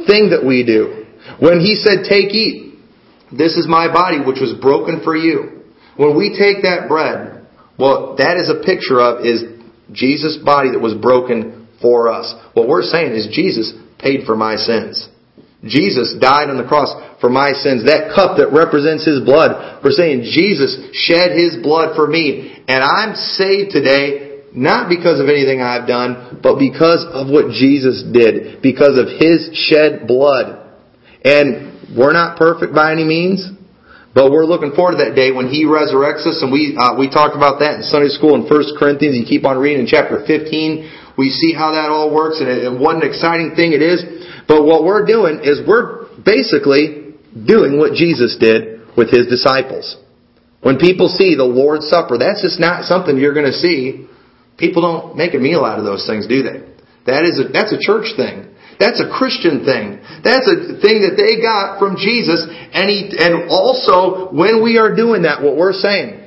thing 0.10 0.34
that 0.34 0.42
we 0.42 0.66
do. 0.66 1.06
When 1.38 1.62
He 1.62 1.78
said, 1.78 2.10
take, 2.10 2.34
eat. 2.34 2.82
This 3.30 3.58
is 3.58 3.70
my 3.70 3.94
body, 3.94 4.18
which 4.18 4.42
was 4.42 4.58
broken 4.58 5.02
for 5.06 5.16
you. 5.16 5.70
When 5.98 6.18
we 6.18 6.34
take 6.34 6.66
that 6.66 6.90
bread, 6.90 7.46
what 7.78 8.18
that 8.18 8.38
is 8.38 8.50
a 8.50 8.66
picture 8.66 9.00
of 9.00 9.26
is 9.26 9.46
Jesus' 9.94 10.38
body 10.44 10.72
that 10.72 10.80
was 10.80 10.94
broken 10.94 11.61
for 11.82 12.10
us. 12.10 12.34
What 12.54 12.68
we're 12.68 12.84
saying 12.84 13.14
is 13.14 13.28
Jesus 13.32 13.74
paid 14.00 14.26
for 14.26 14.36
my 14.36 14.56
sins. 14.56 15.08
Jesus 15.64 16.18
died 16.20 16.50
on 16.50 16.58
the 16.58 16.66
cross 16.66 16.90
for 17.22 17.30
my 17.30 17.54
sins. 17.54 17.86
That 17.86 18.14
cup 18.18 18.38
that 18.42 18.50
represents 18.50 19.06
His 19.06 19.22
blood, 19.22 19.82
we're 19.86 19.94
saying 19.94 20.26
Jesus 20.34 20.90
shed 20.94 21.38
His 21.38 21.62
blood 21.62 21.96
for 21.96 22.08
me. 22.08 22.66
And 22.68 22.82
I'm 22.82 23.14
saved 23.14 23.70
today, 23.70 24.50
not 24.54 24.90
because 24.90 25.22
of 25.22 25.30
anything 25.30 25.62
I've 25.62 25.86
done, 25.86 26.42
but 26.42 26.58
because 26.58 27.06
of 27.06 27.30
what 27.30 27.54
Jesus 27.54 28.02
did. 28.10 28.62
Because 28.66 28.98
of 28.98 29.06
His 29.22 29.54
shed 29.54 30.10
blood. 30.10 30.66
And 31.22 31.94
we're 31.94 32.14
not 32.14 32.42
perfect 32.42 32.74
by 32.74 32.92
any 32.92 33.06
means, 33.06 33.46
but 34.16 34.32
we're 34.32 34.50
looking 34.50 34.74
forward 34.74 34.98
to 34.98 35.06
that 35.06 35.14
day 35.14 35.30
when 35.30 35.46
He 35.46 35.70
resurrects 35.70 36.26
us. 36.26 36.42
And 36.42 36.50
we, 36.50 36.74
uh, 36.74 36.98
we 36.98 37.06
talked 37.06 37.38
about 37.38 37.62
that 37.62 37.78
in 37.78 37.84
Sunday 37.86 38.10
school 38.10 38.34
in 38.34 38.50
1 38.50 38.82
Corinthians. 38.82 39.14
You 39.14 39.30
keep 39.30 39.46
on 39.46 39.62
reading 39.62 39.86
in 39.86 39.88
chapter 39.88 40.26
15. 40.26 41.01
We 41.18 41.30
see 41.30 41.54
how 41.54 41.72
that 41.74 41.90
all 41.90 42.14
works 42.14 42.40
and, 42.40 42.50
and 42.50 42.80
what 42.80 42.96
an 42.96 43.04
exciting 43.04 43.54
thing 43.56 43.74
it 43.74 43.82
is. 43.82 44.04
But 44.48 44.64
what 44.64 44.84
we're 44.84 45.06
doing 45.06 45.42
is 45.44 45.62
we're 45.68 46.08
basically 46.24 47.16
doing 47.34 47.78
what 47.78 47.94
Jesus 47.94 48.38
did 48.40 48.82
with 48.96 49.12
his 49.12 49.28
disciples. 49.28 49.98
When 50.62 50.78
people 50.78 51.08
see 51.08 51.36
the 51.36 51.48
Lord's 51.48 51.88
Supper, 51.90 52.18
that's 52.18 52.42
just 52.42 52.60
not 52.60 52.86
something 52.86 53.18
you're 53.18 53.34
going 53.34 53.50
to 53.50 53.58
see. 53.58 54.08
People 54.58 54.82
don't 54.82 55.18
make 55.18 55.34
a 55.34 55.40
meal 55.40 55.66
out 55.66 55.80
of 55.80 55.86
those 55.86 56.06
things, 56.06 56.28
do 56.28 56.44
they? 56.44 56.62
That 57.08 57.26
is 57.26 57.40
a, 57.40 57.50
that's 57.52 57.74
a 57.74 57.82
church 57.82 58.14
thing. 58.16 58.54
That's 58.78 59.02
a 59.02 59.10
Christian 59.10 59.66
thing. 59.66 60.02
That's 60.24 60.46
a 60.50 60.82
thing 60.82 61.06
that 61.06 61.18
they 61.18 61.42
got 61.42 61.78
from 61.78 61.98
Jesus. 61.98 62.46
And 62.50 62.90
he, 62.90 63.14
and 63.18 63.50
also, 63.50 64.34
when 64.34 64.64
we 64.64 64.78
are 64.78 64.96
doing 64.96 65.24
that, 65.24 65.42
what 65.42 65.58
we're 65.58 65.74
saying, 65.74 66.18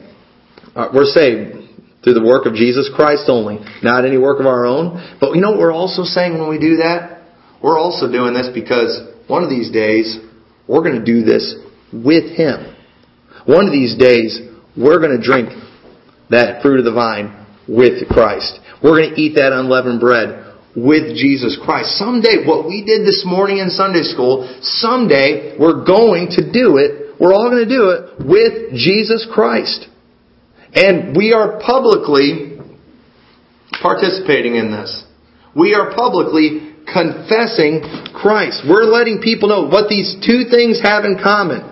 uh, 0.75 0.91
we're 0.95 1.07
saved 1.07 1.64
through 2.05 2.15
the 2.15 2.25
work 2.25 2.45
of 2.45 2.53
Jesus 2.53 2.93
Christ 2.95 3.25
only, 3.29 3.59
not 3.83 4.05
any 4.05 4.19
work 4.19 4.39
of 4.39 4.47
our 4.47 4.67
own. 4.67 5.17
But 5.19 5.33
you 5.35 5.41
know 5.41 5.53
what 5.53 5.61
we're 5.61 5.73
also 5.73 6.05
saying 6.05 6.39
when 6.39 6.49
we 6.49 6.61
do 6.61 6.85
that? 6.85 7.25
We're 7.63 7.79
also 7.81 8.13
doing 8.13 8.35
this 8.35 8.53
because 8.53 9.09
one 9.27 9.43
of 9.43 9.49
these 9.49 9.73
days, 9.73 10.21
we're 10.69 10.85
going 10.85 11.01
to 11.01 11.05
do 11.05 11.25
this 11.25 11.57
with 11.93 12.37
Him. 12.37 12.77
One 13.47 13.65
of 13.67 13.73
these 13.73 13.97
days, 13.97 14.39
we're 14.77 15.01
going 15.01 15.17
to 15.17 15.25
drink 15.25 15.49
that 16.29 16.61
fruit 16.61 16.79
of 16.79 16.85
the 16.85 16.93
vine 16.93 17.47
with 17.67 18.07
Christ. 18.09 18.61
We're 18.83 19.01
going 19.01 19.15
to 19.15 19.21
eat 19.21 19.37
that 19.37 19.53
unleavened 19.53 20.01
bread 20.01 20.45
with 20.77 21.17
Jesus 21.17 21.57
Christ. 21.57 21.97
Someday, 21.97 22.45
what 22.45 22.67
we 22.67 22.85
did 22.85 23.07
this 23.07 23.25
morning 23.25 23.59
in 23.59 23.71
Sunday 23.71 24.03
school, 24.03 24.45
someday 24.61 25.57
we're 25.59 25.85
going 25.87 26.29
to 26.37 26.43
do 26.53 26.77
it. 26.77 27.17
We're 27.21 27.33
all 27.33 27.49
going 27.49 27.65
to 27.65 27.71
do 27.71 27.97
it 27.97 28.27
with 28.27 28.75
Jesus 28.75 29.27
Christ. 29.33 29.89
And 30.75 31.17
we 31.17 31.33
are 31.33 31.61
publicly 31.61 32.59
participating 33.81 34.57
in 34.57 34.71
this. 34.71 35.05
We 35.55 35.75
are 35.75 35.95
publicly 35.95 36.75
confessing 36.85 37.83
Christ. 38.13 38.63
We're 38.69 38.85
letting 38.85 39.21
people 39.23 39.49
know 39.49 39.67
what 39.67 39.89
these 39.89 40.17
two 40.27 40.51
things 40.51 40.81
have 40.83 41.05
in 41.05 41.19
common 41.23 41.71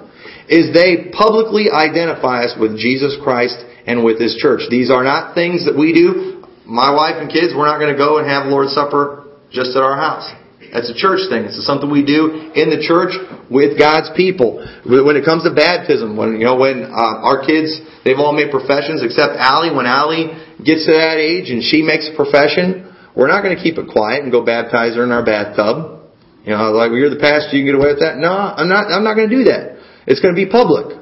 is 0.49 0.75
they 0.75 1.11
publicly 1.13 1.71
identify 1.71 2.45
us 2.45 2.55
with 2.59 2.77
Jesus 2.77 3.17
Christ 3.23 3.57
and 3.87 4.05
with 4.05 4.21
His 4.21 4.37
church. 4.37 4.63
These 4.71 4.91
are 4.91 5.03
not 5.03 5.35
things 5.35 5.65
that 5.67 5.77
we 5.77 5.93
do. 5.93 6.45
My 6.67 6.93
wife 6.93 7.17
and 7.19 7.31
kids, 7.31 7.55
we're 7.57 7.67
not 7.67 7.79
going 7.79 7.93
to 7.93 7.99
go 7.99 8.19
and 8.19 8.29
have 8.29 8.47
Lord's 8.47 8.73
Supper 8.73 9.25
just 9.51 9.77
at 9.77 9.83
our 9.83 9.97
house. 9.97 10.31
That's 10.73 10.89
a 10.89 10.97
church 10.97 11.29
thing. 11.29 11.45
It's 11.45 11.61
something 11.69 11.93
we 11.93 12.01
do 12.01 12.51
in 12.57 12.73
the 12.73 12.81
church 12.81 13.13
with 13.53 13.77
God's 13.77 14.09
people. 14.17 14.65
When 14.89 15.21
it 15.21 15.25
comes 15.29 15.45
to 15.45 15.53
baptism, 15.53 16.17
when 16.17 16.41
you 16.41 16.49
know 16.49 16.57
when 16.57 16.89
uh, 16.89 17.29
our 17.29 17.45
kids 17.45 17.77
they've 18.09 18.17
all 18.17 18.33
made 18.33 18.49
professions 18.49 19.05
except 19.05 19.37
Allie. 19.37 19.69
When 19.69 19.85
Allie 19.85 20.33
gets 20.65 20.89
to 20.89 20.97
that 20.97 21.21
age 21.21 21.53
and 21.53 21.61
she 21.61 21.85
makes 21.85 22.09
a 22.09 22.17
profession, 22.17 22.89
we're 23.13 23.29
not 23.29 23.45
going 23.45 23.53
to 23.53 23.61
keep 23.61 23.77
it 23.77 23.93
quiet 23.93 24.25
and 24.25 24.33
go 24.33 24.41
baptize 24.41 24.97
her 24.97 25.05
in 25.05 25.13
our 25.13 25.25
bathtub. 25.25 26.09
You 26.45 26.57
know, 26.57 26.73
like, 26.73 26.91
you're 26.91 27.13
the 27.13 27.21
pastor, 27.21 27.55
you 27.55 27.63
can 27.63 27.77
get 27.77 27.79
away 27.79 27.93
with 27.95 28.03
that. 28.03 28.19
No, 28.19 28.33
I'm 28.33 28.67
not, 28.67 28.91
I'm 28.91 29.05
not 29.05 29.15
going 29.15 29.31
to 29.31 29.37
do 29.37 29.45
that. 29.53 29.79
It's 30.09 30.19
going 30.19 30.35
to 30.35 30.41
be 30.41 30.51
public. 30.51 30.99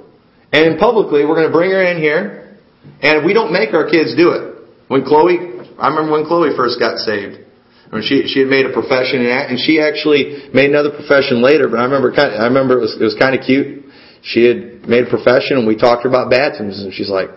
And 0.53 0.79
publicly, 0.79 1.25
we're 1.25 1.39
going 1.39 1.49
to 1.49 1.55
bring 1.55 1.71
her 1.71 1.81
in 1.81 1.97
here, 1.97 2.59
and 3.01 3.25
we 3.25 3.33
don't 3.33 3.53
make 3.53 3.73
our 3.73 3.89
kids 3.89 4.13
do 4.19 4.35
it. 4.37 4.69
When 4.89 5.07
Chloe, 5.07 5.63
I 5.79 5.89
remember 5.89 6.13
when 6.13 6.27
Chloe 6.27 6.51
first 6.57 6.77
got 6.77 6.99
saved. 6.99 7.47
When 7.91 8.03
she 8.03 8.27
she 8.27 8.41
had 8.41 8.49
made 8.49 8.67
a 8.67 8.73
profession 8.73 9.27
and 9.27 9.59
she 9.59 9.81
actually 9.81 10.49
made 10.55 10.71
another 10.71 10.91
profession 10.91 11.43
later. 11.43 11.69
But 11.69 11.81
I 11.81 11.85
remember 11.85 12.15
kind 12.15 12.35
of, 12.35 12.41
I 12.41 12.47
remember 12.47 12.79
it 12.79 12.83
was 12.83 12.95
it 12.95 13.05
was 13.05 13.17
kind 13.19 13.35
of 13.35 13.45
cute. 13.45 13.85
She 14.23 14.47
had 14.47 14.87
made 14.87 15.07
a 15.07 15.11
profession 15.11 15.59
and 15.59 15.67
we 15.67 15.77
talked 15.77 16.07
about 16.07 16.31
baptisms 16.31 16.83
and 16.83 16.95
she's 16.95 17.11
like, 17.11 17.31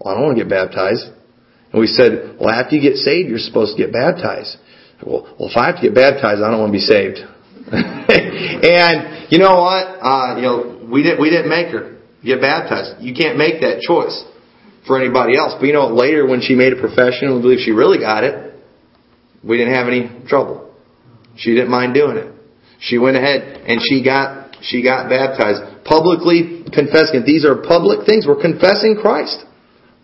"Well, 0.00 0.08
I 0.08 0.16
don't 0.16 0.24
want 0.24 0.38
to 0.38 0.44
get 0.44 0.50
baptized." 0.50 1.04
And 1.74 1.80
we 1.80 1.88
said, 1.88 2.38
well, 2.38 2.50
after 2.50 2.76
you 2.76 2.80
get 2.80 2.98
saved, 2.98 3.28
you're 3.28 3.42
supposed 3.42 3.76
to 3.76 3.82
get 3.82 3.92
baptized. 3.92 4.58
Well, 5.04 5.26
well 5.34 5.50
if 5.50 5.56
I 5.56 5.66
have 5.66 5.82
to 5.82 5.82
get 5.82 5.92
baptized, 5.92 6.38
I 6.40 6.46
don't 6.46 6.62
want 6.62 6.70
to 6.70 6.78
be 6.78 6.86
saved. 6.86 7.18
and 7.74 9.26
you 9.26 9.42
know 9.42 9.58
what? 9.58 9.82
Uh, 9.98 10.36
you 10.38 10.42
know, 10.46 10.86
we 10.86 11.02
didn't 11.02 11.20
we 11.20 11.30
didn't 11.34 11.50
make 11.50 11.74
her 11.74 11.98
get 12.22 12.40
baptized. 12.40 13.02
You 13.02 13.12
can't 13.12 13.36
make 13.36 13.60
that 13.62 13.82
choice 13.82 14.22
for 14.86 15.02
anybody 15.02 15.36
else. 15.36 15.54
But 15.58 15.66
you 15.66 15.72
know, 15.72 15.88
later 15.88 16.24
when 16.24 16.40
she 16.40 16.54
made 16.54 16.72
a 16.72 16.78
profession, 16.78 17.34
we 17.34 17.42
believe 17.42 17.58
she 17.58 17.72
really 17.72 17.98
got 17.98 18.22
it. 18.22 18.53
We 19.46 19.58
didn't 19.58 19.74
have 19.74 19.88
any 19.88 20.10
trouble. 20.26 20.74
She 21.36 21.54
didn't 21.54 21.70
mind 21.70 21.94
doing 21.94 22.16
it. 22.16 22.32
She 22.80 22.98
went 22.98 23.16
ahead 23.16 23.64
and 23.66 23.80
she 23.82 24.02
got 24.02 24.56
she 24.62 24.82
got 24.82 25.08
baptized. 25.08 25.84
Publicly 25.84 26.64
confessing. 26.72 27.24
These 27.26 27.44
are 27.44 27.60
public 27.60 28.06
things. 28.06 28.26
We're 28.26 28.40
confessing 28.40 28.96
Christ. 29.00 29.44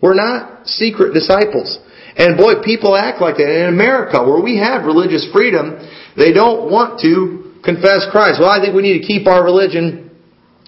We're 0.01 0.15
not 0.15 0.67
secret 0.67 1.13
disciples. 1.13 1.79
And 2.17 2.37
boy, 2.37 2.61
people 2.63 2.95
act 2.95 3.21
like 3.21 3.37
that. 3.37 3.49
In 3.49 3.73
America, 3.73 4.21
where 4.23 4.41
we 4.41 4.57
have 4.57 4.85
religious 4.85 5.27
freedom, 5.33 5.79
they 6.17 6.33
don't 6.33 6.69
want 6.69 6.99
to 7.01 7.61
confess 7.63 8.05
Christ. 8.11 8.39
Well, 8.39 8.49
I 8.49 8.59
think 8.61 8.75
we 8.75 8.81
need 8.81 9.01
to 9.01 9.07
keep 9.07 9.27
our 9.27 9.43
religion 9.43 10.11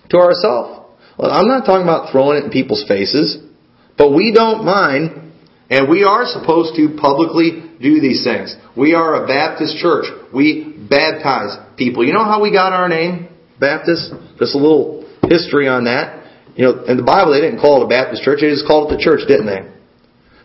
to 0.10 0.18
ourselves. 0.18 0.86
Well, 1.18 1.32
I'm 1.32 1.48
not 1.48 1.66
talking 1.66 1.84
about 1.84 2.12
throwing 2.12 2.38
it 2.38 2.46
in 2.46 2.52
people's 2.52 2.86
faces, 2.88 3.38
but 3.98 4.14
we 4.14 4.32
don't 4.34 4.66
mind, 4.66 5.34
and 5.70 5.90
we 5.90 6.04
are 6.04 6.26
supposed 6.26 6.76
to 6.76 6.98
publicly 6.98 7.63
do 7.82 8.00
these 8.00 8.24
things. 8.24 8.56
We 8.76 8.94
are 8.94 9.24
a 9.24 9.28
Baptist 9.28 9.78
church. 9.78 10.06
We 10.34 10.76
baptize 10.90 11.58
people. 11.78 12.06
You 12.06 12.14
know 12.14 12.24
how 12.24 12.42
we 12.42 12.52
got 12.52 12.74
our 12.74 12.90
name, 12.90 13.30
Baptist? 13.60 14.14
Just 14.40 14.56
a 14.56 14.58
little 14.58 15.10
history 15.28 15.68
on 15.68 15.86
that. 15.86 16.24
You 16.56 16.66
know, 16.66 16.84
in 16.86 16.98
the 16.98 17.04
Bible 17.04 17.34
they 17.34 17.42
didn't 17.42 17.60
call 17.60 17.82
it 17.82 17.86
a 17.86 17.88
Baptist 17.88 18.24
church, 18.24 18.42
they 18.42 18.50
just 18.50 18.68
called 18.68 18.92
it 18.92 18.98
the 18.98 19.02
church, 19.02 19.22
didn't 19.28 19.48
they? 19.48 19.72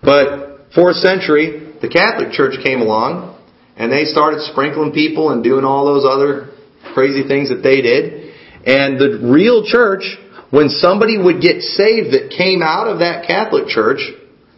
But 0.02 0.72
fourth 0.74 0.96
century, 0.96 1.74
the 1.80 1.88
Catholic 1.88 2.32
Church 2.32 2.56
came 2.64 2.80
along 2.80 3.36
and 3.76 3.92
they 3.92 4.04
started 4.04 4.40
sprinkling 4.42 4.92
people 4.92 5.30
and 5.30 5.44
doing 5.44 5.64
all 5.64 5.86
those 5.86 6.04
other 6.04 6.50
crazy 6.94 7.26
things 7.26 7.50
that 7.50 7.62
they 7.62 7.82
did. 7.82 8.34
And 8.66 8.98
the 8.98 9.20
real 9.22 9.64
church, 9.64 10.02
when 10.50 10.68
somebody 10.68 11.18
would 11.18 11.40
get 11.40 11.62
saved 11.62 12.14
that 12.14 12.34
came 12.36 12.62
out 12.62 12.88
of 12.88 13.00
that 13.00 13.26
Catholic 13.26 13.68
church, 13.68 14.00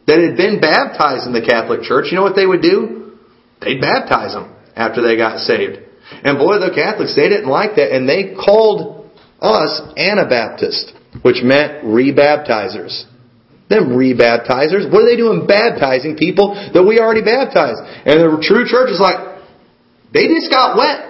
that 0.06 0.18
had 0.18 0.36
been 0.36 0.60
baptized 0.60 1.26
in 1.26 1.32
the 1.32 1.44
Catholic 1.44 1.82
church, 1.82 2.06
you 2.10 2.16
know 2.16 2.22
what 2.22 2.36
they 2.36 2.46
would 2.46 2.62
do? 2.62 3.18
They'd 3.60 3.80
baptize 3.80 4.32
them 4.32 4.56
after 4.74 5.02
they 5.02 5.16
got 5.16 5.40
saved. 5.40 5.78
And 6.24 6.38
boy, 6.38 6.58
the 6.58 6.72
Catholics, 6.74 7.14
they 7.14 7.28
didn't 7.28 7.48
like 7.48 7.76
that, 7.76 7.94
and 7.94 8.08
they 8.08 8.34
called 8.34 9.10
us 9.40 9.80
Anabaptist, 9.96 10.92
which 11.22 11.42
meant 11.42 11.84
rebaptizers. 11.84 13.04
Them 13.68 13.94
rebaptizers. 13.94 14.90
What 14.90 15.06
are 15.06 15.10
they 15.10 15.16
doing 15.16 15.46
baptizing 15.46 16.16
people 16.16 16.54
that 16.74 16.82
we 16.82 16.98
already 16.98 17.22
baptized? 17.22 17.78
And 18.04 18.18
the 18.18 18.42
true 18.42 18.66
church 18.66 18.90
is 18.90 18.98
like, 18.98 19.38
they 20.12 20.26
just 20.26 20.50
got 20.50 20.76
wet. 20.76 21.06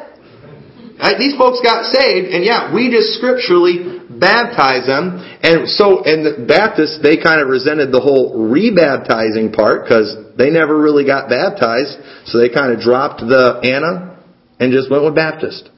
These 1.17 1.39
folks 1.39 1.65
got 1.65 1.89
saved, 1.89 2.29
and 2.29 2.45
yeah, 2.45 2.75
we 2.75 2.91
just 2.91 3.17
scripturally 3.17 4.00
baptize 4.21 4.87
them. 4.87 5.19
And 5.43 5.69
so, 5.69 6.05
and 6.05 6.21
the 6.23 6.45
Baptists, 6.47 7.01
they 7.03 7.17
kind 7.17 7.41
of 7.41 7.49
resented 7.49 7.91
the 7.91 8.01
whole 8.01 8.37
rebaptizing 8.37 9.57
part 9.57 9.85
because 9.85 10.37
they 10.37 10.51
never 10.51 10.79
really 10.79 11.05
got 11.05 11.29
baptized. 11.29 11.97
So 12.29 12.39
they 12.39 12.53
kind 12.53 12.73
of 12.73 12.81
dropped 12.81 13.21
the 13.21 13.59
Ana 13.65 14.21
and 14.61 14.73
just 14.73 14.91
went 14.91 15.05
with 15.05 15.15
Baptist. 15.15 15.71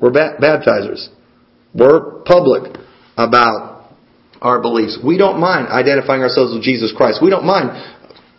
We're 0.00 0.12
ba- 0.12 0.36
baptizers. 0.36 1.08
We're 1.74 2.22
public 2.22 2.76
about 3.16 3.90
our 4.40 4.60
beliefs. 4.60 4.98
We 5.02 5.16
don't 5.16 5.40
mind 5.40 5.68
identifying 5.68 6.20
ourselves 6.22 6.52
with 6.52 6.62
Jesus 6.62 6.92
Christ. 6.94 7.20
We 7.22 7.30
don't 7.30 7.46
mind 7.46 7.70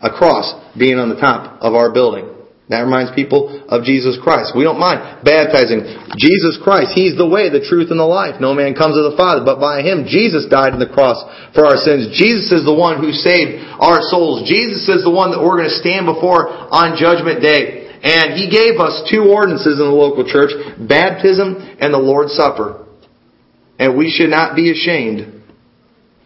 a 0.01 0.11
cross 0.11 0.53
being 0.77 0.97
on 0.97 1.09
the 1.09 1.15
top 1.15 1.61
of 1.61 1.73
our 1.73 1.91
building. 1.91 2.36
That 2.67 2.83
reminds 2.83 3.15
people 3.15 3.63
of 3.71 3.87
Jesus 3.87 4.19
Christ. 4.19 4.51
We 4.51 4.67
don't 4.67 4.79
mind 4.79 5.23
baptizing 5.23 5.87
Jesus 6.19 6.59
Christ. 6.59 6.91
He's 6.91 7.15
the 7.15 7.27
way, 7.27 7.47
the 7.47 7.63
truth, 7.63 7.95
and 7.95 7.99
the 7.99 8.07
life. 8.07 8.43
No 8.43 8.51
man 8.51 8.75
comes 8.75 8.99
to 8.99 9.07
the 9.07 9.15
Father, 9.15 9.39
but 9.47 9.63
by 9.63 9.79
Him, 9.79 10.03
Jesus 10.03 10.51
died 10.51 10.75
on 10.75 10.83
the 10.83 10.91
cross 10.91 11.15
for 11.55 11.63
our 11.63 11.79
sins. 11.79 12.11
Jesus 12.11 12.51
is 12.51 12.67
the 12.67 12.75
one 12.75 12.99
who 12.99 13.15
saved 13.15 13.63
our 13.79 14.03
souls. 14.11 14.43
Jesus 14.43 14.83
is 14.91 15.07
the 15.07 15.15
one 15.15 15.31
that 15.31 15.39
we're 15.39 15.63
going 15.63 15.71
to 15.71 15.79
stand 15.79 16.11
before 16.11 16.51
on 16.51 16.99
Judgment 16.99 17.39
Day. 17.39 17.87
And 18.03 18.35
He 18.35 18.51
gave 18.51 18.83
us 18.83 18.99
two 19.07 19.31
ordinances 19.31 19.79
in 19.79 19.87
the 19.87 19.95
local 19.95 20.27
church, 20.27 20.51
baptism 20.75 21.55
and 21.79 21.95
the 21.95 22.03
Lord's 22.03 22.35
Supper. 22.35 22.83
And 23.79 23.95
we 23.95 24.11
should 24.11 24.29
not 24.29 24.59
be 24.59 24.75
ashamed 24.75 25.39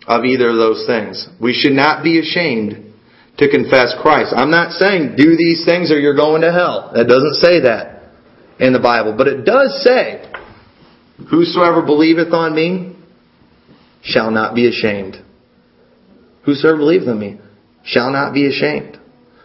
of 0.09 0.25
either 0.25 0.49
of 0.49 0.57
those 0.57 0.89
things. 0.89 1.29
We 1.37 1.53
should 1.53 1.77
not 1.77 2.01
be 2.01 2.17
ashamed 2.17 2.90
to 3.37 3.49
confess 3.49 3.93
Christ. 4.01 4.33
I'm 4.35 4.51
not 4.51 4.73
saying 4.73 5.15
do 5.15 5.35
these 5.37 5.65
things 5.65 5.91
or 5.91 5.99
you're 5.99 6.15
going 6.15 6.41
to 6.41 6.51
hell. 6.51 6.91
That 6.93 7.07
doesn't 7.07 7.35
say 7.35 7.61
that 7.61 8.03
in 8.59 8.73
the 8.73 8.79
Bible. 8.79 9.15
But 9.17 9.27
it 9.27 9.45
does 9.45 9.83
say, 9.83 10.31
Whosoever 11.29 11.81
believeth 11.81 12.33
on 12.33 12.55
me 12.55 12.95
shall 14.03 14.31
not 14.31 14.55
be 14.55 14.67
ashamed. 14.67 15.17
Whosoever 16.45 16.77
believeth 16.77 17.07
on 17.07 17.19
me 17.19 17.39
shall 17.83 18.11
not 18.11 18.33
be 18.33 18.47
ashamed. 18.47 18.97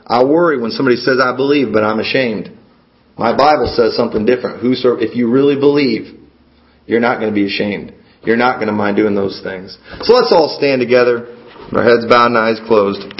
I 0.07 0.25
worry 0.25 0.61
when 0.61 0.71
somebody 0.71 0.97
says, 0.97 1.19
I 1.23 1.37
believe, 1.37 1.73
but 1.73 1.83
I'm 1.83 1.99
ashamed. 1.99 2.57
My 3.19 3.37
Bible 3.37 3.73
says 3.75 3.97
something 3.97 4.25
different. 4.25 4.61
Whosoever, 4.61 5.01
if 5.01 5.17
you 5.17 5.31
really 5.31 5.57
believe, 5.57 6.21
you're 6.87 7.01
not 7.01 7.19
going 7.19 7.31
to 7.31 7.35
be 7.35 7.47
ashamed. 7.47 7.93
You're 8.23 8.37
not 8.37 8.57
going 8.57 8.69
to 8.69 8.73
mind 8.73 8.97
doing 8.97 9.15
those 9.15 9.41
things. 9.43 9.77
So 10.03 10.15
let's 10.15 10.33
all 10.33 10.57
stand 10.59 10.81
together, 10.81 11.35
our 11.73 11.83
heads 11.83 12.07
bowed 12.09 12.27
and 12.27 12.39
eyes 12.39 12.61
closed. 12.67 13.15